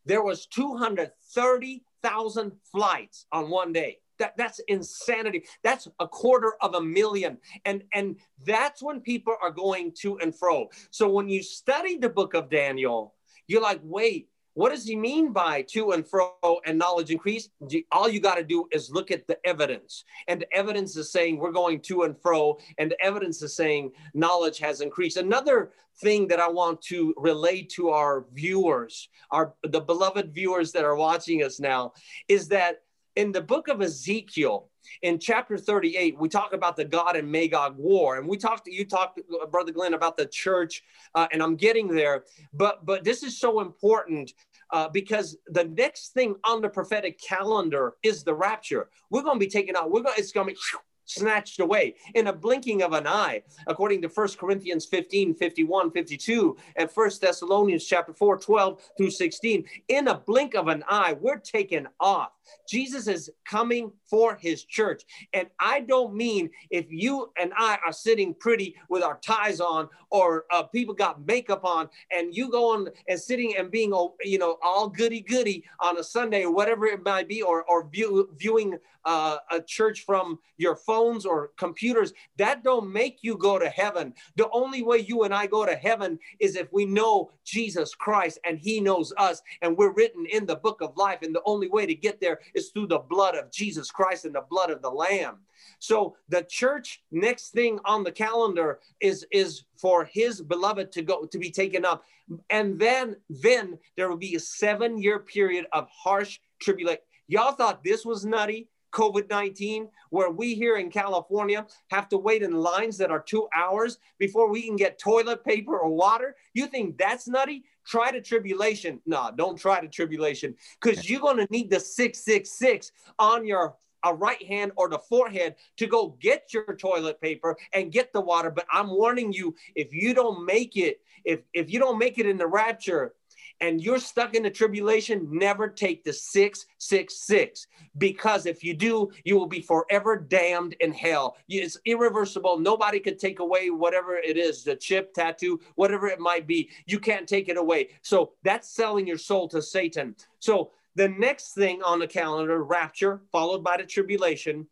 there 0.04 0.22
was 0.22 0.46
230,000 0.46 2.52
flights 2.70 3.26
on 3.32 3.50
one 3.50 3.72
day. 3.72 3.98
That, 4.18 4.36
that's 4.36 4.60
insanity. 4.68 5.44
That's 5.62 5.88
a 6.00 6.08
quarter 6.08 6.54
of 6.60 6.74
a 6.74 6.80
million. 6.80 7.38
And, 7.64 7.84
and 7.92 8.16
that's 8.44 8.82
when 8.82 9.00
people 9.00 9.34
are 9.42 9.50
going 9.50 9.92
to 10.00 10.18
and 10.18 10.34
fro. 10.36 10.68
So 10.90 11.08
when 11.08 11.28
you 11.28 11.42
study 11.42 11.96
the 11.98 12.08
book 12.08 12.34
of 12.34 12.50
Daniel, 12.50 13.14
you're 13.46 13.62
like, 13.62 13.80
wait, 13.82 14.28
what 14.58 14.70
does 14.70 14.84
he 14.84 14.96
mean 14.96 15.32
by 15.32 15.62
to 15.70 15.92
and 15.92 16.04
fro 16.04 16.34
and 16.66 16.76
knowledge 16.76 17.12
increase? 17.12 17.48
All 17.92 18.08
you 18.08 18.18
got 18.18 18.34
to 18.34 18.42
do 18.42 18.66
is 18.72 18.90
look 18.90 19.12
at 19.12 19.24
the 19.28 19.38
evidence. 19.46 20.02
And 20.26 20.40
the 20.40 20.52
evidence 20.52 20.96
is 20.96 21.12
saying 21.12 21.38
we're 21.38 21.52
going 21.52 21.80
to 21.82 22.02
and 22.02 22.20
fro, 22.20 22.58
and 22.76 22.90
the 22.90 23.00
evidence 23.00 23.40
is 23.40 23.54
saying 23.54 23.92
knowledge 24.14 24.58
has 24.58 24.80
increased. 24.80 25.16
Another 25.16 25.70
thing 26.00 26.26
that 26.28 26.40
I 26.40 26.48
want 26.48 26.82
to 26.82 27.14
relate 27.16 27.70
to 27.76 27.90
our 27.90 28.26
viewers, 28.32 29.08
our 29.30 29.54
the 29.62 29.80
beloved 29.80 30.34
viewers 30.34 30.72
that 30.72 30.84
are 30.84 30.96
watching 30.96 31.44
us 31.44 31.60
now, 31.60 31.92
is 32.26 32.48
that 32.48 32.82
in 33.18 33.32
the 33.32 33.40
book 33.40 33.66
of 33.66 33.82
Ezekiel, 33.82 34.70
in 35.02 35.18
chapter 35.18 35.58
38, 35.58 36.16
we 36.20 36.28
talk 36.28 36.52
about 36.52 36.76
the 36.76 36.84
Gog 36.84 37.16
and 37.16 37.30
Magog 37.30 37.76
war, 37.76 38.16
and 38.16 38.28
we 38.28 38.36
talked. 38.36 38.68
You 38.68 38.84
talked, 38.84 39.20
brother 39.50 39.72
Glenn, 39.72 39.94
about 39.94 40.16
the 40.16 40.26
church, 40.26 40.84
uh, 41.16 41.26
and 41.32 41.42
I'm 41.42 41.56
getting 41.56 41.88
there. 41.88 42.24
But 42.54 42.86
but 42.86 43.02
this 43.02 43.24
is 43.24 43.38
so 43.38 43.60
important 43.60 44.32
uh, 44.72 44.88
because 44.88 45.36
the 45.48 45.64
next 45.64 46.14
thing 46.14 46.36
on 46.44 46.62
the 46.62 46.68
prophetic 46.68 47.20
calendar 47.20 47.94
is 48.04 48.22
the 48.22 48.34
rapture. 48.34 48.88
We're 49.10 49.22
going 49.22 49.40
to 49.40 49.44
be 49.44 49.50
taken 49.50 49.74
out. 49.74 49.90
We're 49.90 50.02
going. 50.02 50.14
It's 50.16 50.32
going 50.32 50.46
to 50.46 50.54
be 50.54 50.60
snatched 51.08 51.60
away 51.60 51.94
in 52.14 52.28
a 52.28 52.32
blinking 52.32 52.82
of 52.82 52.92
an 52.92 53.06
eye, 53.06 53.42
according 53.66 54.02
to 54.02 54.08
1 54.08 54.28
Corinthians 54.38 54.86
15, 54.86 55.34
51, 55.34 55.90
52, 55.90 56.56
and 56.76 56.90
1 56.92 57.10
Thessalonians 57.20 57.84
chapter 57.84 58.12
4, 58.12 58.38
12 58.38 58.80
through 58.96 59.10
16. 59.10 59.64
In 59.88 60.08
a 60.08 60.18
blink 60.18 60.54
of 60.54 60.68
an 60.68 60.84
eye, 60.88 61.16
we're 61.20 61.38
taken 61.38 61.88
off. 61.98 62.30
Jesus 62.68 63.08
is 63.08 63.30
coming 63.44 63.92
for 64.04 64.36
his 64.36 64.64
church. 64.64 65.02
And 65.32 65.48
I 65.60 65.80
don't 65.80 66.14
mean 66.14 66.50
if 66.70 66.86
you 66.90 67.30
and 67.38 67.52
I 67.56 67.78
are 67.84 67.92
sitting 67.92 68.34
pretty 68.34 68.76
with 68.88 69.02
our 69.02 69.18
ties 69.18 69.60
on 69.60 69.88
or 70.10 70.44
uh, 70.50 70.62
people 70.64 70.94
got 70.94 71.26
makeup 71.26 71.64
on 71.64 71.88
and 72.10 72.34
you 72.34 72.50
go 72.50 72.72
on 72.72 72.88
and 73.08 73.20
sitting 73.20 73.56
and 73.56 73.70
being, 73.70 73.92
oh, 73.92 74.14
you 74.22 74.38
know, 74.38 74.58
all 74.62 74.88
goody 74.88 75.20
goody 75.20 75.64
on 75.80 75.98
a 75.98 76.04
Sunday 76.04 76.44
or 76.44 76.52
whatever 76.52 76.86
it 76.86 77.04
might 77.04 77.28
be, 77.28 77.42
or, 77.42 77.64
or 77.64 77.88
view, 77.88 78.30
viewing 78.38 78.78
uh, 79.04 79.38
a 79.50 79.60
church 79.60 80.04
from 80.04 80.38
your 80.56 80.76
phones 80.98 81.24
or 81.24 81.52
computers, 81.56 82.12
that 82.38 82.64
don't 82.64 82.92
make 82.92 83.18
you 83.22 83.36
go 83.36 83.56
to 83.56 83.68
heaven. 83.68 84.12
The 84.34 84.48
only 84.50 84.82
way 84.82 84.98
you 84.98 85.22
and 85.22 85.32
I 85.32 85.46
go 85.46 85.64
to 85.64 85.76
heaven 85.76 86.18
is 86.40 86.56
if 86.56 86.72
we 86.72 86.86
know 86.86 87.30
Jesus 87.44 87.94
Christ 87.94 88.40
and 88.44 88.58
he 88.58 88.80
knows 88.80 89.12
us 89.16 89.40
and 89.62 89.76
we're 89.76 89.92
written 89.92 90.26
in 90.26 90.44
the 90.44 90.56
book 90.56 90.80
of 90.80 90.96
life. 90.96 91.20
And 91.22 91.32
the 91.32 91.42
only 91.44 91.68
way 91.68 91.86
to 91.86 91.94
get 91.94 92.20
there 92.20 92.40
is 92.54 92.70
through 92.70 92.88
the 92.88 92.98
blood 92.98 93.36
of 93.36 93.52
Jesus 93.52 93.92
Christ 93.92 94.24
and 94.24 94.34
the 94.34 94.44
blood 94.50 94.70
of 94.70 94.82
the 94.82 94.90
Lamb. 94.90 95.36
So 95.78 96.16
the 96.28 96.42
church 96.42 97.02
next 97.12 97.50
thing 97.50 97.78
on 97.84 98.02
the 98.02 98.12
calendar 98.12 98.80
is 99.00 99.24
is 99.30 99.64
for 99.76 100.04
his 100.04 100.40
beloved 100.40 100.90
to 100.92 101.02
go 101.02 101.26
to 101.26 101.38
be 101.38 101.50
taken 101.50 101.84
up. 101.84 102.02
And 102.50 102.78
then 102.78 103.16
then 103.30 103.78
there 103.96 104.08
will 104.08 104.16
be 104.16 104.34
a 104.34 104.38
7-year 104.38 105.20
period 105.20 105.66
of 105.72 105.86
harsh 105.90 106.40
tribulation. 106.60 107.02
Y'all 107.28 107.52
thought 107.52 107.84
this 107.84 108.04
was 108.04 108.24
nutty? 108.24 108.68
COVID 108.92 109.28
19, 109.28 109.88
where 110.10 110.30
we 110.30 110.54
here 110.54 110.76
in 110.76 110.90
California 110.90 111.66
have 111.90 112.08
to 112.08 112.18
wait 112.18 112.42
in 112.42 112.52
lines 112.52 112.98
that 112.98 113.10
are 113.10 113.20
two 113.20 113.48
hours 113.54 113.98
before 114.18 114.50
we 114.50 114.62
can 114.62 114.76
get 114.76 114.98
toilet 114.98 115.44
paper 115.44 115.78
or 115.78 115.90
water. 115.90 116.36
You 116.54 116.66
think 116.66 116.98
that's 116.98 117.28
nutty? 117.28 117.64
Try 117.86 118.12
the 118.12 118.20
tribulation. 118.20 119.00
No, 119.06 119.30
don't 119.34 119.58
try 119.58 119.80
the 119.80 119.88
tribulation 119.88 120.54
because 120.80 121.08
you're 121.08 121.20
going 121.20 121.38
to 121.38 121.48
need 121.50 121.70
the 121.70 121.80
666 121.80 122.92
on 123.18 123.46
your 123.46 123.76
a 124.04 124.14
right 124.14 124.42
hand 124.44 124.72
or 124.76 124.88
the 124.88 124.98
forehead 124.98 125.56
to 125.76 125.86
go 125.86 126.16
get 126.20 126.52
your 126.52 126.76
toilet 126.76 127.20
paper 127.20 127.56
and 127.72 127.92
get 127.92 128.12
the 128.12 128.20
water. 128.20 128.50
But 128.50 128.66
I'm 128.70 128.90
warning 128.90 129.32
you, 129.32 129.54
if 129.74 129.92
you 129.92 130.14
don't 130.14 130.44
make 130.44 130.76
it, 130.76 131.00
if 131.24 131.40
if 131.52 131.70
you 131.70 131.78
don't 131.78 131.98
make 131.98 132.18
it 132.18 132.26
in 132.26 132.38
the 132.38 132.46
rapture, 132.46 133.14
and 133.60 133.82
you're 133.82 133.98
stuck 133.98 134.34
in 134.34 134.42
the 134.42 134.50
tribulation, 134.50 135.28
never 135.30 135.68
take 135.68 136.04
the 136.04 136.12
666 136.12 137.66
because 137.98 138.46
if 138.46 138.62
you 138.62 138.74
do, 138.74 139.10
you 139.24 139.36
will 139.36 139.46
be 139.46 139.60
forever 139.60 140.16
damned 140.16 140.74
in 140.80 140.92
hell. 140.92 141.36
It's 141.48 141.78
irreversible. 141.84 142.58
Nobody 142.58 143.00
could 143.00 143.18
take 143.18 143.40
away 143.40 143.70
whatever 143.70 144.16
it 144.16 144.36
is 144.36 144.62
the 144.62 144.76
chip, 144.76 145.12
tattoo, 145.12 145.60
whatever 145.74 146.06
it 146.06 146.20
might 146.20 146.46
be. 146.46 146.70
You 146.86 147.00
can't 147.00 147.28
take 147.28 147.48
it 147.48 147.56
away. 147.56 147.90
So 148.02 148.32
that's 148.44 148.68
selling 148.68 149.06
your 149.06 149.18
soul 149.18 149.48
to 149.48 149.60
Satan. 149.60 150.14
So 150.38 150.70
the 150.94 151.08
next 151.08 151.54
thing 151.54 151.82
on 151.82 151.98
the 151.98 152.06
calendar, 152.06 152.62
rapture, 152.62 153.22
followed 153.32 153.64
by 153.64 153.76
the 153.76 153.84
tribulation. 153.84 154.66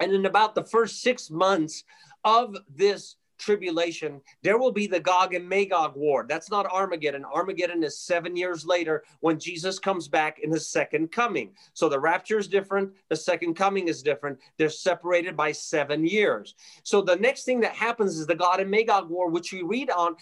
And 0.00 0.12
in 0.12 0.26
about 0.26 0.54
the 0.54 0.64
first 0.64 1.02
six 1.02 1.30
months 1.30 1.84
of 2.24 2.56
this 2.74 3.16
tribulation, 3.38 4.20
there 4.42 4.58
will 4.58 4.72
be 4.72 4.86
the 4.86 5.00
Gog 5.00 5.34
and 5.34 5.48
Magog 5.48 5.96
war. 5.96 6.26
That's 6.28 6.50
not 6.50 6.66
Armageddon. 6.66 7.24
Armageddon 7.24 7.82
is 7.82 7.98
seven 7.98 8.36
years 8.36 8.66
later 8.66 9.04
when 9.20 9.38
Jesus 9.38 9.78
comes 9.78 10.08
back 10.08 10.38
in 10.40 10.50
his 10.50 10.68
second 10.68 11.12
coming. 11.12 11.52
So 11.74 11.88
the 11.88 12.00
rapture 12.00 12.38
is 12.38 12.48
different. 12.48 12.92
The 13.08 13.16
second 13.16 13.54
coming 13.54 13.88
is 13.88 14.02
different. 14.02 14.38
They're 14.56 14.70
separated 14.70 15.36
by 15.36 15.52
seven 15.52 16.04
years. 16.06 16.54
So 16.82 17.00
the 17.00 17.16
next 17.16 17.44
thing 17.44 17.60
that 17.60 17.74
happens 17.74 18.18
is 18.18 18.26
the 18.26 18.34
Gog 18.34 18.60
and 18.60 18.70
Magog 18.70 19.08
war, 19.08 19.30
which 19.30 19.52
we 19.52 19.62
read 19.62 19.90
on 19.90 20.16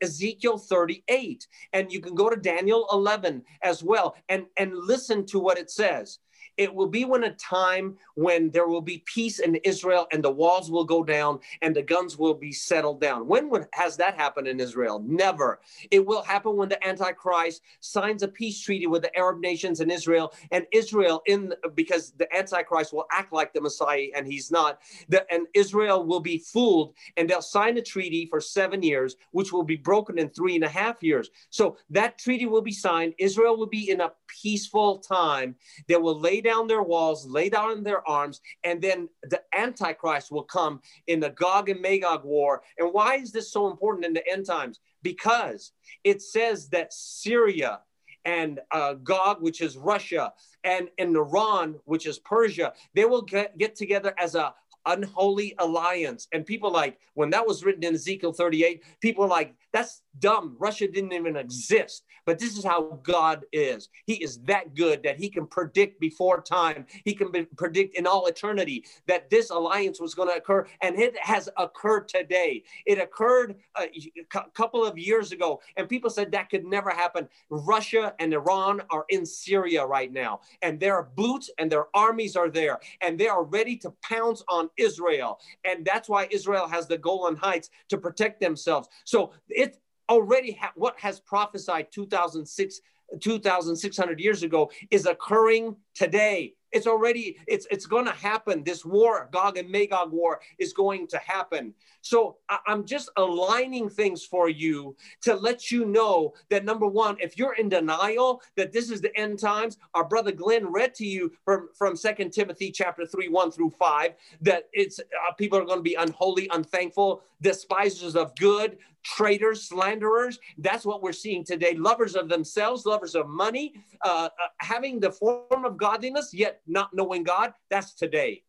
Ezekiel 0.00 0.58
38. 0.58 1.46
And 1.72 1.92
you 1.92 2.00
can 2.00 2.14
go 2.14 2.30
to 2.30 2.36
Daniel 2.36 2.86
11 2.92 3.42
as 3.62 3.82
well 3.82 4.16
and, 4.28 4.46
and 4.56 4.72
listen 4.74 5.26
to 5.26 5.38
what 5.38 5.58
it 5.58 5.70
says 5.70 6.18
It 6.60 6.74
will 6.74 6.88
be 6.88 7.06
when 7.06 7.24
a 7.24 7.32
time 7.36 7.96
when 8.16 8.50
there 8.50 8.66
will 8.66 8.82
be 8.82 9.02
peace 9.06 9.38
in 9.38 9.54
Israel 9.64 10.06
and 10.12 10.22
the 10.22 10.30
walls 10.30 10.70
will 10.70 10.84
go 10.84 11.02
down 11.02 11.40
and 11.62 11.74
the 11.74 11.80
guns 11.80 12.18
will 12.18 12.34
be 12.34 12.52
settled 12.52 13.00
down. 13.00 13.26
When 13.26 13.48
would, 13.48 13.66
has 13.72 13.96
that 13.96 14.14
happened 14.14 14.46
in 14.46 14.60
Israel? 14.60 15.02
Never. 15.06 15.62
It 15.90 16.04
will 16.04 16.20
happen 16.22 16.56
when 16.56 16.68
the 16.68 16.86
Antichrist 16.86 17.62
signs 17.80 18.22
a 18.22 18.28
peace 18.28 18.60
treaty 18.60 18.86
with 18.86 19.00
the 19.00 19.16
Arab 19.16 19.40
nations 19.40 19.80
and 19.80 19.90
Israel, 19.90 20.34
and 20.50 20.66
Israel 20.70 21.22
in 21.26 21.54
because 21.74 22.12
the 22.18 22.28
Antichrist 22.36 22.92
will 22.92 23.06
act 23.10 23.32
like 23.32 23.54
the 23.54 23.62
Messiah 23.62 24.08
and 24.14 24.26
he's 24.26 24.50
not. 24.50 24.80
The, 25.08 25.24
and 25.32 25.46
Israel 25.54 26.04
will 26.04 26.20
be 26.20 26.36
fooled, 26.36 26.92
and 27.16 27.26
they'll 27.26 27.40
sign 27.40 27.78
a 27.78 27.82
treaty 27.82 28.26
for 28.26 28.38
seven 28.38 28.82
years, 28.82 29.16
which 29.30 29.50
will 29.50 29.62
be 29.62 29.76
broken 29.76 30.18
in 30.18 30.28
three 30.28 30.56
and 30.56 30.64
a 30.64 30.68
half 30.68 31.02
years. 31.02 31.30
So 31.48 31.78
that 31.88 32.18
treaty 32.18 32.44
will 32.44 32.60
be 32.60 32.72
signed. 32.72 33.14
Israel 33.16 33.56
will 33.56 33.66
be 33.66 33.88
in 33.88 34.02
a 34.02 34.12
peaceful 34.42 34.98
time. 34.98 35.54
They 35.88 35.96
will 35.96 36.20
lay 36.20 36.42
down 36.42 36.49
their 36.66 36.82
walls, 36.82 37.26
lay 37.26 37.48
down 37.48 37.82
their 37.82 38.06
arms, 38.08 38.40
and 38.64 38.80
then 38.80 39.08
the 39.24 39.40
Antichrist 39.56 40.30
will 40.30 40.44
come 40.44 40.80
in 41.06 41.20
the 41.20 41.30
Gog 41.30 41.68
and 41.68 41.80
Magog 41.80 42.24
war. 42.24 42.62
And 42.78 42.92
why 42.92 43.16
is 43.16 43.32
this 43.32 43.52
so 43.52 43.70
important 43.70 44.04
in 44.04 44.12
the 44.12 44.28
end 44.28 44.46
times? 44.46 44.80
Because 45.02 45.72
it 46.04 46.22
says 46.22 46.68
that 46.70 46.92
Syria 46.92 47.80
and 48.24 48.60
uh, 48.70 48.94
Gog, 48.94 49.40
which 49.40 49.60
is 49.60 49.76
Russia, 49.76 50.32
and, 50.64 50.88
and 50.98 51.16
Iran, 51.16 51.76
which 51.84 52.06
is 52.06 52.18
Persia, 52.18 52.74
they 52.94 53.04
will 53.04 53.22
get, 53.22 53.56
get 53.56 53.74
together 53.76 54.14
as 54.18 54.34
a 54.34 54.54
unholy 54.86 55.54
alliance. 55.58 56.28
And 56.32 56.44
people 56.44 56.70
like, 56.70 56.98
when 57.14 57.30
that 57.30 57.46
was 57.46 57.64
written 57.64 57.84
in 57.84 57.94
Ezekiel 57.94 58.32
38, 58.32 58.82
people 59.00 59.24
were 59.24 59.30
like, 59.30 59.54
that's 59.72 60.02
dumb. 60.18 60.56
Russia 60.58 60.88
didn't 60.88 61.12
even 61.12 61.36
exist. 61.36 62.04
But 62.26 62.38
this 62.38 62.56
is 62.56 62.64
how 62.64 63.00
God 63.02 63.44
is. 63.52 63.88
He 64.06 64.22
is 64.22 64.38
that 64.44 64.74
good 64.74 65.02
that 65.04 65.18
he 65.18 65.28
can 65.28 65.46
predict 65.46 66.00
before 66.00 66.40
time. 66.42 66.86
He 67.04 67.14
can 67.14 67.30
be, 67.30 67.44
predict 67.56 67.96
in 67.96 68.06
all 68.06 68.26
eternity 68.26 68.84
that 69.06 69.30
this 69.30 69.50
alliance 69.50 70.00
was 70.00 70.14
going 70.14 70.28
to 70.28 70.36
occur. 70.36 70.66
And 70.82 70.98
it 70.98 71.16
has 71.18 71.48
occurred 71.56 72.08
today. 72.08 72.64
It 72.86 72.98
occurred 72.98 73.56
uh, 73.76 73.86
a 74.34 74.50
couple 74.54 74.84
of 74.84 74.98
years 74.98 75.32
ago. 75.32 75.60
And 75.76 75.88
people 75.88 76.10
said 76.10 76.32
that 76.32 76.50
could 76.50 76.64
never 76.64 76.90
happen. 76.90 77.28
Russia 77.48 78.14
and 78.18 78.32
Iran 78.32 78.82
are 78.90 79.04
in 79.08 79.24
Syria 79.24 79.84
right 79.86 80.12
now. 80.12 80.40
And 80.62 80.78
their 80.78 81.02
boots 81.02 81.50
and 81.58 81.70
their 81.70 81.86
armies 81.94 82.36
are 82.36 82.50
there. 82.50 82.78
And 83.00 83.18
they 83.18 83.28
are 83.28 83.44
ready 83.44 83.76
to 83.78 83.92
pounce 84.02 84.42
on 84.48 84.69
Israel. 84.76 85.40
And 85.64 85.84
that's 85.84 86.08
why 86.08 86.28
Israel 86.30 86.68
has 86.68 86.86
the 86.86 86.98
Golan 86.98 87.36
Heights 87.36 87.70
to 87.88 87.98
protect 87.98 88.40
themselves. 88.40 88.88
So 89.04 89.32
it 89.48 89.78
already 90.08 90.52
ha- 90.52 90.72
what 90.74 90.98
has 90.98 91.20
prophesied 91.20 91.88
2006 91.92 92.80
2600 93.20 94.20
years 94.20 94.44
ago 94.44 94.70
is 94.90 95.06
occurring 95.06 95.74
today 95.94 96.54
it's 96.72 96.86
already 96.86 97.38
it's 97.46 97.66
it's 97.70 97.86
going 97.86 98.06
to 98.06 98.12
happen. 98.12 98.62
This 98.64 98.84
war 98.84 99.28
gog 99.32 99.58
and 99.58 99.70
magog 99.70 100.12
war 100.12 100.40
is 100.58 100.72
going 100.72 101.06
to 101.08 101.18
happen. 101.18 101.74
So 102.02 102.36
i'm 102.66 102.84
just 102.84 103.10
aligning 103.16 103.88
things 103.88 104.24
for 104.24 104.48
you 104.48 104.96
to 105.22 105.34
let 105.34 105.70
you 105.70 105.84
know 105.84 106.32
that 106.48 106.64
number 106.64 106.86
one 106.86 107.16
if 107.20 107.38
you're 107.38 107.54
in 107.54 107.68
denial 107.68 108.42
that 108.56 108.72
this 108.72 108.90
is 108.90 109.00
the 109.00 109.16
end 109.18 109.38
times 109.38 109.78
our 109.94 110.04
brother 110.04 110.32
glenn 110.32 110.70
read 110.70 110.94
to 110.94 111.06
you 111.06 111.32
from 111.44 111.68
from 111.74 111.96
second 111.96 112.30
timothy 112.30 112.70
chapter 112.70 113.06
3 113.06 113.28
1 113.28 113.50
through 113.50 113.70
5 113.70 114.12
that 114.42 114.68
it's 114.72 114.98
uh, 114.98 115.32
people 115.34 115.58
are 115.58 115.64
going 115.64 115.78
to 115.78 115.82
be 115.82 115.94
unholy 115.94 116.48
unthankful 116.52 117.22
despisers 117.42 118.16
of 118.16 118.34
good 118.36 118.78
traitors, 119.02 119.68
slanderers. 119.68 120.38
That's 120.58 120.84
what 120.84 121.02
we're 121.02 121.12
seeing 121.12 121.44
today. 121.44 121.74
Lovers 121.74 122.14
of 122.14 122.28
themselves, 122.28 122.86
lovers 122.86 123.14
of 123.14 123.28
money, 123.28 123.74
uh, 124.04 124.28
uh, 124.28 124.48
having 124.58 125.00
the 125.00 125.12
form 125.12 125.64
of 125.64 125.76
godliness, 125.76 126.32
yet 126.32 126.60
not 126.66 126.90
knowing 126.92 127.22
God. 127.22 127.52
That's 127.70 127.94
today. 127.94 128.42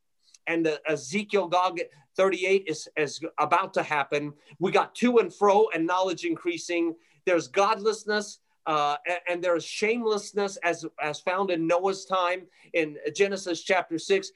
And 0.48 0.66
the 0.66 0.82
Ezekiel 0.90 1.48
Gog 1.48 1.80
38 2.18 2.66
is, 2.68 2.90
is 2.98 3.22
about 3.38 3.74
to 3.76 3.84
happen. 3.84 4.34
We 4.60 4.72
got 4.72 4.96
to 4.96 5.20
and 5.20 5.34
fro 5.34 5.68
and 5.74 5.86
knowledge 5.86 6.26
increasing. 6.26 6.96
There's 7.26 7.48
godlessness. 7.48 8.40
Uh, 8.68 8.96
and, 9.28 9.44
there's 9.44 9.66
shamelessness 9.66 10.56
as, 10.58 10.86
as 11.02 11.20
found 11.20 11.50
in 11.50 11.66
Noah's 11.66 12.06
time 12.06 12.44
in 12.74 12.96
Genesis 13.16 13.64
chapter 13.64 13.98
6. 13.98 14.32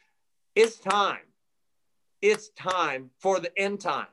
It's 0.55 0.79
time. 0.79 1.19
It's 2.23 2.49
time 2.49 3.11
for 3.19 3.39
the 3.39 3.51
end 3.55 3.81
time. 3.81 4.07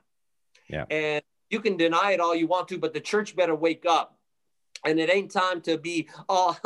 Yeah. 0.69 0.85
And 0.89 1.23
you 1.49 1.59
can 1.59 1.77
deny 1.77 2.11
it 2.11 2.19
all 2.19 2.35
you 2.35 2.47
want 2.47 2.67
to, 2.69 2.77
but 2.77 2.93
the 2.93 2.99
church 2.99 3.35
better 3.35 3.55
wake 3.55 3.85
up. 3.87 4.17
And 4.85 4.99
it 4.99 5.09
ain't 5.09 5.31
time 5.31 5.61
to 5.61 5.77
be, 5.77 6.09
oh, 6.27 6.57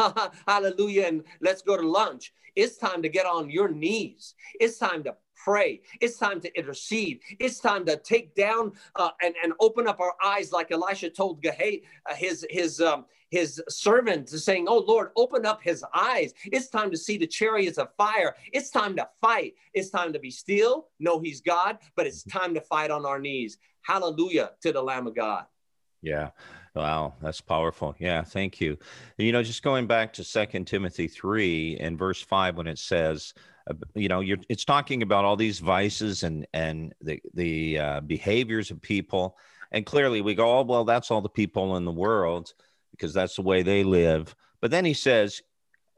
hallelujah, 0.47 1.05
and 1.05 1.23
let's 1.41 1.61
go 1.61 1.77
to 1.77 1.87
lunch. 1.87 2.33
It's 2.55 2.77
time 2.77 3.03
to 3.03 3.09
get 3.09 3.27
on 3.27 3.51
your 3.51 3.69
knees. 3.69 4.33
It's 4.59 4.79
time 4.79 5.03
to 5.03 5.15
pray. 5.35 5.81
It's 6.01 6.17
time 6.17 6.41
to 6.41 6.57
intercede. 6.57 7.19
It's 7.39 7.59
time 7.59 7.85
to 7.85 7.97
take 7.97 8.33
down 8.35 8.73
uh, 8.95 9.11
and, 9.21 9.35
and 9.43 9.53
open 9.59 9.87
up 9.87 9.99
our 9.99 10.13
eyes, 10.23 10.51
like 10.51 10.71
Elisha 10.71 11.09
told 11.09 11.41
Gehazi, 11.41 11.83
uh, 12.09 12.15
his 12.15 12.45
his 12.49 12.81
um, 12.81 13.05
his 13.29 13.61
servant, 13.69 14.29
saying, 14.29 14.65
"Oh 14.67 14.79
Lord, 14.79 15.11
open 15.15 15.45
up 15.45 15.61
his 15.61 15.85
eyes. 15.93 16.33
It's 16.45 16.67
time 16.67 16.89
to 16.91 16.97
see 16.97 17.17
the 17.17 17.27
chariots 17.27 17.77
of 17.77 17.93
fire. 17.95 18.35
It's 18.51 18.71
time 18.71 18.95
to 18.95 19.07
fight. 19.21 19.53
It's 19.73 19.89
time 19.89 20.11
to 20.13 20.19
be 20.19 20.31
still. 20.31 20.87
Know 20.99 21.19
He's 21.19 21.41
God, 21.41 21.77
but 21.95 22.07
it's 22.07 22.23
time 22.23 22.53
to 22.55 22.61
fight 22.61 22.91
on 22.91 23.05
our 23.05 23.19
knees. 23.19 23.57
Hallelujah 23.87 24.51
to 24.61 24.71
the 24.71 24.81
Lamb 24.81 25.07
of 25.07 25.15
God." 25.15 25.45
Yeah. 26.01 26.29
Wow, 26.75 27.15
that's 27.23 27.41
powerful. 27.41 27.95
Yeah, 27.97 28.21
thank 28.21 28.61
you. 28.61 28.77
You 29.17 29.31
know, 29.31 29.41
just 29.41 29.63
going 29.63 29.87
back 29.87 30.13
to 30.13 30.23
Second 30.23 30.67
Timothy 30.67 31.07
3 31.07 31.77
and 31.79 31.97
verse 31.97 32.21
5 32.21 32.57
when 32.57 32.67
it 32.67 32.77
says, 32.77 33.33
you 33.95 34.07
know 34.07 34.19
you're 34.19 34.37
it's 34.49 34.65
talking 34.65 35.01
about 35.01 35.25
all 35.25 35.35
these 35.35 35.59
vices 35.59 36.23
and 36.23 36.47
and 36.53 36.93
the 37.01 37.21
the 37.33 37.79
uh, 37.79 37.99
behaviors 38.01 38.71
of 38.71 38.81
people 38.81 39.37
and 39.71 39.85
clearly 39.85 40.21
we 40.21 40.35
go 40.35 40.59
oh 40.59 40.63
well 40.63 40.85
that's 40.85 41.11
all 41.11 41.21
the 41.21 41.29
people 41.29 41.75
in 41.77 41.85
the 41.85 41.91
world 41.91 42.53
because 42.91 43.13
that's 43.13 43.35
the 43.35 43.41
way 43.41 43.63
they 43.63 43.83
live 43.83 44.35
but 44.61 44.71
then 44.71 44.85
he 44.85 44.93
says 44.93 45.41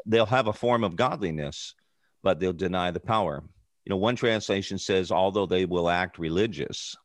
they'll 0.06 0.25
have 0.25 0.47
a 0.47 0.54
form 0.54 0.84
of 0.84 0.95
godliness 0.95 1.75
but 2.23 2.39
they'll 2.39 2.54
deny 2.54 2.91
the 2.91 2.99
power 2.99 3.43
you 3.86 3.89
know 3.89 3.97
one 3.97 4.15
translation 4.15 4.78
says 4.78 5.12
although 5.12 5.45
they 5.45 5.65
will 5.65 5.89
act 5.89 6.17
religious 6.17 6.95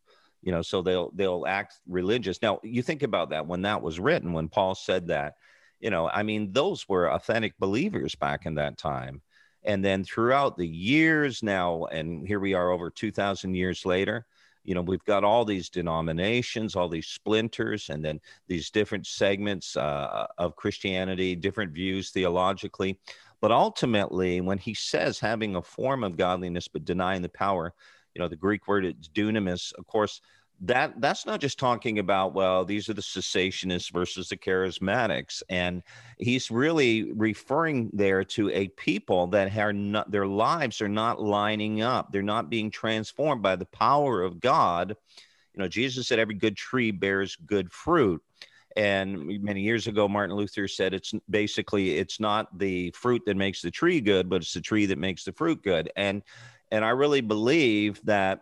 you 0.44 0.52
know 0.52 0.62
so 0.62 0.82
they'll 0.82 1.10
they'll 1.14 1.44
act 1.46 1.74
religious 1.88 2.40
now 2.42 2.60
you 2.62 2.82
think 2.82 3.02
about 3.02 3.30
that 3.30 3.46
when 3.46 3.62
that 3.62 3.82
was 3.82 3.98
written 3.98 4.32
when 4.32 4.48
paul 4.48 4.74
said 4.74 5.08
that 5.08 5.34
you 5.80 5.90
know 5.90 6.08
i 6.08 6.22
mean 6.22 6.52
those 6.52 6.88
were 6.88 7.10
authentic 7.12 7.58
believers 7.58 8.14
back 8.14 8.46
in 8.46 8.54
that 8.54 8.78
time 8.78 9.20
and 9.64 9.82
then 9.84 10.04
throughout 10.04 10.56
the 10.56 10.66
years 10.66 11.42
now, 11.42 11.86
and 11.86 12.26
here 12.26 12.40
we 12.40 12.54
are 12.54 12.70
over 12.70 12.90
2,000 12.90 13.54
years 13.54 13.86
later, 13.86 14.26
you 14.62 14.74
know, 14.74 14.82
we've 14.82 15.04
got 15.04 15.24
all 15.24 15.44
these 15.44 15.68
denominations, 15.68 16.76
all 16.76 16.88
these 16.88 17.06
splinters, 17.06 17.88
and 17.90 18.04
then 18.04 18.20
these 18.46 18.70
different 18.70 19.06
segments 19.06 19.76
uh, 19.76 20.26
of 20.38 20.56
Christianity, 20.56 21.34
different 21.34 21.72
views 21.72 22.10
theologically. 22.10 22.98
But 23.40 23.52
ultimately, 23.52 24.40
when 24.40 24.58
he 24.58 24.72
says 24.72 25.18
having 25.18 25.56
a 25.56 25.62
form 25.62 26.04
of 26.04 26.16
godliness 26.16 26.68
but 26.68 26.84
denying 26.84 27.22
the 27.22 27.28
power, 27.28 27.74
you 28.14 28.22
know, 28.22 28.28
the 28.28 28.36
Greek 28.36 28.68
word 28.68 28.84
it's 28.84 29.08
dunamis, 29.08 29.72
of 29.74 29.86
course, 29.86 30.20
that 30.60 31.00
that's 31.00 31.26
not 31.26 31.40
just 31.40 31.58
talking 31.58 31.98
about 31.98 32.32
well 32.32 32.64
these 32.64 32.88
are 32.88 32.94
the 32.94 33.02
cessationists 33.02 33.92
versus 33.92 34.28
the 34.28 34.36
charismatics. 34.36 35.42
And 35.48 35.82
he's 36.18 36.50
really 36.50 37.12
referring 37.12 37.90
there 37.92 38.24
to 38.24 38.50
a 38.50 38.68
people 38.68 39.26
that 39.28 39.56
are 39.56 39.72
not 39.72 40.10
their 40.10 40.26
lives 40.26 40.80
are 40.80 40.88
not 40.88 41.20
lining 41.20 41.82
up. 41.82 42.12
They're 42.12 42.22
not 42.22 42.50
being 42.50 42.70
transformed 42.70 43.42
by 43.42 43.56
the 43.56 43.66
power 43.66 44.22
of 44.22 44.40
god. 44.40 44.96
You 45.54 45.62
know 45.62 45.68
jesus 45.68 46.08
said 46.08 46.18
every 46.18 46.34
good 46.34 46.56
tree 46.56 46.90
bears 46.90 47.36
good 47.36 47.72
fruit. 47.72 48.22
And 48.76 49.42
many 49.42 49.60
years 49.60 49.86
ago 49.86 50.08
martin 50.08 50.36
luther 50.36 50.68
said 50.68 50.94
it's 50.94 51.12
basically 51.28 51.98
it's 51.98 52.20
not 52.20 52.58
the 52.58 52.90
fruit 52.92 53.22
that 53.26 53.36
makes 53.36 53.60
the 53.60 53.70
tree 53.70 54.00
good 54.00 54.28
but 54.28 54.42
it's 54.42 54.54
the 54.54 54.60
tree 54.60 54.86
that 54.86 54.98
makes 54.98 55.24
the 55.24 55.32
fruit 55.32 55.62
good. 55.62 55.90
And 55.96 56.22
and 56.74 56.84
i 56.84 56.90
really 56.90 57.20
believe 57.20 58.00
that 58.04 58.40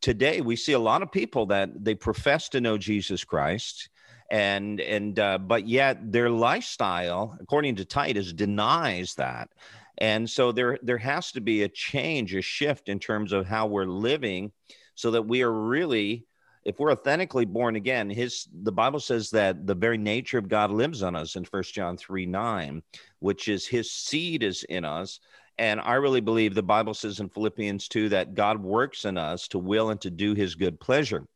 today 0.00 0.40
we 0.40 0.56
see 0.56 0.72
a 0.72 0.78
lot 0.78 1.02
of 1.02 1.12
people 1.12 1.46
that 1.46 1.84
they 1.84 1.94
profess 1.94 2.48
to 2.50 2.60
know 2.60 2.78
Jesus 2.78 3.24
Christ 3.24 3.90
and 4.30 4.80
and 4.80 5.18
uh, 5.18 5.38
but 5.38 5.68
yet 5.68 6.10
their 6.10 6.30
lifestyle 6.30 7.36
according 7.40 7.76
to 7.76 7.84
titus 7.84 8.32
denies 8.32 9.14
that. 9.16 9.50
And 9.98 10.28
so 10.28 10.52
there 10.52 10.78
there 10.82 10.98
has 10.98 11.32
to 11.32 11.40
be 11.40 11.62
a 11.62 11.68
change 11.68 12.34
a 12.34 12.42
shift 12.42 12.88
in 12.88 12.98
terms 12.98 13.32
of 13.32 13.46
how 13.46 13.66
we're 13.66 13.84
living 13.84 14.52
so 14.94 15.10
that 15.10 15.22
we 15.22 15.42
are 15.42 15.52
really 15.52 16.26
if 16.64 16.78
we're 16.78 16.92
authentically 16.92 17.44
born 17.44 17.76
again 17.76 18.08
his 18.08 18.46
the 18.62 18.70
bible 18.70 19.00
says 19.00 19.30
that 19.30 19.66
the 19.66 19.74
very 19.74 19.98
nature 19.98 20.38
of 20.38 20.48
god 20.48 20.70
lives 20.70 21.02
on 21.02 21.16
us 21.16 21.34
in 21.34 21.44
First 21.44 21.74
john 21.74 21.96
3 21.96 22.24
9 22.24 22.82
which 23.18 23.48
is 23.48 23.66
his 23.66 23.90
seed 23.90 24.44
is 24.44 24.62
in 24.64 24.84
us 24.84 25.18
and 25.58 25.80
I 25.80 25.94
really 25.94 26.20
believe 26.20 26.54
the 26.54 26.62
Bible 26.62 26.94
says 26.94 27.20
in 27.20 27.28
Philippians 27.28 27.88
2 27.88 28.10
that 28.10 28.34
God 28.34 28.62
works 28.62 29.04
in 29.04 29.18
us 29.18 29.48
to 29.48 29.58
will 29.58 29.90
and 29.90 30.00
to 30.00 30.10
do 30.10 30.34
his 30.34 30.54
good 30.54 30.80
pleasure. 30.80 31.26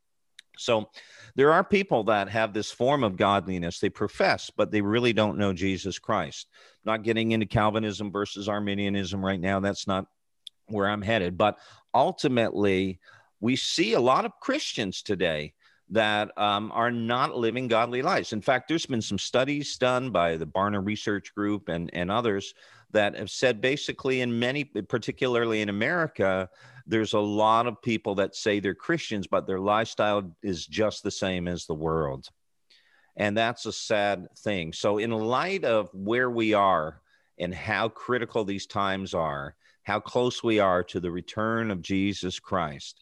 So 0.57 0.89
there 1.35 1.53
are 1.53 1.63
people 1.63 2.03
that 2.05 2.29
have 2.29 2.53
this 2.53 2.71
form 2.71 3.03
of 3.03 3.15
godliness 3.15 3.79
they 3.79 3.89
profess, 3.89 4.49
but 4.55 4.71
they 4.71 4.81
really 4.81 5.13
don't 5.13 5.37
know 5.37 5.53
Jesus 5.53 5.99
Christ. 5.99 6.47
Not 6.83 7.03
getting 7.03 7.31
into 7.31 7.45
Calvinism 7.45 8.11
versus 8.11 8.49
Arminianism 8.49 9.23
right 9.23 9.39
now. 9.39 9.59
That's 9.59 9.87
not 9.87 10.05
where 10.67 10.87
I'm 10.87 11.01
headed. 11.01 11.37
But 11.37 11.59
ultimately, 11.93 12.99
we 13.39 13.55
see 13.55 13.93
a 13.93 13.99
lot 13.99 14.25
of 14.25 14.31
Christians 14.41 15.03
today 15.03 15.53
that 15.89 16.37
um, 16.37 16.71
are 16.73 16.91
not 16.91 17.37
living 17.37 17.67
godly 17.67 18.01
lives. 18.01 18.33
In 18.33 18.41
fact, 18.41 18.67
there's 18.67 18.85
been 18.85 19.01
some 19.01 19.19
studies 19.19 19.77
done 19.77 20.09
by 20.09 20.35
the 20.35 20.47
Barna 20.47 20.85
Research 20.85 21.33
Group 21.33 21.69
and, 21.69 21.89
and 21.93 22.11
others 22.11 22.53
that 22.91 23.15
have 23.15 23.29
said 23.29 23.61
basically 23.61 24.21
in 24.21 24.39
many, 24.39 24.63
particularly 24.63 25.61
in 25.61 25.69
America, 25.69 26.49
there's 26.85 27.13
a 27.13 27.19
lot 27.19 27.67
of 27.67 27.81
people 27.81 28.15
that 28.15 28.35
say 28.35 28.59
they're 28.59 28.73
Christians, 28.73 29.27
but 29.27 29.45
their 29.45 29.59
lifestyle 29.59 30.31
is 30.41 30.65
just 30.65 31.03
the 31.03 31.11
same 31.11 31.47
as 31.47 31.65
the 31.65 31.73
world. 31.73 32.29
And 33.17 33.35
that's 33.35 33.65
a 33.65 33.73
sad 33.73 34.27
thing. 34.37 34.73
So, 34.73 34.99
in 34.99 35.11
light 35.11 35.65
of 35.65 35.89
where 35.93 36.29
we 36.29 36.53
are 36.53 37.01
and 37.39 37.53
how 37.53 37.89
critical 37.89 38.45
these 38.45 38.67
times 38.67 39.13
are, 39.13 39.55
how 39.83 39.99
close 39.99 40.43
we 40.43 40.59
are 40.59 40.83
to 40.83 40.99
the 40.99 41.11
return 41.11 41.71
of 41.71 41.81
Jesus 41.81 42.39
Christ, 42.39 43.01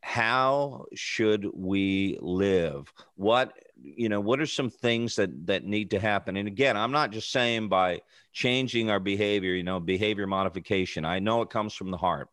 how 0.00 0.84
should 0.94 1.46
we 1.52 2.18
live? 2.20 2.92
What 3.16 3.52
you 3.82 4.08
know 4.08 4.20
what 4.20 4.40
are 4.40 4.46
some 4.46 4.70
things 4.70 5.16
that 5.16 5.46
that 5.46 5.64
need 5.64 5.90
to 5.90 6.00
happen 6.00 6.36
and 6.36 6.48
again 6.48 6.76
i'm 6.76 6.90
not 6.90 7.10
just 7.10 7.30
saying 7.30 7.68
by 7.68 8.00
changing 8.42 8.90
our 8.90 9.00
behavior 9.00 9.54
you 9.54 9.62
know 9.62 9.80
behavior 9.80 10.26
modification 10.26 11.04
i 11.04 11.18
know 11.18 11.42
it 11.42 11.50
comes 11.50 11.74
from 11.74 11.90
the 11.90 11.96
heart 11.96 12.28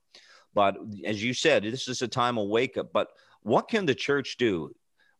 but 0.55 0.77
as 1.03 1.21
you 1.21 1.33
said, 1.33 1.63
this 1.63 1.87
is 1.87 2.01
a 2.01 2.07
time 2.07 2.39
of 2.39 2.47
wake 2.47 2.77
up. 2.77 2.91
But 2.91 3.09
what 3.43 3.67
can 3.67 3.85
the 3.85 3.93
church 3.93 4.37
do? 4.37 4.73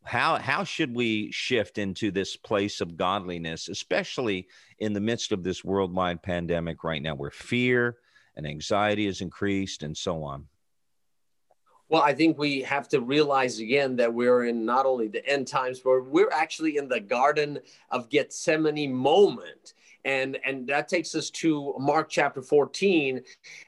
How, 0.04 0.38
how 0.38 0.64
should 0.64 0.96
we 0.96 1.32
shift 1.32 1.78
into 1.78 2.10
this 2.10 2.38
place 2.38 2.80
of 2.80 2.96
godliness, 2.96 3.68
especially 3.68 4.48
in 4.80 4.94
the 4.94 5.02
midst 5.02 5.32
of 5.32 5.44
this 5.44 5.64
worldwide 5.64 6.24
pandemic 6.24 6.84
right 6.84 7.02
now 7.02 7.16
where 7.16 7.32
fear 7.32 7.98
and 8.36 8.48
anxiety 8.48 9.08
is 9.08 9.22
increased 9.22 9.84
and 9.84 9.96
so 9.96 10.24
on? 10.24 10.46
Well, 11.90 12.02
I 12.02 12.14
think 12.14 12.38
we 12.38 12.62
have 12.62 12.88
to 12.90 13.02
realize 13.02 13.60
again 13.60 13.96
that 13.98 14.14
we're 14.14 14.46
in 14.46 14.66
not 14.66 14.86
only 14.86 15.08
the 15.08 15.28
end 15.28 15.48
times, 15.48 15.82
but 15.82 16.06
we're 16.06 16.32
actually 16.32 16.78
in 16.78 16.88
the 16.88 17.00
Garden 17.00 17.60
of 17.92 18.10
Gethsemane 18.10 18.92
moment 18.92 19.74
and 20.06 20.38
and 20.46 20.68
that 20.68 20.88
takes 20.88 21.16
us 21.16 21.30
to 21.30 21.74
mark 21.80 22.08
chapter 22.10 22.42
14 22.42 23.22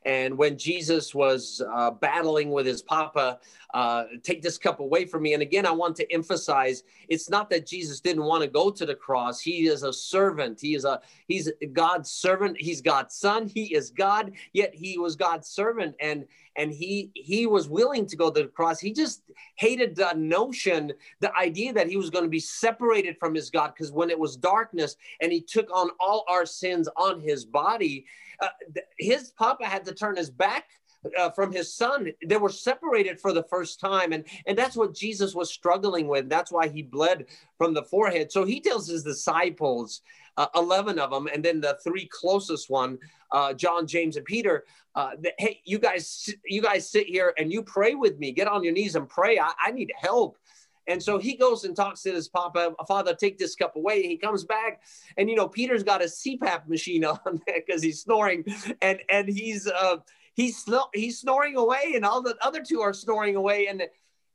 and 0.05 0.37
when 0.37 0.57
jesus 0.57 1.13
was 1.13 1.61
uh, 1.73 1.91
battling 1.91 2.51
with 2.51 2.65
his 2.65 2.81
papa 2.81 3.39
uh, 3.73 4.05
take 4.23 4.41
this 4.41 4.57
cup 4.57 4.79
away 4.79 5.05
from 5.05 5.23
me. 5.23 5.33
And 5.33 5.43
again 5.43 5.65
i 5.65 5.71
want 5.71 5.95
to 5.97 6.13
emphasize 6.13 6.83
it's 7.09 7.29
not 7.29 7.49
that 7.49 7.67
jesus 7.67 7.99
didn't 7.99 8.23
want 8.23 8.43
to 8.43 8.49
go 8.49 8.69
to 8.69 8.85
the 8.85 8.95
cross. 8.95 9.39
He 9.41 9.67
is 9.67 9.83
a 9.83 9.93
servant. 9.93 10.59
He 10.61 10.75
is 10.75 10.85
a 10.85 11.01
he's 11.27 11.51
god's 11.73 12.09
servant. 12.09 12.57
He's 12.59 12.81
god's 12.81 13.15
son. 13.15 13.47
He 13.47 13.73
is 13.75 13.91
god 13.91 14.33
yet 14.53 14.73
he 14.73 14.97
was 14.97 15.15
god's 15.15 15.47
servant. 15.47 15.95
And 15.99 16.25
and 16.55 16.71
he 16.71 17.11
he 17.13 17.45
was 17.45 17.69
willing 17.69 18.05
to 18.07 18.15
go 18.15 18.31
to 18.31 18.43
the 18.43 18.47
cross. 18.47 18.79
He 18.79 18.91
just 18.91 19.23
hated 19.55 19.95
the 19.95 20.13
notion 20.15 20.93
the 21.19 21.35
idea 21.35 21.73
that 21.73 21.87
he 21.87 21.97
was 21.97 22.09
going 22.09 22.25
to 22.25 22.29
be 22.29 22.39
separated 22.39 23.17
from 23.19 23.33
his 23.33 23.49
god 23.49 23.73
because 23.75 23.91
when 23.91 24.09
it 24.09 24.19
was 24.19 24.35
darkness 24.35 24.95
and 25.21 25.31
he 25.31 25.41
took 25.41 25.69
on 25.73 25.89
all 25.99 26.25
our 26.27 26.45
sins 26.45 26.87
on 26.97 27.19
his 27.19 27.45
body 27.45 28.05
uh, 28.41 28.47
his 28.97 29.31
papa 29.31 29.65
had 29.65 29.85
to 29.85 29.93
turn 29.93 30.15
his 30.15 30.29
back 30.29 30.65
uh, 31.17 31.29
from 31.31 31.51
his 31.51 31.73
son 31.73 32.11
they 32.25 32.37
were 32.37 32.49
separated 32.49 33.19
for 33.19 33.33
the 33.33 33.43
first 33.43 33.79
time. 33.79 34.13
And 34.13 34.25
and 34.45 34.57
that's 34.57 34.75
what 34.75 34.93
jesus 34.93 35.35
was 35.35 35.51
struggling 35.51 36.07
with. 36.07 36.29
That's 36.29 36.51
why 36.51 36.67
he 36.67 36.81
bled 36.81 37.25
from 37.57 37.73
the 37.73 37.83
forehead. 37.83 38.31
So 38.31 38.45
he 38.45 38.59
tells 38.59 38.87
his 38.87 39.03
disciples 39.03 40.01
uh, 40.37 40.47
11 40.55 40.99
of 40.99 41.09
them 41.09 41.27
and 41.33 41.43
then 41.43 41.59
the 41.59 41.79
three 41.83 42.07
closest 42.11 42.69
one 42.69 42.99
uh, 43.31 43.53
john 43.53 43.87
james 43.87 44.17
and 44.17 44.25
peter 44.25 44.65
uh, 44.97 45.11
that, 45.19 45.33
hey 45.37 45.61
you 45.63 45.79
guys 45.79 46.29
you 46.45 46.61
guys 46.61 46.89
sit 46.89 47.05
here 47.05 47.33
and 47.37 47.51
you 47.51 47.61
pray 47.61 47.93
with 47.93 48.17
me. 48.17 48.31
Get 48.31 48.47
on 48.47 48.63
your 48.63 48.73
knees 48.73 48.95
and 48.95 49.07
pray. 49.07 49.37
I, 49.39 49.51
I 49.61 49.71
need 49.71 49.91
help. 49.95 50.37
And 50.87 51.03
so 51.03 51.19
he 51.19 51.35
goes 51.35 51.65
and 51.65 51.75
talks 51.75 52.01
to 52.03 52.13
his 52.13 52.29
papa, 52.29 52.73
Father, 52.87 53.13
take 53.13 53.37
this 53.37 53.55
cup 53.55 53.75
away. 53.75 54.03
He 54.03 54.17
comes 54.17 54.45
back, 54.45 54.81
and 55.17 55.29
you 55.29 55.35
know, 55.35 55.47
Peter's 55.47 55.83
got 55.83 56.01
a 56.01 56.05
CPAP 56.05 56.67
machine 56.67 57.05
on 57.05 57.41
because 57.45 57.83
he's 57.83 58.01
snoring, 58.01 58.45
and 58.81 58.99
and 59.09 59.27
he's 59.27 59.67
uh 59.67 59.97
he's 60.37 60.63
he's 60.93 61.19
snoring 61.19 61.57
away, 61.57 61.93
and 61.95 62.05
all 62.05 62.21
the 62.21 62.37
other 62.41 62.63
two 62.63 62.79
are 62.79 62.93
snoring 62.93 63.35
away, 63.35 63.67
and 63.67 63.83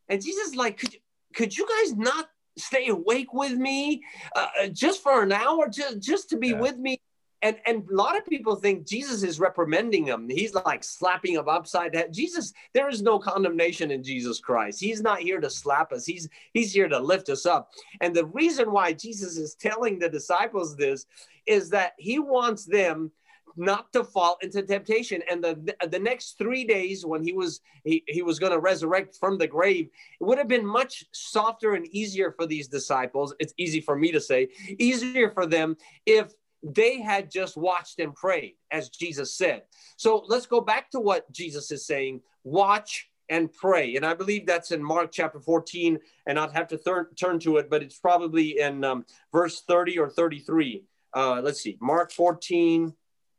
and 0.08 0.22
Jesus 0.22 0.54
like, 0.54 0.76
could 0.76 0.96
could 1.34 1.56
you 1.56 1.66
guys 1.66 1.96
not 1.96 2.28
stay 2.58 2.88
awake 2.88 3.32
with 3.32 3.52
me 3.52 4.02
uh, 4.36 4.46
uh, 4.62 4.66
just 4.66 5.02
for 5.02 5.22
an 5.22 5.32
hour, 5.32 5.68
just 5.68 6.00
just 6.00 6.28
to 6.30 6.36
be 6.36 6.48
yeah. 6.48 6.60
with 6.60 6.76
me? 6.76 7.00
And 7.40 7.56
and 7.66 7.84
a 7.90 7.94
lot 7.94 8.16
of 8.16 8.26
people 8.26 8.54
think 8.56 8.86
Jesus 8.86 9.22
is 9.22 9.40
reprimanding 9.40 10.04
them. 10.04 10.28
He's 10.28 10.54
like 10.54 10.84
slapping 10.84 11.34
them 11.34 11.48
upside 11.48 11.94
head. 11.94 12.12
Jesus, 12.12 12.52
there 12.72 12.88
is 12.88 13.02
no 13.02 13.18
condemnation 13.18 13.90
in 13.90 14.02
Jesus 14.02 14.38
Christ. 14.38 14.80
He's 14.80 15.02
not 15.02 15.20
here 15.20 15.40
to 15.40 15.50
slap 15.50 15.92
us. 15.92 16.04
He's 16.04 16.28
he's 16.52 16.72
here 16.72 16.88
to 16.88 17.00
lift 17.00 17.30
us 17.30 17.46
up. 17.46 17.70
And 18.00 18.14
the 18.14 18.26
reason 18.26 18.70
why 18.70 18.92
Jesus 18.92 19.36
is 19.36 19.54
telling 19.54 19.98
the 19.98 20.08
disciples 20.08 20.76
this 20.76 21.06
is 21.46 21.70
that 21.70 21.94
he 21.98 22.18
wants 22.20 22.64
them 22.64 23.10
not 23.56 23.92
to 23.92 24.04
fall 24.04 24.38
into 24.42 24.62
temptation. 24.62 25.22
And 25.30 25.42
the 25.42 25.74
the 25.88 25.98
next 25.98 26.38
three 26.38 26.64
days 26.64 27.04
when 27.04 27.22
he 27.22 27.32
was 27.32 27.60
he, 27.84 28.04
he 28.06 28.22
was 28.22 28.38
going 28.38 28.52
to 28.52 28.58
resurrect 28.58 29.16
from 29.16 29.38
the 29.38 29.46
grave, 29.46 29.88
it 30.20 30.24
would 30.24 30.38
have 30.38 30.48
been 30.48 30.66
much 30.66 31.04
softer 31.12 31.74
and 31.74 31.86
easier 31.88 32.32
for 32.32 32.46
these 32.46 32.68
disciples. 32.68 33.34
It's 33.38 33.54
easy 33.56 33.80
for 33.80 33.96
me 33.96 34.12
to 34.12 34.20
say, 34.20 34.48
easier 34.78 35.30
for 35.30 35.46
them 35.46 35.76
if 36.06 36.32
they 36.62 37.00
had 37.00 37.30
just 37.30 37.56
watched 37.56 37.98
and 37.98 38.14
prayed, 38.14 38.54
as 38.70 38.88
Jesus 38.88 39.34
said. 39.36 39.62
So 39.96 40.24
let's 40.28 40.46
go 40.46 40.60
back 40.60 40.90
to 40.92 41.00
what 41.00 41.30
Jesus 41.32 41.70
is 41.70 41.86
saying: 41.86 42.20
watch 42.44 43.08
and 43.28 43.52
pray. 43.52 43.96
And 43.96 44.04
I 44.04 44.14
believe 44.14 44.46
that's 44.46 44.72
in 44.72 44.82
Mark 44.82 45.10
chapter 45.10 45.40
14, 45.40 45.98
and 46.26 46.38
I'd 46.38 46.52
have 46.52 46.68
to 46.68 46.78
thir- 46.78 47.10
turn 47.18 47.38
to 47.40 47.56
it, 47.56 47.70
but 47.70 47.82
it's 47.82 47.98
probably 47.98 48.60
in 48.60 48.84
um, 48.84 49.06
verse 49.32 49.62
30 49.62 49.98
or 49.98 50.10
33. 50.10 50.84
Uh, 51.14 51.40
let's 51.42 51.60
see, 51.60 51.78
Mark 51.80 52.12
14. 52.12 52.92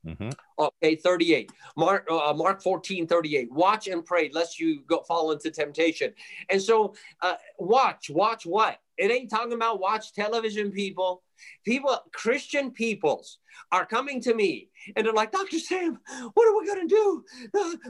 Mm-hmm. 0.06 0.30
Okay, 0.60 0.96
38. 0.96 1.52
Mark, 1.78 2.08
uh, 2.12 2.34
Mark 2.34 2.62
14, 2.62 3.08
38. 3.08 3.52
Watch 3.52 3.88
and 3.88 4.06
pray 4.06 4.30
lest 4.34 4.60
you 4.60 4.82
go 4.82 5.02
fall 5.02 5.32
into 5.32 5.50
temptation. 5.50 6.14
And 6.50 6.62
so, 6.62 6.94
uh, 7.22 7.36
watch, 7.58 8.10
watch 8.10 8.46
what? 8.46 8.80
It 8.98 9.12
ain't 9.12 9.30
talking 9.30 9.54
about 9.54 9.80
watch 9.80 10.14
television, 10.14 10.72
people. 10.72 11.24
People, 11.66 11.98
Christian 12.14 12.72
peoples 12.72 13.40
are 13.72 13.86
coming 13.86 14.22
to 14.22 14.34
me 14.34 14.70
and 14.96 15.06
they're 15.06 15.14
like, 15.14 15.32
Dr. 15.32 15.60
Sam, 15.60 16.00
what 16.34 16.48
are 16.48 16.60
we 16.60 16.68
going 16.68 16.88
to 16.88 16.96
do? 16.96 17.26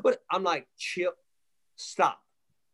Uh, 0.03 0.11
I'm 0.31 0.43
like, 0.43 0.67
chill, 0.77 1.11
stop. 1.75 2.19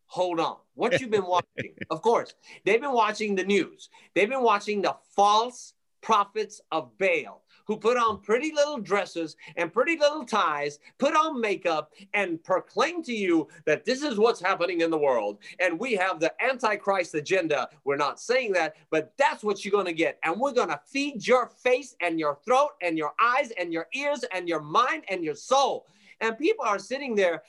Hold 0.08 0.40
on. 0.40 0.58
What 0.74 1.00
you've 1.00 1.12
been 1.12 1.26
watching? 1.28 1.76
of 1.90 2.02
course, 2.02 2.34
they've 2.66 2.82
been 2.82 2.94
watching 2.94 3.36
the 3.36 3.44
news. 3.44 3.90
They've 4.16 4.30
been 4.30 4.44
watching 4.44 4.82
the 4.82 4.96
false 5.16 5.74
prophets 6.02 6.62
of 6.72 6.98
Baal 6.98 7.44
who 7.70 7.78
put 7.78 7.98
on 7.98 8.20
pretty 8.20 8.52
little 8.52 8.80
dresses 8.80 9.38
and 9.56 9.72
pretty 9.72 9.96
little 9.96 10.26
ties, 10.26 10.80
put 10.98 11.16
on 11.16 11.40
makeup, 11.40 11.94
and 12.16 12.44
proclaim 12.44 13.04
to 13.04 13.14
you 13.14 13.48
that 13.66 13.86
this 13.86 14.02
is 14.02 14.18
what's 14.18 14.42
happening 14.42 14.82
in 14.82 14.90
the 14.90 14.98
world. 14.98 15.38
And 15.60 15.80
we 15.80 15.94
have 15.94 16.20
the 16.20 16.34
Antichrist 16.44 17.14
agenda. 17.14 17.70
We're 17.84 17.96
not 17.96 18.20
saying 18.20 18.54
that, 18.54 18.76
but 18.90 19.14
that's 19.20 19.44
what 19.44 19.64
you're 19.64 19.72
going 19.72 19.86
to 19.86 19.94
get. 19.94 20.18
And 20.24 20.40
we're 20.40 20.52
going 20.52 20.70
to 20.70 20.82
feed 20.84 21.28
your 21.28 21.46
face 21.46 21.96
and 22.02 22.20
your 22.20 22.40
throat 22.44 22.72
and 22.82 22.98
your 22.98 23.14
eyes 23.22 23.52
and 23.60 23.72
your 23.72 23.86
ears 23.94 24.26
and 24.34 24.50
your 24.50 24.62
mind 24.62 25.04
and 25.08 25.24
your 25.24 25.36
soul. 25.36 25.86
And 26.22 26.40
people 26.40 26.66
are 26.66 26.80
sitting 26.80 27.14
there, 27.14 27.44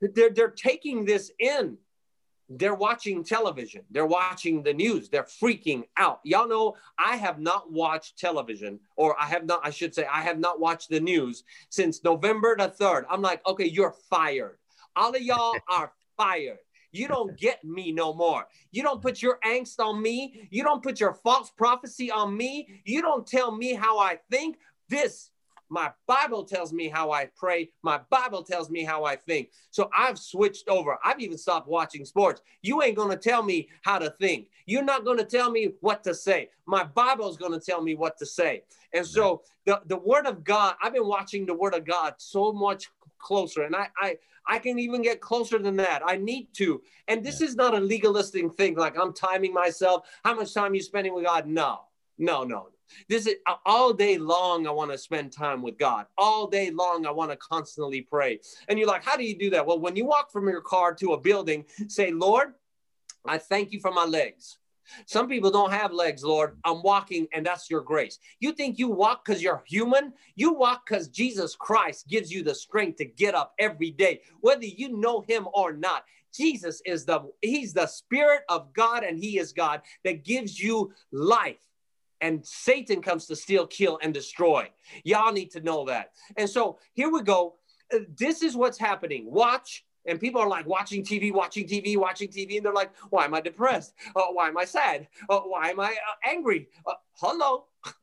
they're, 0.00 0.30
they're 0.30 0.48
taking 0.48 1.04
this 1.04 1.30
in 1.38 1.76
they're 2.48 2.74
watching 2.74 3.24
television, 3.24 3.82
they're 3.90 4.06
watching 4.06 4.62
the 4.62 4.74
news, 4.74 5.08
they're 5.08 5.24
freaking 5.24 5.84
out. 5.96 6.20
Y'all 6.24 6.48
know 6.48 6.76
I 6.98 7.16
have 7.16 7.38
not 7.38 7.72
watched 7.72 8.18
television, 8.18 8.78
or 8.96 9.18
I 9.20 9.26
have 9.26 9.46
not, 9.46 9.60
I 9.64 9.70
should 9.70 9.94
say, 9.94 10.06
I 10.06 10.20
have 10.22 10.38
not 10.38 10.60
watched 10.60 10.90
the 10.90 11.00
news 11.00 11.44
since 11.70 12.04
November 12.04 12.56
the 12.56 12.68
3rd. 12.68 13.04
I'm 13.10 13.22
like, 13.22 13.46
okay, 13.46 13.66
you're 13.66 13.94
fired. 14.10 14.58
All 14.96 15.14
of 15.14 15.22
y'all 15.22 15.56
are 15.68 15.92
fired. 16.16 16.58
You 16.92 17.08
don't 17.08 17.36
get 17.38 17.64
me 17.64 17.92
no 17.92 18.12
more. 18.12 18.46
You 18.70 18.82
don't 18.82 19.02
put 19.02 19.22
your 19.22 19.38
angst 19.44 19.80
on 19.80 20.00
me. 20.00 20.48
You 20.50 20.62
don't 20.62 20.82
put 20.82 21.00
your 21.00 21.14
false 21.14 21.50
prophecy 21.50 22.10
on 22.10 22.36
me. 22.36 22.82
You 22.84 23.02
don't 23.02 23.26
tell 23.26 23.50
me 23.50 23.74
how 23.74 23.98
I 23.98 24.18
think. 24.30 24.58
This 24.88 25.30
My 25.72 25.90
Bible 26.06 26.44
tells 26.44 26.70
me 26.70 26.88
how 26.88 27.12
I 27.12 27.30
pray. 27.34 27.70
My 27.82 27.98
Bible 28.10 28.42
tells 28.42 28.68
me 28.68 28.84
how 28.84 29.04
I 29.04 29.16
think. 29.16 29.52
So 29.70 29.88
I've 29.96 30.18
switched 30.18 30.68
over. 30.68 30.98
I've 31.02 31.18
even 31.18 31.38
stopped 31.38 31.66
watching 31.66 32.04
sports. 32.04 32.42
You 32.60 32.82
ain't 32.82 32.94
going 32.94 33.10
to 33.10 33.16
tell 33.16 33.42
me 33.42 33.70
how 33.80 33.98
to 33.98 34.10
think. 34.20 34.48
You're 34.66 34.84
not 34.84 35.06
going 35.06 35.16
to 35.16 35.24
tell 35.24 35.50
me 35.50 35.70
what 35.80 36.04
to 36.04 36.14
say. 36.14 36.50
My 36.66 36.84
Bible 36.84 37.30
is 37.30 37.38
going 37.38 37.58
to 37.58 37.64
tell 37.64 37.80
me 37.80 37.94
what 37.94 38.18
to 38.18 38.26
say. 38.26 38.64
And 38.92 39.06
so 39.06 39.44
the, 39.64 39.80
the 39.86 39.96
Word 39.96 40.26
of 40.26 40.44
God, 40.44 40.74
I've 40.82 40.92
been 40.92 41.08
watching 41.08 41.46
the 41.46 41.54
Word 41.54 41.72
of 41.72 41.86
God 41.86 42.16
so 42.18 42.52
much 42.52 42.90
closer. 43.18 43.62
And 43.62 43.74
I, 43.74 43.88
I, 43.98 44.18
I 44.46 44.58
can 44.58 44.78
even 44.78 45.00
get 45.00 45.22
closer 45.22 45.58
than 45.58 45.76
that. 45.76 46.02
I 46.04 46.18
need 46.18 46.48
to. 46.54 46.82
And 47.08 47.24
this 47.24 47.40
yeah. 47.40 47.46
is 47.46 47.56
not 47.56 47.74
a 47.74 47.80
legalistic 47.80 48.52
thing, 48.56 48.74
like 48.76 48.98
I'm 48.98 49.14
timing 49.14 49.54
myself. 49.54 50.06
How 50.22 50.34
much 50.34 50.52
time 50.52 50.74
you 50.74 50.82
spending 50.82 51.14
with 51.14 51.24
God? 51.24 51.46
No, 51.46 51.84
no, 52.18 52.44
no. 52.44 52.68
This 53.08 53.26
is 53.26 53.36
all 53.66 53.92
day 53.92 54.18
long. 54.18 54.66
I 54.66 54.70
want 54.70 54.90
to 54.90 54.98
spend 54.98 55.32
time 55.32 55.62
with 55.62 55.78
God. 55.78 56.06
All 56.18 56.46
day 56.46 56.70
long, 56.70 57.06
I 57.06 57.10
want 57.10 57.30
to 57.30 57.36
constantly 57.36 58.02
pray. 58.02 58.40
And 58.68 58.78
you're 58.78 58.88
like, 58.88 59.04
how 59.04 59.16
do 59.16 59.24
you 59.24 59.38
do 59.38 59.50
that? 59.50 59.66
Well, 59.66 59.80
when 59.80 59.96
you 59.96 60.04
walk 60.04 60.30
from 60.30 60.48
your 60.48 60.60
car 60.60 60.94
to 60.94 61.12
a 61.12 61.20
building, 61.20 61.64
say, 61.88 62.10
Lord, 62.10 62.54
I 63.24 63.38
thank 63.38 63.72
you 63.72 63.80
for 63.80 63.92
my 63.92 64.04
legs. 64.04 64.58
Some 65.06 65.28
people 65.28 65.50
don't 65.50 65.72
have 65.72 65.92
legs, 65.92 66.24
Lord. 66.24 66.58
I'm 66.64 66.82
walking, 66.82 67.26
and 67.32 67.46
that's 67.46 67.70
your 67.70 67.80
grace. 67.80 68.18
You 68.40 68.52
think 68.52 68.78
you 68.78 68.88
walk 68.88 69.24
because 69.24 69.42
you're 69.42 69.62
human? 69.66 70.12
You 70.34 70.52
walk 70.52 70.86
because 70.86 71.08
Jesus 71.08 71.54
Christ 71.54 72.08
gives 72.08 72.32
you 72.32 72.42
the 72.42 72.54
strength 72.54 72.98
to 72.98 73.04
get 73.04 73.34
up 73.34 73.54
every 73.58 73.90
day, 73.90 74.22
whether 74.40 74.64
you 74.64 74.96
know 74.96 75.20
him 75.20 75.48
or 75.54 75.72
not. 75.72 76.04
Jesus 76.34 76.80
is 76.86 77.04
the 77.04 77.20
he's 77.42 77.74
the 77.74 77.86
spirit 77.86 78.42
of 78.48 78.72
God 78.72 79.04
and 79.04 79.18
he 79.18 79.38
is 79.38 79.52
God 79.52 79.82
that 80.04 80.24
gives 80.24 80.58
you 80.58 80.92
life. 81.10 81.60
And 82.22 82.46
Satan 82.46 83.02
comes 83.02 83.26
to 83.26 83.36
steal, 83.36 83.66
kill 83.66 83.98
and 84.00 84.14
destroy. 84.14 84.70
Y'all 85.04 85.32
need 85.32 85.50
to 85.50 85.60
know 85.60 85.84
that. 85.86 86.12
And 86.36 86.48
so 86.48 86.78
here 86.94 87.10
we 87.10 87.22
go. 87.22 87.56
Uh, 87.92 87.98
this 88.16 88.42
is 88.42 88.56
what's 88.56 88.78
happening. 88.78 89.30
Watch 89.30 89.84
and 90.06 90.18
people 90.18 90.40
are 90.40 90.48
like 90.48 90.66
watching 90.66 91.04
TV, 91.04 91.32
watching 91.32 91.66
TV, 91.66 91.96
watching 91.96 92.28
TV, 92.28 92.56
and 92.56 92.66
they're 92.66 92.72
like, 92.72 92.90
"Why 93.10 93.24
am 93.24 93.34
I 93.34 93.40
depressed? 93.40 93.94
Uh, 94.16 94.22
why 94.32 94.48
am 94.48 94.58
I 94.58 94.64
sad? 94.64 95.08
Uh, 95.28 95.40
why 95.40 95.70
am 95.70 95.80
I 95.80 95.90
uh, 95.90 96.30
angry? 96.30 96.68
Uh, 96.86 96.94
hello." 97.14 97.66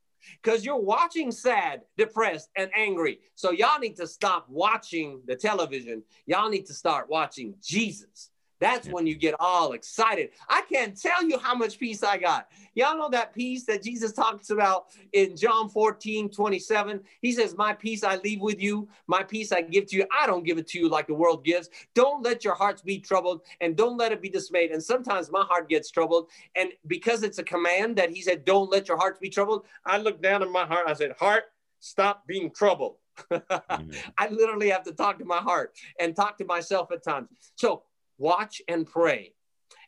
Because 0.44 0.64
you're 0.64 0.80
watching 0.80 1.32
sad, 1.32 1.82
depressed, 1.98 2.50
and 2.56 2.70
angry. 2.76 3.20
So, 3.34 3.52
y'all 3.52 3.80
need 3.80 3.96
to 3.96 4.06
stop 4.06 4.46
watching 4.48 5.22
the 5.26 5.36
television. 5.36 6.04
Y'all 6.28 6.50
need 6.50 6.68
to 6.68 6.74
start 6.74 7.10
watching 7.10 7.56
Jesus. 7.64 8.30
That's 8.60 8.88
yeah. 8.88 8.94
when 8.94 9.08
you 9.08 9.16
get 9.16 9.36
all 9.40 9.72
excited. 9.74 10.32
I 10.48 10.64
can't 10.72 11.00
tell 11.00 11.24
you 11.24 11.40
how 11.40 11.56
much 11.56 11.80
peace 11.80 12.04
I 12.04 12.18
got. 12.18 12.48
Y'all 12.76 12.98
know 12.98 13.10
that 13.10 13.34
peace 13.34 13.66
that 13.66 13.84
Jesus 13.84 14.12
talks 14.12 14.50
about 14.50 14.88
in 15.14 15.36
John 15.36 15.70
14, 15.70 16.30
27. 16.30 17.02
He 17.22 17.32
says, 17.32 17.56
My 17.58 17.74
peace 17.74 18.04
I 18.04 18.18
leave 18.18 18.42
with 18.42 18.62
you, 18.62 18.88
my 19.08 19.24
peace 19.24 19.52
I 19.52 19.62
give 19.62 19.88
to 19.88 19.98
you. 19.98 20.06
I 20.18 20.28
don't 20.28 20.44
give 20.44 20.58
it 20.58 20.68
to 20.70 20.80
you 20.80 20.90
like 20.90 21.08
the 21.08 21.14
world 21.14 21.44
gives. 21.46 21.70
Don't 21.96 22.24
let 22.24 22.44
your 22.44 22.56
hearts 22.56 22.82
be 22.82 23.00
troubled 23.00 23.42
and 23.62 23.76
don't 23.76 23.98
let 23.98 24.12
it 24.12 24.22
be 24.22 24.30
dismayed. 24.30 24.72
And 24.72 24.84
sometimes 24.84 25.32
my 25.32 25.44
heart 25.44 25.70
gets 25.70 25.90
troubled. 25.90 26.30
And 26.56 26.72
because 26.88 27.24
it's 27.24 27.40
a 27.40 27.44
command 27.44 27.96
that 27.98 28.10
he 28.10 28.22
said, 28.22 28.46
Don't 28.46 28.70
let 28.70 28.88
your 28.88 28.98
hearts 28.98 29.20
be 29.20 29.30
troubled, 29.30 29.66
I 29.86 29.98
look 29.98 30.22
down 30.22 30.44
in 30.44 30.52
my 30.52 30.66
heart. 30.66 30.88
I 30.88 30.94
said, 30.94 31.14
Heart, 31.20 31.46
stop 31.80 32.28
being 32.28 32.52
troubled. 32.52 32.96
mm-hmm. 33.32 33.92
I 34.18 34.30
literally 34.30 34.70
have 34.70 34.84
to 34.84 34.94
talk 34.94 35.20
to 35.20 35.26
my 35.26 35.40
heart 35.40 35.74
and 36.00 36.16
talk 36.16 36.38
to 36.38 36.46
myself 36.46 36.92
at 36.92 37.04
times. 37.04 37.28
So 37.56 37.84
watch 38.20 38.62
and 38.68 38.86
pray. 38.86 39.34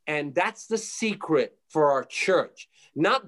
And 0.07 0.33
that's 0.33 0.65
the 0.65 0.77
secret 0.77 1.57
for 1.69 1.91
our 1.91 2.03
church. 2.03 2.69
Not 2.95 3.23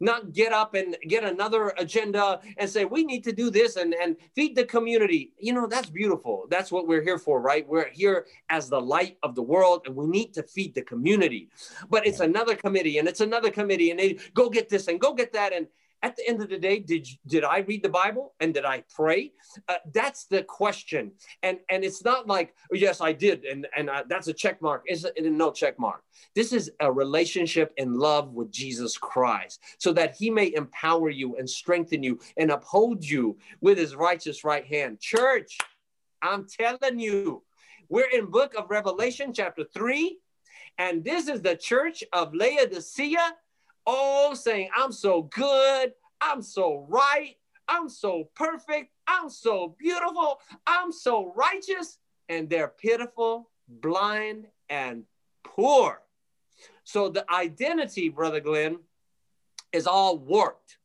not 0.00 0.32
get 0.32 0.52
up 0.52 0.74
and 0.74 0.96
get 1.08 1.24
another 1.24 1.72
agenda 1.78 2.40
and 2.58 2.68
say 2.68 2.84
we 2.84 3.04
need 3.04 3.24
to 3.24 3.32
do 3.32 3.48
this 3.50 3.76
and, 3.76 3.94
and 3.94 4.16
feed 4.34 4.54
the 4.54 4.64
community. 4.64 5.32
You 5.38 5.54
know 5.54 5.66
that's 5.66 5.88
beautiful. 5.88 6.46
That's 6.50 6.70
what 6.70 6.86
we're 6.86 7.02
here 7.02 7.18
for 7.18 7.40
right? 7.40 7.66
We're 7.66 7.88
here 7.88 8.26
as 8.50 8.68
the 8.68 8.80
light 8.80 9.16
of 9.22 9.34
the 9.34 9.42
world 9.42 9.82
and 9.86 9.96
we 9.96 10.06
need 10.06 10.34
to 10.34 10.42
feed 10.42 10.74
the 10.74 10.82
community. 10.82 11.48
But 11.88 12.06
it's 12.06 12.20
another 12.20 12.56
committee 12.56 12.98
and 12.98 13.08
it's 13.08 13.20
another 13.20 13.50
committee 13.50 13.90
and 13.90 13.98
they 13.98 14.18
go 14.34 14.50
get 14.50 14.68
this 14.68 14.88
and 14.88 15.00
go 15.00 15.14
get 15.14 15.32
that 15.32 15.52
and 15.52 15.66
at 16.02 16.16
the 16.16 16.28
end 16.28 16.42
of 16.42 16.48
the 16.48 16.58
day 16.58 16.78
did 16.78 17.06
did 17.26 17.44
i 17.44 17.58
read 17.58 17.82
the 17.82 17.88
bible 17.88 18.34
and 18.40 18.54
did 18.54 18.64
i 18.64 18.82
pray? 18.94 19.32
Uh, 19.68 19.74
that's 19.92 20.26
the 20.26 20.42
question. 20.42 21.12
And 21.42 21.58
and 21.70 21.84
it's 21.84 22.04
not 22.04 22.26
like 22.26 22.54
oh, 22.72 22.76
yes 22.76 23.00
i 23.00 23.12
did 23.12 23.44
and 23.44 23.66
and 23.76 23.88
uh, 23.90 24.04
that's 24.08 24.28
a 24.28 24.32
check 24.32 24.60
mark. 24.60 24.82
It's 24.86 25.04
a, 25.04 25.12
no 25.20 25.50
check 25.50 25.78
mark. 25.78 26.02
This 26.34 26.52
is 26.52 26.70
a 26.80 26.90
relationship 26.90 27.72
in 27.76 27.94
love 27.94 28.32
with 28.32 28.50
jesus 28.50 28.96
christ 28.96 29.60
so 29.78 29.92
that 29.92 30.16
he 30.16 30.30
may 30.30 30.52
empower 30.54 31.10
you 31.10 31.36
and 31.36 31.48
strengthen 31.48 32.02
you 32.02 32.18
and 32.36 32.50
uphold 32.50 33.04
you 33.04 33.36
with 33.60 33.78
his 33.78 33.94
righteous 33.94 34.44
right 34.44 34.66
hand. 34.66 35.00
Church 35.00 35.58
i'm 36.22 36.46
telling 36.48 36.98
you 36.98 37.42
we're 37.88 38.10
in 38.10 38.26
book 38.26 38.54
of 38.56 38.70
revelation 38.70 39.32
chapter 39.32 39.64
3 39.72 40.18
and 40.78 41.04
this 41.04 41.28
is 41.28 41.42
the 41.42 41.56
church 41.56 42.02
of 42.12 42.34
laodicea 42.34 43.34
all 43.86 44.34
saying, 44.34 44.70
I'm 44.76 44.92
so 44.92 45.22
good, 45.22 45.92
I'm 46.20 46.42
so 46.42 46.86
right, 46.88 47.36
I'm 47.68 47.88
so 47.88 48.28
perfect, 48.34 48.92
I'm 49.06 49.30
so 49.30 49.76
beautiful, 49.78 50.40
I'm 50.66 50.92
so 50.92 51.32
righteous, 51.36 51.98
and 52.28 52.48
they're 52.48 52.68
pitiful, 52.68 53.50
blind, 53.68 54.46
and 54.68 55.04
poor. 55.44 56.02
So 56.84 57.08
the 57.08 57.30
identity, 57.30 58.08
Brother 58.08 58.40
Glenn, 58.40 58.78
is 59.72 59.86
all 59.86 60.18
warped. 60.18 60.78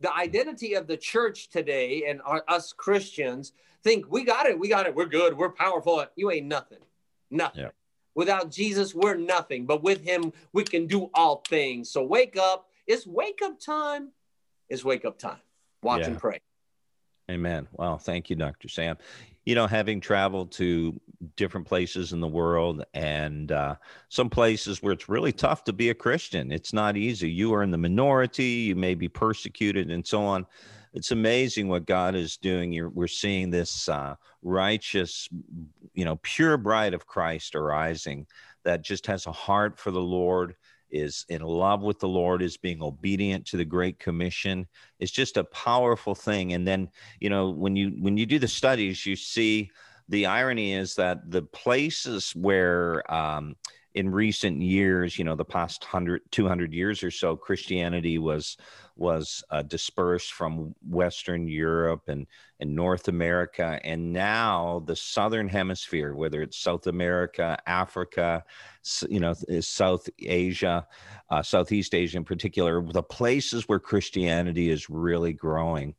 The 0.00 0.14
identity 0.14 0.74
of 0.74 0.86
the 0.86 0.96
church 0.96 1.48
today 1.50 2.04
and 2.08 2.20
our, 2.24 2.44
us 2.48 2.72
Christians 2.72 3.52
think 3.82 4.10
we 4.10 4.24
got 4.24 4.46
it, 4.46 4.58
we 4.58 4.68
got 4.68 4.86
it, 4.86 4.94
we're 4.94 5.06
good, 5.06 5.36
we're 5.36 5.50
powerful. 5.50 6.04
You 6.16 6.30
ain't 6.30 6.46
nothing, 6.46 6.78
nothing. 7.30 7.64
Yeah. 7.64 7.70
Without 8.18 8.50
Jesus, 8.50 8.96
we're 8.96 9.14
nothing, 9.14 9.64
but 9.64 9.84
with 9.84 10.02
him, 10.02 10.32
we 10.52 10.64
can 10.64 10.88
do 10.88 11.08
all 11.14 11.44
things. 11.48 11.88
So 11.88 12.02
wake 12.02 12.36
up. 12.36 12.68
It's 12.84 13.06
wake 13.06 13.38
up 13.44 13.60
time. 13.60 14.08
It's 14.68 14.84
wake 14.84 15.04
up 15.04 15.20
time. 15.20 15.38
Watch 15.84 16.00
yeah. 16.00 16.08
and 16.08 16.18
pray. 16.18 16.40
Amen. 17.30 17.68
Well, 17.70 17.96
Thank 17.96 18.28
you, 18.28 18.34
Dr. 18.34 18.68
Sam. 18.68 18.96
You 19.46 19.54
know, 19.54 19.68
having 19.68 20.00
traveled 20.00 20.50
to 20.52 21.00
different 21.36 21.68
places 21.68 22.12
in 22.12 22.18
the 22.18 22.26
world 22.26 22.84
and 22.92 23.52
uh, 23.52 23.76
some 24.08 24.28
places 24.28 24.82
where 24.82 24.92
it's 24.92 25.08
really 25.08 25.30
tough 25.30 25.62
to 25.64 25.72
be 25.72 25.90
a 25.90 25.94
Christian, 25.94 26.50
it's 26.50 26.72
not 26.72 26.96
easy. 26.96 27.30
You 27.30 27.54
are 27.54 27.62
in 27.62 27.70
the 27.70 27.78
minority, 27.78 28.44
you 28.44 28.74
may 28.74 28.96
be 28.96 29.08
persecuted, 29.08 29.92
and 29.92 30.04
so 30.04 30.24
on 30.24 30.44
it's 30.92 31.10
amazing 31.10 31.68
what 31.68 31.86
God 31.86 32.14
is 32.14 32.36
doing. 32.36 32.72
You're, 32.72 32.88
we're 32.88 33.06
seeing 33.06 33.50
this 33.50 33.88
uh, 33.88 34.14
righteous, 34.42 35.28
you 35.94 36.04
know, 36.04 36.16
pure 36.22 36.56
bride 36.56 36.94
of 36.94 37.06
Christ 37.06 37.54
arising 37.54 38.26
that 38.64 38.82
just 38.82 39.06
has 39.06 39.26
a 39.26 39.32
heart 39.32 39.78
for 39.78 39.90
the 39.90 40.00
Lord, 40.00 40.54
is 40.90 41.26
in 41.28 41.42
love 41.42 41.82
with 41.82 41.98
the 41.98 42.08
Lord, 42.08 42.42
is 42.42 42.56
being 42.56 42.82
obedient 42.82 43.46
to 43.46 43.56
the 43.56 43.64
Great 43.64 43.98
Commission. 43.98 44.66
It's 45.00 45.12
just 45.12 45.36
a 45.36 45.44
powerful 45.44 46.14
thing. 46.14 46.54
And 46.54 46.66
then, 46.66 46.88
you 47.20 47.30
know, 47.30 47.50
when 47.50 47.76
you 47.76 47.90
when 48.00 48.16
you 48.16 48.26
do 48.26 48.38
the 48.38 48.48
studies, 48.48 49.04
you 49.04 49.16
see 49.16 49.70
the 50.08 50.26
irony 50.26 50.72
is 50.72 50.94
that 50.94 51.30
the 51.30 51.42
places 51.42 52.32
where 52.34 53.10
um, 53.12 53.56
in 53.94 54.10
recent 54.10 54.60
years, 54.60 55.18
you 55.18 55.24
know, 55.24 55.34
the 55.34 55.44
past 55.44 55.82
100, 55.82 56.22
200 56.30 56.72
years 56.72 57.02
or 57.02 57.10
so, 57.10 57.36
Christianity 57.36 58.18
was 58.18 58.56
was 58.98 59.44
uh, 59.50 59.62
dispersed 59.62 60.32
from 60.32 60.74
Western 60.86 61.46
Europe 61.46 62.02
and, 62.08 62.26
and 62.58 62.74
North 62.74 63.06
America. 63.06 63.78
And 63.84 64.12
now 64.12 64.82
the 64.86 64.96
Southern 64.96 65.48
Hemisphere, 65.48 66.14
whether 66.14 66.42
it's 66.42 66.58
South 66.58 66.88
America, 66.88 67.56
Africa, 67.66 68.42
you 69.08 69.20
know, 69.20 69.34
South 69.60 70.08
Asia, 70.18 70.84
uh, 71.30 71.42
Southeast 71.42 71.94
Asia 71.94 72.16
in 72.16 72.24
particular, 72.24 72.82
the 72.82 73.02
places 73.02 73.68
where 73.68 73.78
Christianity 73.78 74.68
is 74.68 74.90
really 74.90 75.32
growing. 75.32 75.94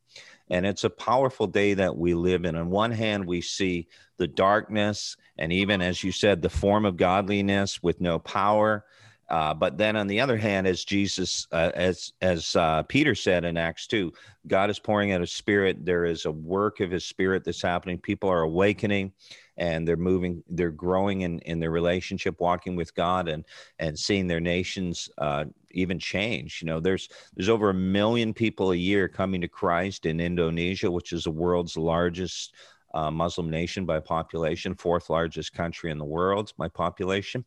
And 0.50 0.66
it's 0.66 0.84
a 0.84 0.90
powerful 0.90 1.48
day 1.48 1.76
that 1.76 1.96
we 1.96 2.14
live 2.14 2.46
in. 2.46 2.56
On 2.56 2.70
one 2.70 2.92
hand, 2.92 3.26
we 3.26 3.42
see 3.42 3.88
the 4.18 4.28
darkness 4.28 5.16
and 5.38 5.54
even, 5.54 5.82
as 5.82 6.04
you 6.04 6.12
said, 6.12 6.42
the 6.42 6.50
form 6.50 6.86
of 6.86 6.98
godliness 6.98 7.82
with 7.82 8.02
no 8.02 8.20
power. 8.20 8.86
Uh, 9.30 9.54
but 9.54 9.78
then 9.78 9.96
on 9.96 10.08
the 10.08 10.20
other 10.20 10.38
hand, 10.38 10.66
as 10.66 10.84
Jesus, 10.84 11.48
uh, 11.52 11.72
as 11.76 12.14
as 12.20 12.56
uh, 12.56 12.82
Peter 12.84 13.14
said 13.14 13.46
in 13.46 13.58
Acts 13.58 13.86
two, 13.86 14.12
God 14.48 14.72
is 14.72 14.80
pouring 14.80 15.12
out 15.12 15.22
His 15.22 15.32
Spirit. 15.32 15.86
There 15.86 16.06
is 16.06 16.26
a 16.26 16.32
work 16.32 16.80
of 16.80 16.90
His 16.90 17.06
Spirit 17.06 17.44
that's 17.44 17.62
happening. 17.62 18.00
People 18.00 18.30
are 18.30 18.42
awakening, 18.42 19.14
and 19.60 19.88
they're 19.88 19.98
moving. 19.98 20.44
They're 20.50 20.72
growing 20.72 21.22
in 21.22 21.40
in 21.40 21.60
their 21.60 21.72
relationship, 21.72 22.40
walking 22.40 22.76
with 22.76 22.96
God, 22.96 23.28
and 23.28 23.46
and 23.78 23.98
seeing 23.98 24.28
their 24.28 24.40
nations 24.40 25.10
uh, 25.18 25.46
even 25.72 26.00
change. 26.00 26.62
You 26.62 26.68
know, 26.68 26.80
there's 26.80 27.10
there's 27.36 27.50
over 27.50 27.70
a 27.70 27.74
million 27.74 28.34
people 28.34 28.72
a 28.72 28.76
year 28.76 29.08
coming 29.08 29.42
to 29.42 29.48
Christ 29.48 30.06
in 30.06 30.20
Indonesia, 30.20 30.90
which 30.90 31.14
is 31.14 31.26
the 31.26 31.32
world's 31.32 31.78
largest 31.78 32.56
uh, 32.94 33.12
Muslim 33.12 33.50
nation 33.50 33.86
by 33.86 34.00
population, 34.00 34.74
fourth 34.74 35.10
largest 35.10 35.54
country 35.54 35.92
in 35.92 35.98
the 35.98 36.06
world 36.06 36.54
by 36.58 36.68
population. 36.68 37.46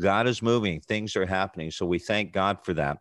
God 0.00 0.26
is 0.26 0.40
moving, 0.40 0.80
things 0.80 1.16
are 1.16 1.26
happening. 1.26 1.70
So 1.70 1.84
we 1.84 1.98
thank 1.98 2.32
God 2.32 2.64
for 2.64 2.72
that. 2.74 2.98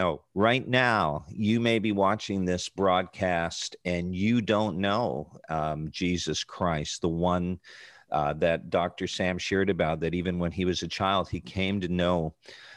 Now, 0.00 0.20
right 0.34 0.66
now, 0.66 1.26
you 1.28 1.60
may 1.60 1.78
be 1.78 1.92
watching 1.92 2.46
this 2.46 2.70
broadcast 2.70 3.76
and 3.84 4.16
you 4.16 4.40
don't 4.40 4.78
know 4.78 5.30
um, 5.50 5.90
Jesus 5.90 6.42
Christ, 6.42 7.02
the 7.02 7.10
one 7.10 7.60
uh, 8.10 8.32
that 8.38 8.70
Dr. 8.70 9.06
Sam 9.06 9.36
shared 9.36 9.68
about, 9.68 10.00
that 10.00 10.14
even 10.14 10.38
when 10.38 10.52
he 10.52 10.64
was 10.64 10.82
a 10.82 10.88
child, 10.88 11.28
he 11.28 11.38
came 11.38 11.82
to 11.82 11.88
know 11.88 12.32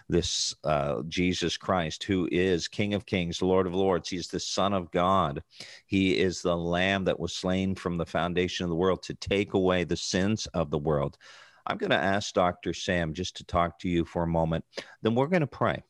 this 0.10 0.54
uh, 0.66 1.02
Jesus 1.08 1.56
Christ, 1.56 2.04
who 2.04 2.28
is 2.30 2.68
King 2.68 2.94
of 2.94 3.06
Kings, 3.06 3.42
Lord 3.42 3.68
of 3.68 3.74
Lords. 3.74 4.10
He's 4.10 4.28
the 4.28 4.42
Son 4.42 4.74
of 4.74 4.92
God. 4.92 5.42
He 5.88 6.20
is 6.20 6.42
the 6.42 6.58
Lamb 6.58 7.06
that 7.06 7.22
was 7.22 7.34
slain 7.34 7.74
from 7.74 7.96
the 7.96 8.06
foundation 8.06 8.66
of 8.66 8.70
the 8.70 8.76
world 8.76 9.02
to 9.04 9.14
take 9.14 9.54
away 9.54 9.86
the 9.86 9.96
sins 9.96 10.46
of 10.48 10.70
the 10.72 10.78
world. 10.78 11.18
I'm 11.66 11.78
going 11.78 11.92
to 11.92 11.96
ask 11.96 12.34
Dr. 12.34 12.74
Sam 12.74 13.14
just 13.14 13.38
to 13.38 13.46
talk 13.46 13.80
to 13.80 13.88
you 13.88 14.04
for 14.04 14.24
a 14.24 14.28
moment. 14.28 14.66
Then 15.04 15.16
we're 15.16 15.28
going 15.28 15.40
to 15.40 15.48
pray. 15.48 15.84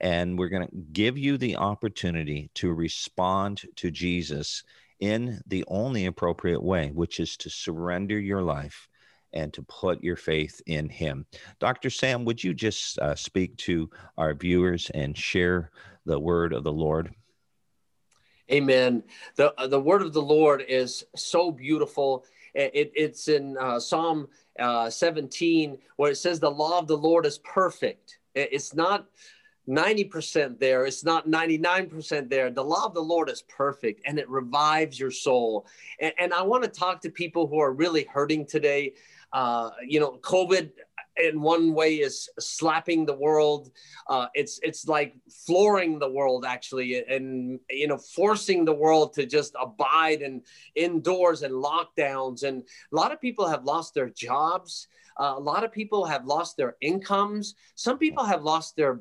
And 0.00 0.38
we're 0.38 0.48
going 0.48 0.66
to 0.66 0.76
give 0.92 1.18
you 1.18 1.36
the 1.36 1.56
opportunity 1.56 2.50
to 2.54 2.72
respond 2.72 3.62
to 3.76 3.90
Jesus 3.90 4.64
in 5.00 5.40
the 5.46 5.64
only 5.68 6.06
appropriate 6.06 6.62
way, 6.62 6.90
which 6.92 7.20
is 7.20 7.36
to 7.38 7.50
surrender 7.50 8.18
your 8.18 8.42
life 8.42 8.88
and 9.32 9.52
to 9.54 9.62
put 9.62 10.02
your 10.02 10.16
faith 10.16 10.60
in 10.66 10.88
Him. 10.88 11.26
Dr. 11.58 11.90
Sam, 11.90 12.24
would 12.24 12.42
you 12.42 12.54
just 12.54 12.98
uh, 12.98 13.14
speak 13.14 13.56
to 13.58 13.90
our 14.18 14.34
viewers 14.34 14.90
and 14.90 15.16
share 15.16 15.70
the 16.04 16.18
word 16.18 16.52
of 16.52 16.64
the 16.64 16.72
Lord? 16.72 17.14
Amen. 18.50 19.04
The, 19.36 19.54
the 19.68 19.80
word 19.80 20.02
of 20.02 20.12
the 20.12 20.22
Lord 20.22 20.64
is 20.68 21.04
so 21.14 21.52
beautiful. 21.52 22.24
It, 22.54 22.90
it's 22.94 23.28
in 23.28 23.56
uh, 23.58 23.78
Psalm 23.78 24.28
uh, 24.58 24.90
17 24.90 25.78
where 25.96 26.10
it 26.10 26.16
says, 26.16 26.40
The 26.40 26.50
law 26.50 26.78
of 26.78 26.88
the 26.88 26.96
Lord 26.96 27.26
is 27.26 27.38
perfect. 27.38 28.18
It's 28.34 28.74
not 28.74 29.06
90% 29.68 30.58
there. 30.58 30.84
It's 30.86 31.04
not 31.04 31.28
99% 31.28 32.28
there. 32.28 32.50
The 32.50 32.64
law 32.64 32.86
of 32.86 32.94
the 32.94 33.00
Lord 33.00 33.28
is 33.28 33.42
perfect 33.42 34.02
and 34.06 34.18
it 34.18 34.28
revives 34.28 34.98
your 34.98 35.10
soul. 35.10 35.66
And, 36.00 36.12
and 36.18 36.34
I 36.34 36.42
want 36.42 36.64
to 36.64 36.70
talk 36.70 37.00
to 37.02 37.10
people 37.10 37.46
who 37.46 37.58
are 37.58 37.72
really 37.72 38.04
hurting 38.04 38.46
today. 38.46 38.94
Uh, 39.32 39.70
you 39.86 40.00
know, 40.00 40.18
COVID 40.22 40.70
in 41.22 41.40
one 41.40 41.74
way 41.74 41.96
is 41.96 42.28
slapping 42.38 43.04
the 43.04 43.14
world. 43.14 43.70
Uh, 44.08 44.26
it's 44.34 44.58
it's 44.62 44.86
like 44.88 45.14
flooring 45.46 45.98
the 45.98 46.10
world 46.10 46.44
actually, 46.44 47.04
and 47.04 47.60
you 47.68 47.86
know 47.86 47.98
forcing 47.98 48.64
the 48.64 48.72
world 48.72 49.12
to 49.14 49.26
just 49.26 49.54
abide 49.60 50.22
and 50.22 50.42
indoors 50.74 51.42
and 51.42 51.54
lockdowns. 51.54 52.42
And 52.42 52.62
a 52.62 52.96
lot 52.96 53.12
of 53.12 53.20
people 53.20 53.46
have 53.46 53.64
lost 53.64 53.94
their 53.94 54.10
jobs. 54.10 54.88
Uh, 55.18 55.34
a 55.36 55.40
lot 55.40 55.64
of 55.64 55.72
people 55.72 56.04
have 56.04 56.24
lost 56.24 56.56
their 56.56 56.76
incomes. 56.80 57.54
Some 57.74 57.98
people 57.98 58.24
have 58.24 58.42
lost 58.42 58.76
their 58.76 59.00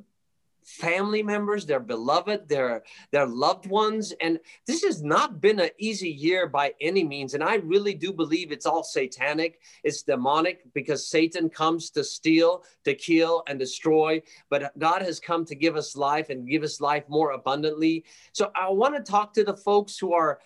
family 0.69 1.23
members, 1.23 1.65
their 1.65 1.79
beloved, 1.79 2.47
their 2.47 2.83
their 3.11 3.25
loved 3.25 3.65
ones. 3.65 4.13
And 4.21 4.39
this 4.67 4.83
has 4.83 5.01
not 5.01 5.41
been 5.41 5.59
an 5.59 5.71
easy 5.77 6.09
year 6.09 6.47
by 6.47 6.73
any 6.79 7.03
means. 7.03 7.33
And 7.33 7.43
I 7.43 7.55
really 7.55 7.93
do 7.93 8.13
believe 8.13 8.51
it's 8.51 8.65
all 8.65 8.83
satanic, 8.83 9.59
it's 9.83 10.03
demonic 10.03 10.61
because 10.73 11.09
Satan 11.09 11.49
comes 11.49 11.89
to 11.91 12.03
steal, 12.03 12.63
to 12.85 12.93
kill, 12.93 13.43
and 13.47 13.57
destroy. 13.57 14.21
But 14.49 14.77
God 14.77 15.01
has 15.01 15.19
come 15.19 15.43
to 15.45 15.55
give 15.55 15.75
us 15.75 15.95
life 15.95 16.29
and 16.29 16.47
give 16.47 16.63
us 16.63 16.79
life 16.79 17.03
more 17.09 17.31
abundantly. 17.31 18.05
So 18.33 18.51
I 18.55 18.69
want 18.69 18.95
to 18.95 19.11
talk 19.11 19.33
to 19.33 19.43
the 19.43 19.57
folks 19.57 19.97
who 19.97 20.13
are 20.13 20.39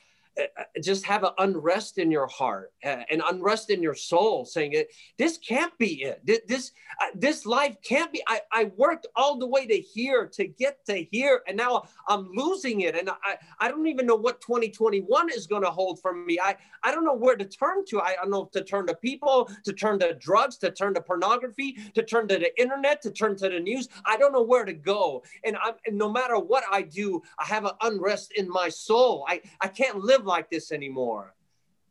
just 0.81 1.05
have 1.05 1.23
an 1.23 1.31
unrest 1.37 1.97
in 1.97 2.09
your 2.09 2.27
heart, 2.27 2.71
uh, 2.83 3.01
an 3.09 3.21
unrest 3.29 3.69
in 3.69 3.83
your 3.83 3.93
soul, 3.93 4.45
saying 4.45 4.73
it. 4.73 4.89
This 5.17 5.37
can't 5.37 5.75
be 5.77 6.03
it. 6.03 6.21
This 6.47 6.71
uh, 7.01 7.07
this 7.15 7.45
life 7.45 7.75
can't 7.83 8.11
be. 8.11 8.23
I, 8.27 8.41
I 8.51 8.71
worked 8.75 9.07
all 9.15 9.37
the 9.37 9.47
way 9.47 9.67
to 9.67 9.77
here 9.77 10.29
to 10.33 10.47
get 10.47 10.83
to 10.87 11.03
here, 11.11 11.41
and 11.47 11.55
now 11.55 11.83
I'm 12.07 12.29
losing 12.33 12.81
it, 12.81 12.95
and 12.95 13.09
I 13.09 13.37
I 13.59 13.67
don't 13.67 13.87
even 13.87 14.05
know 14.05 14.15
what 14.15 14.41
2021 14.41 15.29
is 15.29 15.47
going 15.47 15.63
to 15.63 15.69
hold 15.69 16.01
for 16.01 16.13
me. 16.13 16.39
I 16.41 16.55
I 16.81 16.91
don't 16.91 17.05
know 17.05 17.15
where 17.15 17.35
to 17.35 17.45
turn 17.45 17.85
to. 17.89 18.01
I 18.01 18.15
don't 18.15 18.31
know 18.31 18.49
to 18.53 18.63
turn 18.63 18.87
to 18.87 18.95
people, 18.95 19.49
to 19.65 19.73
turn 19.73 19.99
to 19.99 20.15
drugs, 20.15 20.57
to 20.57 20.71
turn 20.71 20.95
to 20.95 21.01
pornography, 21.01 21.77
to 21.93 22.03
turn 22.03 22.27
to 22.29 22.37
the 22.37 22.59
internet, 22.59 23.01
to 23.03 23.11
turn 23.11 23.35
to 23.37 23.49
the 23.49 23.59
news. 23.59 23.87
I 24.05 24.17
don't 24.17 24.33
know 24.33 24.43
where 24.43 24.65
to 24.65 24.73
go, 24.73 25.23
and 25.43 25.57
I'm 25.63 25.75
and 25.85 25.97
no 25.97 26.11
matter 26.11 26.39
what 26.39 26.63
I 26.71 26.81
do, 26.81 27.21
I 27.37 27.45
have 27.45 27.65
an 27.65 27.73
unrest 27.81 28.33
in 28.35 28.49
my 28.49 28.69
soul. 28.69 29.25
I 29.27 29.41
I 29.61 29.67
can't 29.67 29.99
live 29.99 30.22
live 30.23 30.27
like 30.27 30.49
this 30.49 30.71
anymore. 30.71 31.35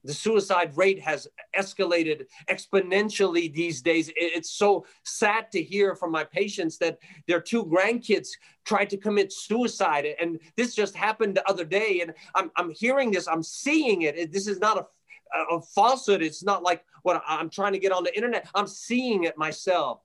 The 0.04 0.14
suicide 0.14 0.76
rate 0.76 1.00
has 1.00 1.28
escalated 1.56 2.26
exponentially 2.50 3.52
these 3.54 3.82
days. 3.82 4.10
It's 4.16 4.50
so 4.50 4.84
sad 5.04 5.52
to 5.52 5.62
hear 5.62 5.94
from 5.94 6.10
my 6.10 6.24
patients 6.24 6.76
that 6.78 6.98
their 7.28 7.40
two 7.40 7.64
grandkids 7.64 8.30
tried 8.64 8.90
to 8.90 8.96
commit 8.96 9.32
suicide. 9.32 10.06
And 10.20 10.40
this 10.56 10.74
just 10.74 10.96
happened 10.96 11.36
the 11.36 11.48
other 11.48 11.64
day. 11.64 12.00
And 12.00 12.14
I'm, 12.34 12.50
I'm 12.56 12.70
hearing 12.70 13.12
this, 13.12 13.28
I'm 13.28 13.44
seeing 13.44 14.02
it. 14.02 14.32
This 14.32 14.48
is 14.48 14.58
not 14.58 14.76
a, 14.78 15.54
a 15.54 15.60
falsehood. 15.60 16.20
It's 16.20 16.42
not 16.42 16.64
like 16.64 16.84
what 17.04 17.22
I'm 17.28 17.48
trying 17.48 17.74
to 17.74 17.78
get 17.78 17.92
on 17.92 18.02
the 18.02 18.14
internet. 18.16 18.48
I'm 18.56 18.66
seeing 18.66 19.22
it 19.22 19.38
myself. 19.38 20.00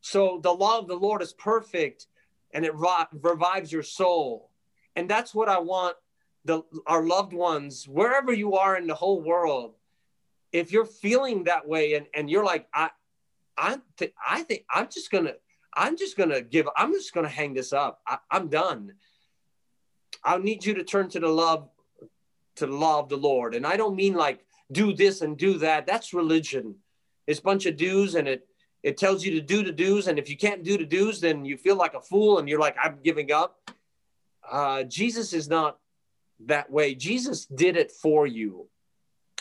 So 0.00 0.40
the 0.42 0.52
law 0.52 0.78
of 0.78 0.88
the 0.88 0.96
Lord 0.96 1.20
is 1.20 1.34
perfect 1.34 2.06
and 2.54 2.64
it 2.64 2.72
revives 2.74 3.70
your 3.70 3.82
soul. 3.82 4.50
And 4.96 5.08
that's 5.08 5.34
what 5.34 5.50
I 5.50 5.58
want 5.58 5.96
the 6.44 6.62
our 6.86 7.04
loved 7.04 7.32
ones 7.32 7.86
wherever 7.86 8.32
you 8.32 8.56
are 8.56 8.76
in 8.76 8.86
the 8.86 8.94
whole 8.94 9.20
world 9.22 9.74
if 10.52 10.70
you're 10.70 10.84
feeling 10.84 11.44
that 11.44 11.66
way 11.66 11.94
and, 11.94 12.06
and 12.14 12.30
you're 12.30 12.44
like 12.44 12.66
i 12.74 12.90
i 13.56 13.78
th- 13.96 14.12
i 14.26 14.42
think 14.42 14.64
i'm 14.70 14.88
just 14.88 15.10
gonna 15.10 15.32
i'm 15.74 15.96
just 15.96 16.16
gonna 16.16 16.40
give 16.40 16.68
i'm 16.76 16.92
just 16.92 17.12
gonna 17.12 17.28
hang 17.28 17.54
this 17.54 17.72
up. 17.72 18.00
I, 18.06 18.18
i'm 18.30 18.48
done. 18.48 18.92
I 20.24 20.38
need 20.38 20.64
you 20.64 20.74
to 20.74 20.84
turn 20.84 21.08
to 21.10 21.20
the 21.20 21.28
love 21.28 21.68
to 22.56 22.66
the 22.66 22.76
of 22.76 23.08
the 23.08 23.16
lord. 23.16 23.54
And 23.54 23.66
i 23.66 23.76
don't 23.76 23.96
mean 23.96 24.14
like 24.14 24.44
do 24.70 24.94
this 24.94 25.20
and 25.20 25.36
do 25.36 25.58
that. 25.58 25.86
That's 25.86 26.14
religion. 26.14 26.76
It's 27.26 27.40
a 27.40 27.42
bunch 27.42 27.66
of 27.66 27.76
do's 27.76 28.14
and 28.14 28.28
it 28.28 28.46
it 28.82 28.96
tells 28.96 29.24
you 29.24 29.32
to 29.32 29.40
do 29.40 29.62
the 29.62 29.70
do's. 29.72 30.08
And 30.08 30.18
if 30.18 30.28
you 30.28 30.36
can't 30.36 30.64
do 30.64 30.76
the 30.76 30.84
do's 30.84 31.20
then 31.20 31.44
you 31.44 31.56
feel 31.56 31.76
like 31.76 31.94
a 31.94 32.00
fool 32.00 32.38
and 32.38 32.48
you're 32.48 32.60
like 32.60 32.76
i'm 32.82 32.98
giving 33.02 33.32
up. 33.32 33.70
Uh, 34.50 34.82
jesus 34.82 35.32
is 35.32 35.48
not 35.48 35.78
that 36.40 36.70
way. 36.70 36.94
Jesus 36.94 37.46
did 37.46 37.76
it 37.76 37.92
for 37.92 38.26
you. 38.26 38.68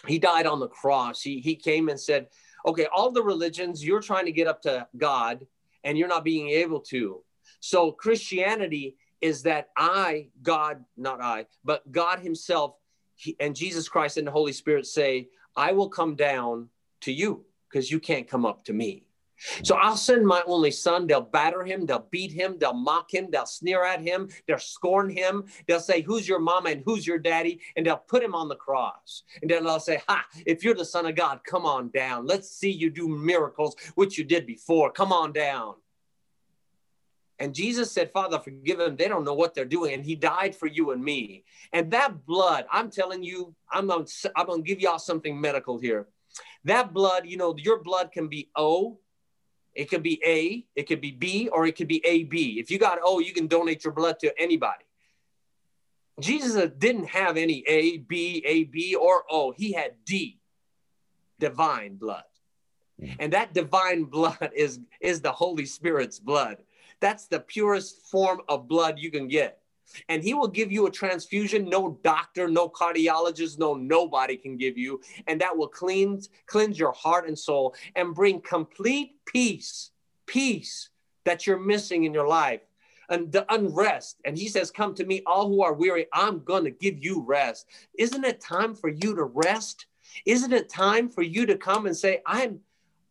He 0.07 0.19
died 0.19 0.45
on 0.45 0.59
the 0.59 0.67
cross. 0.67 1.21
He, 1.21 1.39
he 1.39 1.55
came 1.55 1.89
and 1.89 1.99
said, 1.99 2.27
okay, 2.65 2.87
all 2.93 3.11
the 3.11 3.23
religions, 3.23 3.83
you're 3.83 4.01
trying 4.01 4.25
to 4.25 4.31
get 4.31 4.47
up 4.47 4.61
to 4.63 4.87
God 4.97 5.45
and 5.83 5.97
you're 5.97 6.07
not 6.07 6.23
being 6.23 6.49
able 6.49 6.79
to. 6.81 7.21
So 7.59 7.91
Christianity 7.91 8.97
is 9.19 9.43
that 9.43 9.69
I, 9.77 10.29
God, 10.41 10.83
not 10.97 11.21
I, 11.21 11.45
but 11.63 11.89
God 11.91 12.19
Himself 12.19 12.75
he, 13.15 13.35
and 13.39 13.55
Jesus 13.55 13.87
Christ 13.87 14.17
and 14.17 14.25
the 14.25 14.31
Holy 14.31 14.53
Spirit 14.53 14.87
say, 14.87 15.29
I 15.55 15.73
will 15.73 15.89
come 15.89 16.15
down 16.15 16.69
to 17.01 17.11
you 17.11 17.45
because 17.69 17.91
you 17.91 17.99
can't 17.99 18.27
come 18.27 18.45
up 18.45 18.63
to 18.65 18.73
me. 18.73 19.05
So 19.63 19.75
I'll 19.75 19.97
send 19.97 20.25
my 20.25 20.43
only 20.45 20.71
son. 20.71 21.07
They'll 21.07 21.21
batter 21.21 21.63
him, 21.63 21.85
they'll 21.85 22.07
beat 22.11 22.31
him, 22.31 22.57
they'll 22.59 22.73
mock 22.73 23.13
him, 23.13 23.29
they'll 23.31 23.45
sneer 23.45 23.83
at 23.83 24.01
him, 24.01 24.29
they'll 24.47 24.59
scorn 24.59 25.09
him. 25.09 25.45
They'll 25.67 25.79
say, 25.79 26.01
Who's 26.01 26.27
your 26.27 26.39
mama 26.39 26.69
and 26.69 26.83
who's 26.85 27.05
your 27.05 27.19
daddy? 27.19 27.61
And 27.75 27.85
they'll 27.85 27.97
put 27.97 28.23
him 28.23 28.35
on 28.35 28.49
the 28.49 28.55
cross. 28.55 29.23
And 29.41 29.49
then 29.49 29.63
they'll 29.63 29.79
say, 29.79 30.01
Ha, 30.07 30.25
if 30.45 30.63
you're 30.63 30.75
the 30.75 30.85
son 30.85 31.05
of 31.05 31.15
God, 31.15 31.41
come 31.45 31.65
on 31.65 31.89
down. 31.89 32.25
Let's 32.25 32.49
see 32.49 32.71
you 32.71 32.89
do 32.89 33.07
miracles, 33.07 33.75
which 33.95 34.17
you 34.17 34.23
did 34.23 34.45
before. 34.45 34.91
Come 34.91 35.11
on 35.11 35.31
down. 35.31 35.75
And 37.41 37.55
Jesus 37.55 37.91
said, 37.91 38.11
Father, 38.11 38.37
forgive 38.37 38.77
them. 38.77 38.95
They 38.95 39.07
don't 39.07 39.25
know 39.25 39.33
what 39.33 39.55
they're 39.55 39.65
doing. 39.65 39.95
And 39.95 40.05
he 40.05 40.15
died 40.15 40.55
for 40.55 40.67
you 40.67 40.91
and 40.91 41.03
me. 41.03 41.43
And 41.73 41.89
that 41.89 42.23
blood, 42.27 42.65
I'm 42.71 42.91
telling 42.91 43.23
you, 43.23 43.55
I'm 43.71 43.87
going 43.87 44.05
to 44.05 44.31
I'm 44.35 44.45
gonna 44.45 44.61
give 44.61 44.79
y'all 44.79 44.99
something 44.99 45.41
medical 45.41 45.79
here. 45.79 46.07
That 46.65 46.93
blood, 46.93 47.23
you 47.25 47.37
know, 47.37 47.55
your 47.57 47.81
blood 47.81 48.11
can 48.11 48.27
be 48.27 48.51
O, 48.55 48.99
it 49.73 49.89
could 49.89 50.03
be 50.03 50.21
A, 50.25 50.65
it 50.75 50.83
could 50.83 51.01
be 51.01 51.11
B, 51.11 51.49
or 51.49 51.65
it 51.65 51.75
could 51.75 51.87
be 51.87 52.05
AB. 52.05 52.59
If 52.59 52.69
you 52.69 52.77
got 52.77 52.99
O, 53.03 53.19
you 53.19 53.33
can 53.33 53.47
donate 53.47 53.83
your 53.83 53.93
blood 53.93 54.19
to 54.19 54.33
anybody. 54.39 54.85
Jesus 56.19 56.69
didn't 56.77 57.07
have 57.07 57.37
any 57.37 57.63
A, 57.67 57.97
B, 57.97 58.43
AB, 58.45 58.95
or 58.95 59.23
O. 59.29 59.51
He 59.51 59.71
had 59.71 59.93
D, 60.05 60.39
divine 61.39 61.95
blood. 61.95 62.23
Hmm. 62.99 63.11
And 63.19 63.33
that 63.33 63.53
divine 63.53 64.03
blood 64.03 64.51
is, 64.55 64.79
is 64.99 65.21
the 65.21 65.31
Holy 65.31 65.65
Spirit's 65.65 66.19
blood. 66.19 66.57
That's 66.99 67.27
the 67.27 67.39
purest 67.39 68.09
form 68.11 68.41
of 68.47 68.67
blood 68.67 68.99
you 68.99 69.09
can 69.09 69.27
get 69.27 69.60
and 70.09 70.23
he 70.23 70.33
will 70.33 70.47
give 70.47 70.71
you 70.71 70.87
a 70.87 70.91
transfusion 70.91 71.69
no 71.69 71.99
doctor 72.03 72.47
no 72.47 72.69
cardiologist 72.69 73.59
no 73.59 73.73
nobody 73.73 74.37
can 74.37 74.57
give 74.57 74.77
you. 74.77 75.01
And 75.27 75.39
that 75.41 75.55
will 75.55 75.67
cleanse 75.67 76.29
cleanse 76.45 76.77
your 76.79 76.91
heart 76.93 77.27
and 77.27 77.37
soul 77.37 77.75
and 77.95 78.15
bring 78.15 78.41
complete 78.41 79.15
peace 79.25 79.91
peace 80.25 80.89
that 81.25 81.45
you're 81.45 81.59
missing 81.59 82.03
in 82.03 82.13
your 82.13 82.27
life 82.27 82.61
and 83.09 83.31
the 83.31 83.45
unrest. 83.53 84.17
And 84.25 84.37
he 84.37 84.47
says 84.47 84.71
come 84.71 84.93
to 84.95 85.05
me 85.05 85.21
all 85.25 85.47
who 85.47 85.63
are 85.63 85.73
weary 85.73 86.07
i'm 86.13 86.43
going 86.43 86.63
to 86.63 86.71
give 86.71 87.03
you 87.03 87.21
rest. 87.21 87.67
Isn't 87.97 88.25
it 88.25 88.41
time 88.41 88.75
for 88.75 88.89
you 88.89 89.15
to 89.15 89.23
rest? 89.23 89.85
Isn't 90.25 90.53
it 90.53 90.69
time 90.69 91.09
for 91.09 91.21
you 91.21 91.45
to 91.45 91.57
come 91.57 91.85
and 91.85 91.95
say 91.95 92.21
i'm 92.25 92.59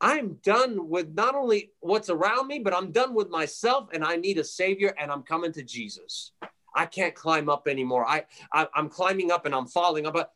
I'm 0.00 0.38
done 0.42 0.88
with 0.88 1.14
not 1.14 1.34
only 1.34 1.72
what's 1.80 2.08
around 2.08 2.46
me, 2.46 2.58
but 2.58 2.74
I'm 2.74 2.90
done 2.90 3.12
with 3.14 3.28
myself 3.28 3.90
and 3.92 4.02
I 4.02 4.16
need 4.16 4.38
a 4.38 4.44
savior 4.44 4.94
and 4.98 5.10
I'm 5.10 5.22
coming 5.22 5.52
to 5.52 5.62
Jesus. 5.62 6.32
I 6.74 6.86
can't 6.86 7.14
climb 7.14 7.48
up 7.48 7.68
anymore. 7.68 8.06
I, 8.06 8.24
I 8.52 8.66
am 8.76 8.88
climbing 8.88 9.30
up 9.30 9.46
and 9.46 9.54
I'm 9.54 9.66
falling 9.66 10.06
but 10.12 10.32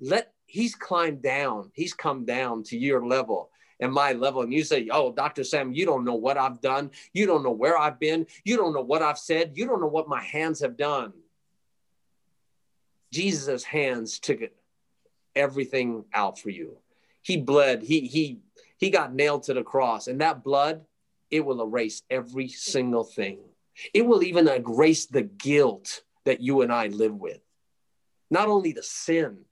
let 0.00 0.32
he's 0.46 0.74
climbed 0.74 1.22
down. 1.22 1.70
He's 1.74 1.92
come 1.92 2.24
down 2.24 2.62
to 2.64 2.78
your 2.78 3.06
level 3.06 3.50
and 3.80 3.92
my 3.92 4.12
level. 4.12 4.42
And 4.42 4.52
you 4.52 4.64
say, 4.64 4.88
Oh, 4.90 5.12
Dr. 5.12 5.44
Sam, 5.44 5.72
you 5.72 5.84
don't 5.84 6.04
know 6.04 6.14
what 6.14 6.38
I've 6.38 6.60
done. 6.60 6.90
You 7.12 7.26
don't 7.26 7.42
know 7.42 7.50
where 7.50 7.78
I've 7.78 8.00
been. 8.00 8.26
You 8.44 8.56
don't 8.56 8.72
know 8.72 8.82
what 8.82 9.02
I've 9.02 9.18
said. 9.18 9.52
You 9.54 9.66
don't 9.66 9.80
know 9.80 9.86
what 9.86 10.08
my 10.08 10.22
hands 10.22 10.60
have 10.60 10.76
done. 10.76 11.12
Jesus' 13.12 13.64
hands 13.64 14.18
took 14.18 14.40
everything 15.34 16.04
out 16.12 16.38
for 16.38 16.50
you. 16.50 16.78
He 17.22 17.36
bled. 17.36 17.82
He 17.82 18.00
he 18.00 18.40
he 18.78 18.90
got 18.90 19.14
nailed 19.14 19.44
to 19.44 19.54
the 19.54 19.62
cross, 19.62 20.06
and 20.06 20.20
that 20.20 20.44
blood, 20.44 20.84
it 21.30 21.44
will 21.44 21.62
erase 21.62 22.02
every 22.10 22.48
single 22.48 23.04
thing. 23.04 23.38
It 23.94 24.06
will 24.06 24.22
even 24.22 24.48
erase 24.48 25.06
the 25.06 25.22
guilt 25.22 26.02
that 26.24 26.40
you 26.40 26.62
and 26.62 26.72
I 26.72 26.88
live 26.88 27.14
with. 27.14 27.40
Not 28.30 28.48
only 28.48 28.72
the 28.72 28.82
sin, 28.82 29.44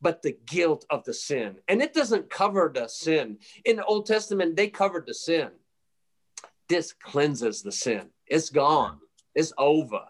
but 0.00 0.22
the 0.22 0.36
guilt 0.46 0.86
of 0.90 1.04
the 1.04 1.14
sin. 1.14 1.56
And 1.68 1.82
it 1.82 1.92
doesn't 1.92 2.30
cover 2.30 2.70
the 2.72 2.88
sin. 2.88 3.38
In 3.64 3.76
the 3.76 3.84
Old 3.84 4.06
Testament, 4.06 4.56
they 4.56 4.68
covered 4.68 5.06
the 5.06 5.14
sin. 5.14 5.50
This 6.68 6.92
cleanses 6.92 7.62
the 7.62 7.72
sin. 7.72 8.08
It's 8.26 8.50
gone. 8.50 8.98
It's 9.34 9.52
over. 9.58 10.02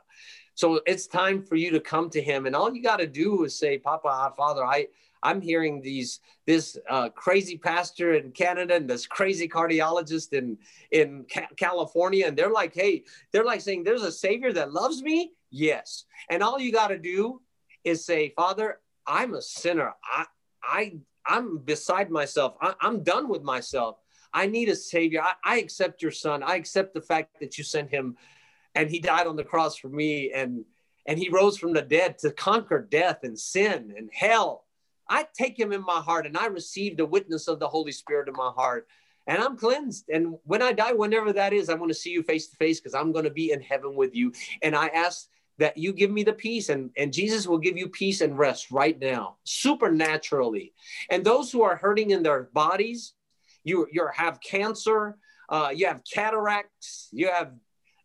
So 0.54 0.80
it's 0.86 1.06
time 1.06 1.42
for 1.42 1.56
you 1.56 1.70
to 1.70 1.80
come 1.80 2.10
to 2.10 2.22
him. 2.22 2.46
And 2.46 2.54
all 2.54 2.74
you 2.74 2.82
got 2.82 2.98
to 2.98 3.06
do 3.06 3.44
is 3.44 3.58
say, 3.58 3.78
Papa, 3.78 4.32
Father, 4.36 4.64
I, 4.64 4.88
I'm 5.22 5.40
hearing 5.40 5.80
these 5.80 6.20
this 6.46 6.76
uh, 6.88 7.08
crazy 7.10 7.56
pastor 7.56 8.14
in 8.14 8.32
Canada 8.32 8.74
and 8.74 8.88
this 8.88 9.06
crazy 9.06 9.48
cardiologist 9.48 10.32
in 10.32 10.58
in 10.90 11.24
Ca- 11.32 11.48
California, 11.56 12.26
and 12.26 12.36
they're 12.36 12.50
like, 12.50 12.74
hey, 12.74 13.04
they're 13.32 13.44
like 13.44 13.60
saying, 13.60 13.84
there's 13.84 14.02
a 14.02 14.12
Savior 14.12 14.52
that 14.52 14.72
loves 14.72 15.02
me. 15.02 15.32
Yes, 15.50 16.04
and 16.30 16.42
all 16.42 16.58
you 16.58 16.72
got 16.72 16.88
to 16.88 16.98
do 16.98 17.40
is 17.84 18.04
say, 18.04 18.32
Father, 18.36 18.80
I'm 19.06 19.34
a 19.34 19.42
sinner. 19.42 19.92
I 20.04 20.26
I 20.62 20.94
I'm 21.26 21.58
beside 21.58 22.10
myself. 22.10 22.56
I, 22.60 22.74
am 22.82 23.02
done 23.02 23.28
with 23.28 23.42
myself. 23.42 23.98
I 24.34 24.46
need 24.46 24.68
a 24.68 24.76
Savior. 24.76 25.22
I, 25.22 25.34
I 25.44 25.58
accept 25.58 26.02
your 26.02 26.10
Son. 26.10 26.42
I 26.42 26.56
accept 26.56 26.94
the 26.94 27.00
fact 27.00 27.38
that 27.40 27.58
you 27.58 27.64
sent 27.64 27.90
him, 27.90 28.16
and 28.74 28.90
he 28.90 28.98
died 28.98 29.26
on 29.26 29.36
the 29.36 29.44
cross 29.44 29.76
for 29.76 29.88
me, 29.88 30.32
and 30.32 30.64
and 31.06 31.18
he 31.18 31.28
rose 31.28 31.58
from 31.58 31.72
the 31.72 31.82
dead 31.82 32.18
to 32.18 32.30
conquer 32.30 32.80
death 32.80 33.20
and 33.22 33.38
sin 33.38 33.94
and 33.96 34.08
hell 34.12 34.64
I 35.12 35.26
take 35.34 35.58
him 35.58 35.72
in 35.72 35.82
my 35.82 36.00
heart 36.00 36.24
and 36.26 36.38
I 36.38 36.46
receive 36.46 36.96
the 36.96 37.04
witness 37.04 37.46
of 37.46 37.60
the 37.60 37.68
Holy 37.68 37.92
Spirit 37.92 38.28
in 38.28 38.34
my 38.34 38.50
heart 38.50 38.88
and 39.26 39.42
I'm 39.42 39.58
cleansed. 39.58 40.08
And 40.08 40.38
when 40.44 40.62
I 40.62 40.72
die, 40.72 40.94
whenever 40.94 41.34
that 41.34 41.52
is, 41.52 41.68
I 41.68 41.74
want 41.74 41.90
to 41.90 41.94
see 41.94 42.10
you 42.10 42.22
face 42.22 42.48
to 42.48 42.56
face 42.56 42.80
because 42.80 42.94
I'm 42.94 43.12
going 43.12 43.26
to 43.26 43.30
be 43.30 43.52
in 43.52 43.60
heaven 43.60 43.94
with 43.94 44.14
you. 44.14 44.32
And 44.62 44.74
I 44.74 44.86
ask 44.88 45.28
that 45.58 45.76
you 45.76 45.92
give 45.92 46.10
me 46.10 46.22
the 46.22 46.32
peace 46.32 46.70
and, 46.70 46.90
and 46.96 47.12
Jesus 47.12 47.46
will 47.46 47.58
give 47.58 47.76
you 47.76 47.90
peace 47.90 48.22
and 48.22 48.38
rest 48.38 48.70
right 48.70 48.98
now, 48.98 49.36
supernaturally. 49.44 50.72
And 51.10 51.22
those 51.22 51.52
who 51.52 51.60
are 51.60 51.76
hurting 51.76 52.10
in 52.10 52.22
their 52.22 52.44
bodies, 52.54 53.12
you, 53.64 53.86
you 53.92 54.08
have 54.14 54.40
cancer, 54.40 55.18
uh, 55.50 55.72
you 55.74 55.88
have 55.88 56.00
cataracts, 56.10 57.08
you 57.12 57.28
have 57.28 57.52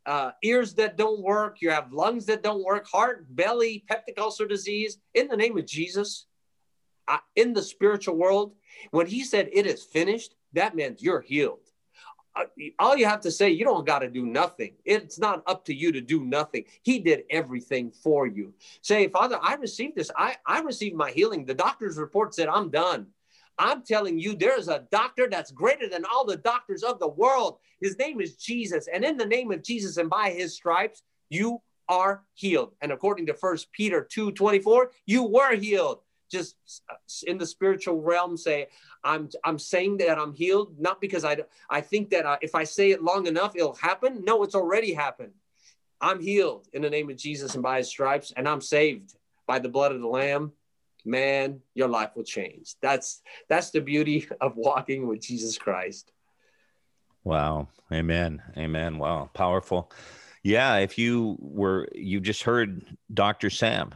uh, 0.05 0.31
ears 0.43 0.73
that 0.73 0.97
don't 0.97 1.21
work, 1.21 1.61
you 1.61 1.69
have 1.69 1.93
lungs 1.93 2.25
that 2.25 2.43
don't 2.43 2.65
work, 2.65 2.85
heart, 2.85 3.25
belly, 3.29 3.85
peptic 3.89 4.19
ulcer 4.19 4.45
disease. 4.45 4.97
In 5.13 5.29
the 5.29 5.37
name 5.37 5.57
of 5.57 5.65
Jesus, 5.65 6.27
in 7.35 7.53
the 7.53 7.61
spiritual 7.61 8.15
world, 8.15 8.53
when 8.91 9.07
he 9.07 9.23
said 9.23 9.49
it 9.51 9.65
is 9.65 9.83
finished, 9.83 10.35
that 10.53 10.75
meant 10.75 11.01
you're 11.01 11.21
healed. 11.21 11.59
Uh, 12.35 12.43
all 12.77 12.95
you 12.95 13.05
have 13.05 13.21
to 13.21 13.31
say, 13.31 13.49
you 13.49 13.65
don't 13.65 13.85
got 13.85 13.99
to 13.99 14.09
do 14.09 14.25
nothing. 14.25 14.73
It's 14.85 15.17
not 15.17 15.41
up 15.47 15.65
to 15.65 15.73
you 15.73 15.91
to 15.91 16.01
do 16.01 16.23
nothing. 16.23 16.65
He 16.83 16.99
did 16.99 17.23
everything 17.29 17.91
for 17.91 18.27
you. 18.27 18.53
Say, 18.81 19.07
Father, 19.07 19.39
I 19.41 19.55
received 19.55 19.95
this. 19.95 20.11
I, 20.15 20.35
I 20.45 20.59
received 20.59 20.95
my 20.95 21.11
healing. 21.11 21.45
The 21.45 21.55
doctor's 21.55 21.97
report 21.97 22.35
said 22.35 22.47
I'm 22.47 22.69
done. 22.69 23.07
I'm 23.59 23.81
telling 23.81 24.19
you, 24.19 24.35
there's 24.35 24.67
a 24.67 24.85
doctor 24.91 25.27
that's 25.29 25.49
greater 25.51 25.89
than 25.89 26.05
all 26.05 26.25
the 26.25 26.37
doctors 26.37 26.83
of 26.83 26.99
the 26.99 27.07
world. 27.07 27.57
His 27.81 27.97
name 27.97 28.21
is 28.21 28.35
Jesus. 28.35 28.87
And 28.93 29.03
in 29.03 29.17
the 29.17 29.25
name 29.25 29.51
of 29.51 29.63
Jesus 29.63 29.97
and 29.97 30.09
by 30.09 30.29
his 30.29 30.53
stripes, 30.53 31.01
you 31.29 31.61
are 31.89 32.23
healed. 32.35 32.73
And 32.81 32.91
according 32.91 33.25
to 33.27 33.33
First 33.33 33.71
Peter 33.71 34.07
2 34.09 34.31
24, 34.33 34.91
you 35.07 35.23
were 35.23 35.55
healed 35.55 36.01
just 36.29 36.55
in 37.25 37.37
the 37.37 37.45
spiritual 37.45 38.01
realm 38.01 38.35
say 38.35 38.67
i'm 39.03 39.29
i'm 39.43 39.57
saying 39.57 39.97
that 39.97 40.17
i'm 40.17 40.33
healed 40.33 40.77
not 40.79 40.99
because 40.99 41.23
i 41.23 41.37
i 41.69 41.79
think 41.81 42.09
that 42.09 42.25
uh, 42.25 42.37
if 42.41 42.55
i 42.55 42.63
say 42.63 42.91
it 42.91 43.03
long 43.03 43.27
enough 43.27 43.55
it'll 43.55 43.75
happen. 43.75 44.23
No 44.25 44.43
it's 44.43 44.55
already 44.55 44.93
happened. 44.93 45.33
I'm 45.99 46.21
healed 46.21 46.67
in 46.73 46.81
the 46.81 46.89
name 46.89 47.09
of 47.09 47.17
jesus 47.17 47.53
and 47.53 47.63
by 47.63 47.77
his 47.77 47.87
stripes 47.87 48.33
and 48.35 48.47
i'm 48.47 48.61
saved 48.61 49.15
by 49.45 49.59
the 49.59 49.69
blood 49.69 49.91
of 49.91 50.01
the 50.01 50.07
lamb. 50.07 50.51
Man 51.05 51.61
your 51.73 51.87
life 51.87 52.11
will 52.15 52.23
change. 52.23 52.75
That's 52.81 53.21
that's 53.47 53.69
the 53.71 53.81
beauty 53.81 54.27
of 54.41 54.53
walking 54.55 55.07
with 55.07 55.21
jesus 55.21 55.57
christ. 55.57 56.11
Wow. 57.23 57.67
Amen. 57.91 58.41
Amen. 58.57 58.99
Wow. 58.99 59.29
Powerful. 59.33 59.91
Yeah 60.43 60.77
if 60.77 60.97
you 60.97 61.37
were 61.39 61.87
you 61.93 62.19
just 62.19 62.43
heard 62.43 62.97
dr 63.13 63.49
sam 63.49 63.93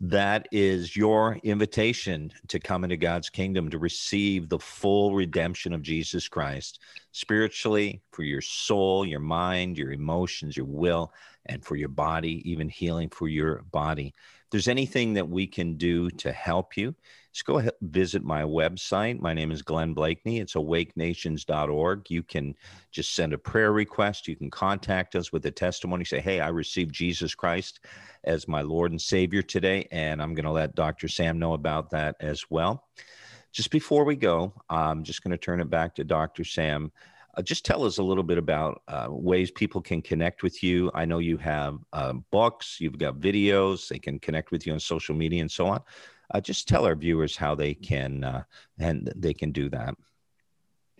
that 0.00 0.46
is 0.52 0.96
your 0.96 1.38
invitation 1.42 2.32
to 2.48 2.60
come 2.60 2.84
into 2.84 2.96
God's 2.96 3.30
kingdom 3.30 3.68
to 3.70 3.78
receive 3.78 4.48
the 4.48 4.58
full 4.58 5.14
redemption 5.14 5.72
of 5.72 5.82
Jesus 5.82 6.28
Christ 6.28 6.80
spiritually 7.12 8.00
for 8.12 8.22
your 8.22 8.40
soul, 8.40 9.04
your 9.04 9.20
mind, 9.20 9.76
your 9.76 9.90
emotions, 9.90 10.56
your 10.56 10.66
will, 10.66 11.12
and 11.48 11.64
for 11.64 11.76
your 11.76 11.88
body, 11.88 12.42
even 12.50 12.68
healing 12.68 13.08
for 13.08 13.28
your 13.28 13.62
body. 13.70 14.14
If 14.16 14.50
there's 14.50 14.68
anything 14.68 15.14
that 15.14 15.28
we 15.28 15.46
can 15.46 15.74
do 15.76 16.10
to 16.10 16.32
help 16.32 16.76
you, 16.76 16.94
just 17.32 17.44
go 17.44 17.58
ahead 17.58 17.74
visit 17.82 18.24
my 18.24 18.42
website. 18.42 19.20
My 19.20 19.32
name 19.32 19.52
is 19.52 19.62
Glenn 19.62 19.94
Blakeney. 19.94 20.40
It's 20.40 20.54
awakenations.org. 20.54 22.10
You 22.10 22.22
can 22.22 22.54
just 22.90 23.14
send 23.14 23.32
a 23.32 23.38
prayer 23.38 23.72
request. 23.72 24.26
You 24.26 24.36
can 24.36 24.50
contact 24.50 25.14
us 25.14 25.32
with 25.32 25.44
a 25.46 25.50
testimony. 25.50 26.04
Say, 26.04 26.20
hey, 26.20 26.40
I 26.40 26.48
received 26.48 26.94
Jesus 26.94 27.34
Christ 27.34 27.80
as 28.24 28.48
my 28.48 28.62
Lord 28.62 28.90
and 28.90 29.00
Savior 29.00 29.42
today, 29.42 29.86
and 29.92 30.20
I'm 30.20 30.34
going 30.34 30.46
to 30.46 30.50
let 30.50 30.74
Dr. 30.74 31.08
Sam 31.08 31.38
know 31.38 31.52
about 31.52 31.90
that 31.90 32.16
as 32.20 32.44
well. 32.50 32.88
Just 33.52 33.70
before 33.70 34.04
we 34.04 34.16
go, 34.16 34.52
I'm 34.68 35.04
just 35.04 35.22
going 35.22 35.32
to 35.32 35.38
turn 35.38 35.60
it 35.60 35.70
back 35.70 35.94
to 35.96 36.04
Dr. 36.04 36.44
Sam. 36.44 36.92
Uh, 37.38 37.42
just 37.42 37.64
tell 37.64 37.84
us 37.84 37.98
a 37.98 38.02
little 38.02 38.24
bit 38.24 38.36
about 38.36 38.82
uh, 38.88 39.06
ways 39.08 39.50
people 39.50 39.80
can 39.80 40.02
connect 40.02 40.42
with 40.42 40.60
you. 40.62 40.90
I 40.92 41.04
know 41.04 41.18
you 41.18 41.36
have 41.36 41.78
uh, 41.92 42.14
books, 42.32 42.78
you've 42.80 42.98
got 42.98 43.20
videos, 43.20 43.88
they 43.88 44.00
can 44.00 44.18
connect 44.18 44.50
with 44.50 44.66
you 44.66 44.72
on 44.72 44.80
social 44.80 45.14
media 45.14 45.40
and 45.40 45.50
so 45.50 45.66
on 45.68 45.80
uh, 46.30 46.40
just 46.40 46.68
tell 46.68 46.84
our 46.84 46.94
viewers 46.94 47.36
how 47.36 47.54
they 47.54 47.74
can 47.74 48.24
uh, 48.24 48.42
and 48.78 49.12
they 49.16 49.34
can 49.34 49.52
do 49.52 49.68
that. 49.70 49.94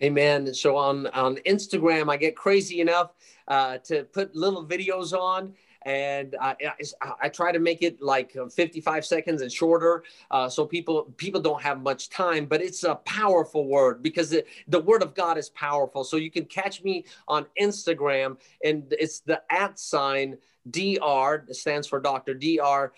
Amen. 0.01 0.53
So 0.53 0.77
on 0.77 1.07
on 1.07 1.35
Instagram, 1.45 2.09
I 2.09 2.15
get 2.17 2.35
crazy 2.35 2.79
enough 2.79 3.11
uh, 3.47 3.79
to 3.79 4.05
put 4.05 4.33
little 4.33 4.65
videos 4.65 5.13
on 5.13 5.53
and 5.83 6.35
I, 6.41 6.55
I, 7.01 7.11
I, 7.23 7.29
try 7.29 7.51
to 7.51 7.59
make 7.59 7.81
it 7.81 8.01
like 8.01 8.35
55 8.51 9.05
seconds 9.05 9.41
and 9.41 9.51
shorter 9.51 10.03
uh, 10.29 10.49
so 10.49 10.65
people 10.65 11.03
people 11.17 11.39
don't 11.39 11.61
have 11.61 11.81
much 11.81 12.09
time 12.09 12.45
but 12.45 12.61
it's 12.61 12.83
a 12.83 12.95
powerful 12.95 13.67
word 13.67 14.03
because 14.03 14.33
it, 14.33 14.47
the 14.67 14.79
word 14.79 15.01
of 15.01 15.15
god 15.15 15.37
is 15.37 15.49
powerful 15.51 16.03
so 16.03 16.17
you 16.17 16.29
can 16.29 16.45
catch 16.45 16.83
me 16.83 17.05
on 17.27 17.45
instagram 17.61 18.37
and 18.63 18.93
it's 18.99 19.21
the 19.21 19.41
at 19.49 19.79
sign 19.79 20.37
dr 20.69 21.45
stands 21.53 21.87
for 21.87 21.99
dr 21.99 22.33
dr 22.33 22.93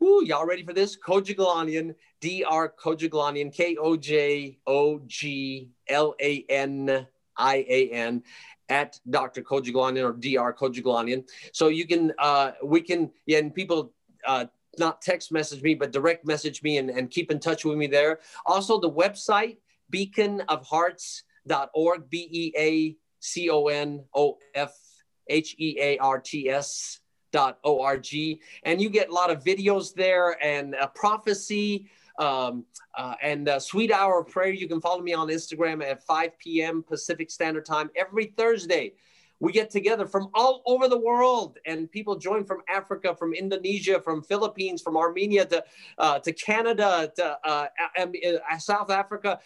Woo, 0.00 0.22
y'all 0.24 0.44
ready 0.44 0.64
for 0.64 0.74
this? 0.74 0.98
Kojoglanian, 0.98 1.94
D.R. 2.20 2.74
Kojoglanian, 2.78 3.50
K 3.54 3.76
O 3.76 3.96
J 3.96 4.58
O 4.66 5.00
G 5.06 5.70
L 5.88 6.14
A 6.20 6.44
N 6.50 7.06
I 7.36 7.66
A 7.68 7.90
N 7.90 8.22
at 8.68 9.00
Dr. 9.10 9.42
Kojoglanian 9.42 10.04
or 10.04 10.12
Dr. 10.12 10.52
Kojoglanian. 10.52 11.26
So 11.52 11.68
you 11.68 11.86
can, 11.86 12.12
uh, 12.18 12.52
we 12.62 12.80
can, 12.80 13.10
yeah, 13.26 13.38
and 13.38 13.54
people, 13.54 13.92
uh, 14.26 14.46
not 14.78 15.02
text 15.02 15.30
message 15.30 15.62
me, 15.62 15.74
but 15.74 15.92
direct 15.92 16.26
message 16.26 16.62
me 16.62 16.78
and, 16.78 16.88
and 16.90 17.10
keep 17.10 17.30
in 17.30 17.38
touch 17.38 17.64
with 17.64 17.76
me 17.76 17.86
there. 17.86 18.18
Also, 18.46 18.80
the 18.80 18.90
website, 18.90 19.58
beaconofhearts.org, 19.92 22.10
B 22.10 22.28
E 22.30 22.52
A 22.58 22.96
C 23.20 23.50
O 23.50 23.68
N 23.68 24.02
O 24.14 24.38
F 24.54 24.74
H 25.28 25.54
E 25.58 25.76
A 25.80 25.98
R 25.98 26.18
T 26.18 26.50
S 26.50 26.98
dot 27.32 27.58
org 27.64 28.06
and 28.62 28.80
you 28.80 28.88
get 28.88 29.08
a 29.08 29.12
lot 29.12 29.28
of 29.28 29.42
videos 29.42 29.92
there 29.92 30.40
and 30.40 30.76
a 30.80 30.86
prophecy 30.86 31.88
um, 32.18 32.64
uh, 32.96 33.14
and 33.22 33.48
a 33.48 33.60
sweet 33.60 33.92
hour 33.92 34.20
of 34.20 34.28
prayer 34.28 34.52
you 34.52 34.68
can 34.68 34.80
follow 34.80 35.02
me 35.02 35.12
on 35.12 35.28
instagram 35.28 35.82
at 35.82 36.02
5 36.04 36.38
p.m 36.38 36.82
pacific 36.82 37.30
standard 37.30 37.64
time. 37.66 37.90
Every 37.96 38.26
thursday 38.26 38.92
we 39.40 39.52
get 39.52 39.68
together 39.68 40.06
from 40.06 40.30
all 40.32 40.62
over 40.64 40.88
the 40.88 40.98
world 40.98 41.58
and 41.66 41.90
people 41.90 42.16
join 42.16 42.44
from 42.44 42.62
africa 42.68 43.14
from 43.14 43.34
indonesia 43.34 44.00
from 44.00 44.22
philippines 44.22 44.80
from 44.80 44.96
armenia 44.96 45.44
to 45.44 45.62
uh, 45.98 46.18
to 46.20 46.32
canada 46.32 47.12
to 47.16 47.36
uh, 47.44 47.66
uh, 47.98 48.58
south 48.58 48.90
africa 48.90 49.38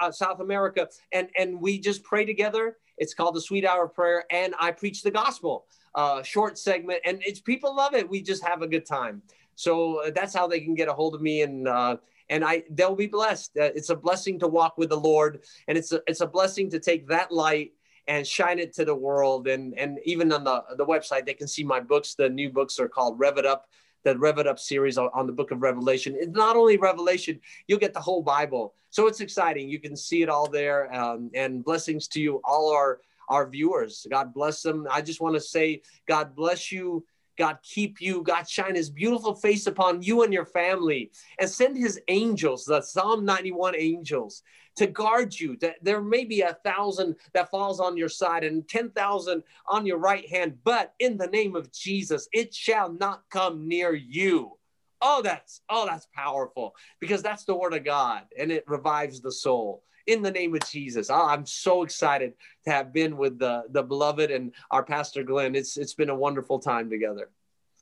uh, 0.00 0.10
south 0.10 0.40
america. 0.40 0.88
And 1.12 1.28
and 1.38 1.60
we 1.60 1.78
just 1.78 2.02
pray 2.02 2.24
together. 2.24 2.76
It's 2.96 3.12
called 3.12 3.34
the 3.34 3.40
sweet 3.40 3.66
hour 3.66 3.84
of 3.86 3.94
prayer 3.94 4.24
and 4.30 4.54
i 4.60 4.70
preach 4.70 5.02
the 5.02 5.10
gospel. 5.10 5.66
Uh, 5.94 6.22
short 6.22 6.58
segment 6.58 7.00
and 7.04 7.22
it's 7.24 7.40
people 7.40 7.74
love 7.74 7.94
it. 7.94 8.08
We 8.08 8.20
just 8.20 8.44
have 8.44 8.62
a 8.62 8.66
good 8.66 8.86
time 8.86 9.22
so 9.54 10.06
uh, 10.06 10.10
that's 10.14 10.34
how 10.34 10.46
they 10.46 10.60
can 10.60 10.74
get 10.74 10.88
a 10.88 10.92
hold 10.92 11.14
of 11.14 11.22
me 11.22 11.42
and 11.42 11.68
uh, 11.68 11.96
and 12.28 12.44
I 12.44 12.64
they'll 12.70 12.96
be 12.96 13.06
blessed. 13.06 13.56
Uh, 13.56 13.70
it's 13.74 13.90
a 13.90 13.96
blessing 13.96 14.38
to 14.40 14.48
walk 14.48 14.78
with 14.78 14.90
the 14.90 14.98
Lord, 14.98 15.44
and 15.68 15.76
it's 15.76 15.92
a 15.92 16.00
it's 16.06 16.20
a 16.20 16.26
blessing 16.26 16.70
to 16.70 16.80
take 16.80 17.08
that 17.08 17.32
light 17.32 17.72
and 18.06 18.26
shine 18.26 18.58
it 18.58 18.72
to 18.74 18.84
the 18.84 18.94
world. 18.94 19.48
And 19.48 19.78
and 19.78 19.98
even 20.04 20.32
on 20.32 20.44
the 20.44 20.64
the 20.76 20.86
website, 20.86 21.26
they 21.26 21.34
can 21.34 21.48
see 21.48 21.64
my 21.64 21.80
books. 21.80 22.14
The 22.14 22.28
new 22.28 22.50
books 22.50 22.78
are 22.78 22.88
called 22.88 23.18
Rev 23.18 23.38
It 23.38 23.46
Up, 23.46 23.68
the 24.04 24.18
Rev 24.18 24.38
It 24.38 24.46
Up 24.46 24.58
series 24.58 24.98
on, 24.98 25.10
on 25.14 25.26
the 25.26 25.32
Book 25.32 25.50
of 25.50 25.62
Revelation. 25.62 26.16
It's 26.18 26.36
not 26.36 26.56
only 26.56 26.76
Revelation; 26.76 27.40
you'll 27.66 27.78
get 27.78 27.94
the 27.94 28.00
whole 28.00 28.22
Bible. 28.22 28.74
So 28.90 29.06
it's 29.06 29.20
exciting. 29.20 29.68
You 29.68 29.80
can 29.80 29.96
see 29.96 30.22
it 30.22 30.28
all 30.28 30.48
there. 30.48 30.92
Um, 30.94 31.30
and 31.34 31.64
blessings 31.64 32.08
to 32.08 32.20
you, 32.20 32.40
all 32.44 32.72
our 32.72 33.00
our 33.28 33.48
viewers. 33.48 34.06
God 34.10 34.34
bless 34.34 34.62
them. 34.62 34.86
I 34.90 35.00
just 35.00 35.20
want 35.20 35.34
to 35.34 35.40
say, 35.40 35.82
God 36.06 36.34
bless 36.34 36.70
you 36.70 37.04
God 37.36 37.58
keep 37.62 38.00
you. 38.00 38.22
God 38.22 38.48
shine 38.48 38.74
his 38.74 38.90
beautiful 38.90 39.34
face 39.34 39.66
upon 39.66 40.02
you 40.02 40.22
and 40.22 40.32
your 40.32 40.44
family 40.44 41.10
and 41.38 41.48
send 41.48 41.76
his 41.76 42.00
angels, 42.08 42.64
the 42.64 42.80
Psalm 42.80 43.24
91 43.24 43.74
angels, 43.76 44.42
to 44.76 44.86
guard 44.86 45.38
you. 45.38 45.56
That 45.58 45.76
there 45.82 46.02
may 46.02 46.24
be 46.24 46.42
a 46.42 46.58
thousand 46.64 47.16
that 47.32 47.50
falls 47.50 47.80
on 47.80 47.96
your 47.96 48.08
side 48.08 48.44
and 48.44 48.68
10,000 48.68 49.42
on 49.66 49.86
your 49.86 49.98
right 49.98 50.28
hand, 50.28 50.58
but 50.64 50.94
in 50.98 51.16
the 51.16 51.28
name 51.28 51.56
of 51.56 51.72
Jesus, 51.72 52.28
it 52.32 52.54
shall 52.54 52.92
not 52.92 53.22
come 53.30 53.68
near 53.68 53.94
you. 53.94 54.52
Oh, 55.00 55.20
that's 55.22 55.60
oh, 55.68 55.86
that's 55.86 56.08
powerful 56.14 56.74
because 56.98 57.22
that's 57.22 57.44
the 57.44 57.54
word 57.54 57.74
of 57.74 57.84
God 57.84 58.22
and 58.38 58.50
it 58.50 58.64
revives 58.66 59.20
the 59.20 59.32
soul 59.32 59.82
in 60.06 60.22
the 60.22 60.30
name 60.30 60.54
of 60.54 60.60
Jesus. 60.68 61.10
I'm 61.10 61.46
so 61.46 61.82
excited 61.82 62.34
to 62.64 62.72
have 62.72 62.92
been 62.92 63.16
with 63.16 63.38
the, 63.38 63.64
the 63.70 63.82
beloved 63.82 64.30
and 64.30 64.52
our 64.70 64.84
pastor 64.84 65.22
Glenn. 65.22 65.54
It's 65.54 65.76
it's 65.76 65.94
been 65.94 66.10
a 66.10 66.14
wonderful 66.14 66.58
time 66.58 66.90
together. 66.90 67.30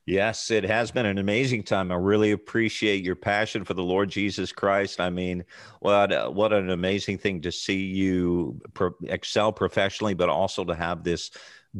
Yes, 0.05 0.51
it 0.51 0.64
has 0.64 0.91
been 0.91 1.07
an 1.07 1.18
amazing 1.18 1.62
time. 1.62 1.93
I 1.93 1.95
really 1.95 2.33
appreciate 2.33 3.05
your 3.05 3.14
passion 3.14 3.64
for 3.64 3.75
the 3.75 3.85
Lord 3.85 4.11
Jesus 4.11 4.51
Christ. 4.51 5.01
I 5.01 5.11
mean, 5.11 5.45
what 5.79 6.12
uh, 6.12 6.29
what 6.29 6.53
an 6.53 6.70
amazing 6.70 7.18
thing 7.18 7.41
to 7.43 7.53
see 7.53 7.79
you 7.79 8.61
pro- 8.75 8.97
excel 9.05 9.53
professionally, 9.53 10.14
but 10.14 10.29
also 10.29 10.64
to 10.64 10.75
have 10.75 11.05
this 11.05 11.31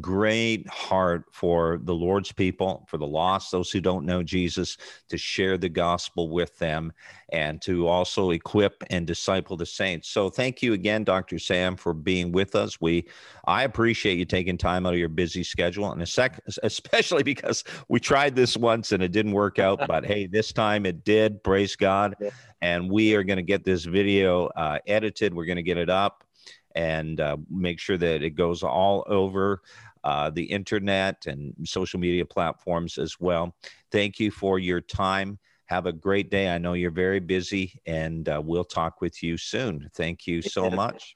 great 0.01 0.67
heart 0.69 1.25
for 1.31 1.79
the 1.83 1.93
Lord's 1.93 2.31
people, 2.31 2.85
for 2.89 2.97
the 2.97 3.05
lost, 3.05 3.51
those 3.51 3.71
who 3.71 3.79
don't 3.79 4.05
know 4.05 4.23
Jesus, 4.23 4.77
to 5.09 5.17
share 5.17 5.57
the 5.57 5.69
gospel 5.69 6.29
with 6.29 6.57
them 6.57 6.91
and 7.31 7.61
to 7.61 7.87
also 7.87 8.31
equip 8.31 8.83
and 8.89 9.05
disciple 9.05 9.55
the 9.55 9.65
saints. 9.65 10.09
So 10.09 10.29
thank 10.29 10.61
you 10.61 10.73
again, 10.73 11.03
Dr. 11.03 11.37
Sam, 11.37 11.75
for 11.75 11.93
being 11.93 12.31
with 12.31 12.55
us. 12.55 12.81
We 12.81 13.07
I 13.45 13.63
appreciate 13.63 14.17
you 14.17 14.25
taking 14.25 14.57
time 14.57 14.85
out 14.85 14.93
of 14.93 14.99
your 14.99 15.09
busy 15.09 15.43
schedule 15.43 15.91
and 15.91 16.01
a 16.01 16.05
sec, 16.05 16.41
especially 16.63 17.23
because 17.23 17.63
we 17.87 17.99
tried 17.99 18.35
this 18.35 18.57
once 18.57 18.91
and 18.91 19.03
it 19.03 19.11
didn't 19.11 19.33
work 19.33 19.59
out, 19.59 19.81
but 19.87 20.05
hey, 20.05 20.27
this 20.27 20.51
time 20.51 20.85
it 20.85 21.03
did. 21.03 21.43
Praise 21.43 21.75
God. 21.75 22.15
And 22.61 22.89
we 22.89 23.13
are 23.13 23.23
going 23.23 23.37
to 23.37 23.43
get 23.43 23.65
this 23.65 23.83
video 23.83 24.47
uh, 24.47 24.79
edited. 24.87 25.33
We're 25.33 25.45
going 25.45 25.57
to 25.57 25.63
get 25.63 25.77
it 25.77 25.89
up 25.89 26.23
and 26.75 27.19
uh, 27.19 27.37
make 27.49 27.79
sure 27.79 27.97
that 27.97 28.23
it 28.23 28.31
goes 28.31 28.63
all 28.63 29.03
over 29.07 29.61
uh, 30.03 30.29
the 30.29 30.43
internet 30.43 31.25
and 31.27 31.53
social 31.63 31.99
media 31.99 32.25
platforms 32.25 32.97
as 32.97 33.19
well. 33.19 33.55
Thank 33.91 34.19
you 34.19 34.31
for 34.31 34.59
your 34.59 34.81
time. 34.81 35.39
Have 35.65 35.85
a 35.85 35.93
great 35.93 36.29
day. 36.29 36.49
I 36.53 36.57
know 36.57 36.73
you're 36.73 36.91
very 36.91 37.19
busy, 37.19 37.79
and 37.85 38.27
uh, 38.27 38.41
we'll 38.43 38.65
talk 38.65 39.01
with 39.01 39.23
you 39.23 39.37
soon. 39.37 39.89
Thank 39.93 40.27
you 40.27 40.41
so 40.41 40.69
much. 40.69 41.15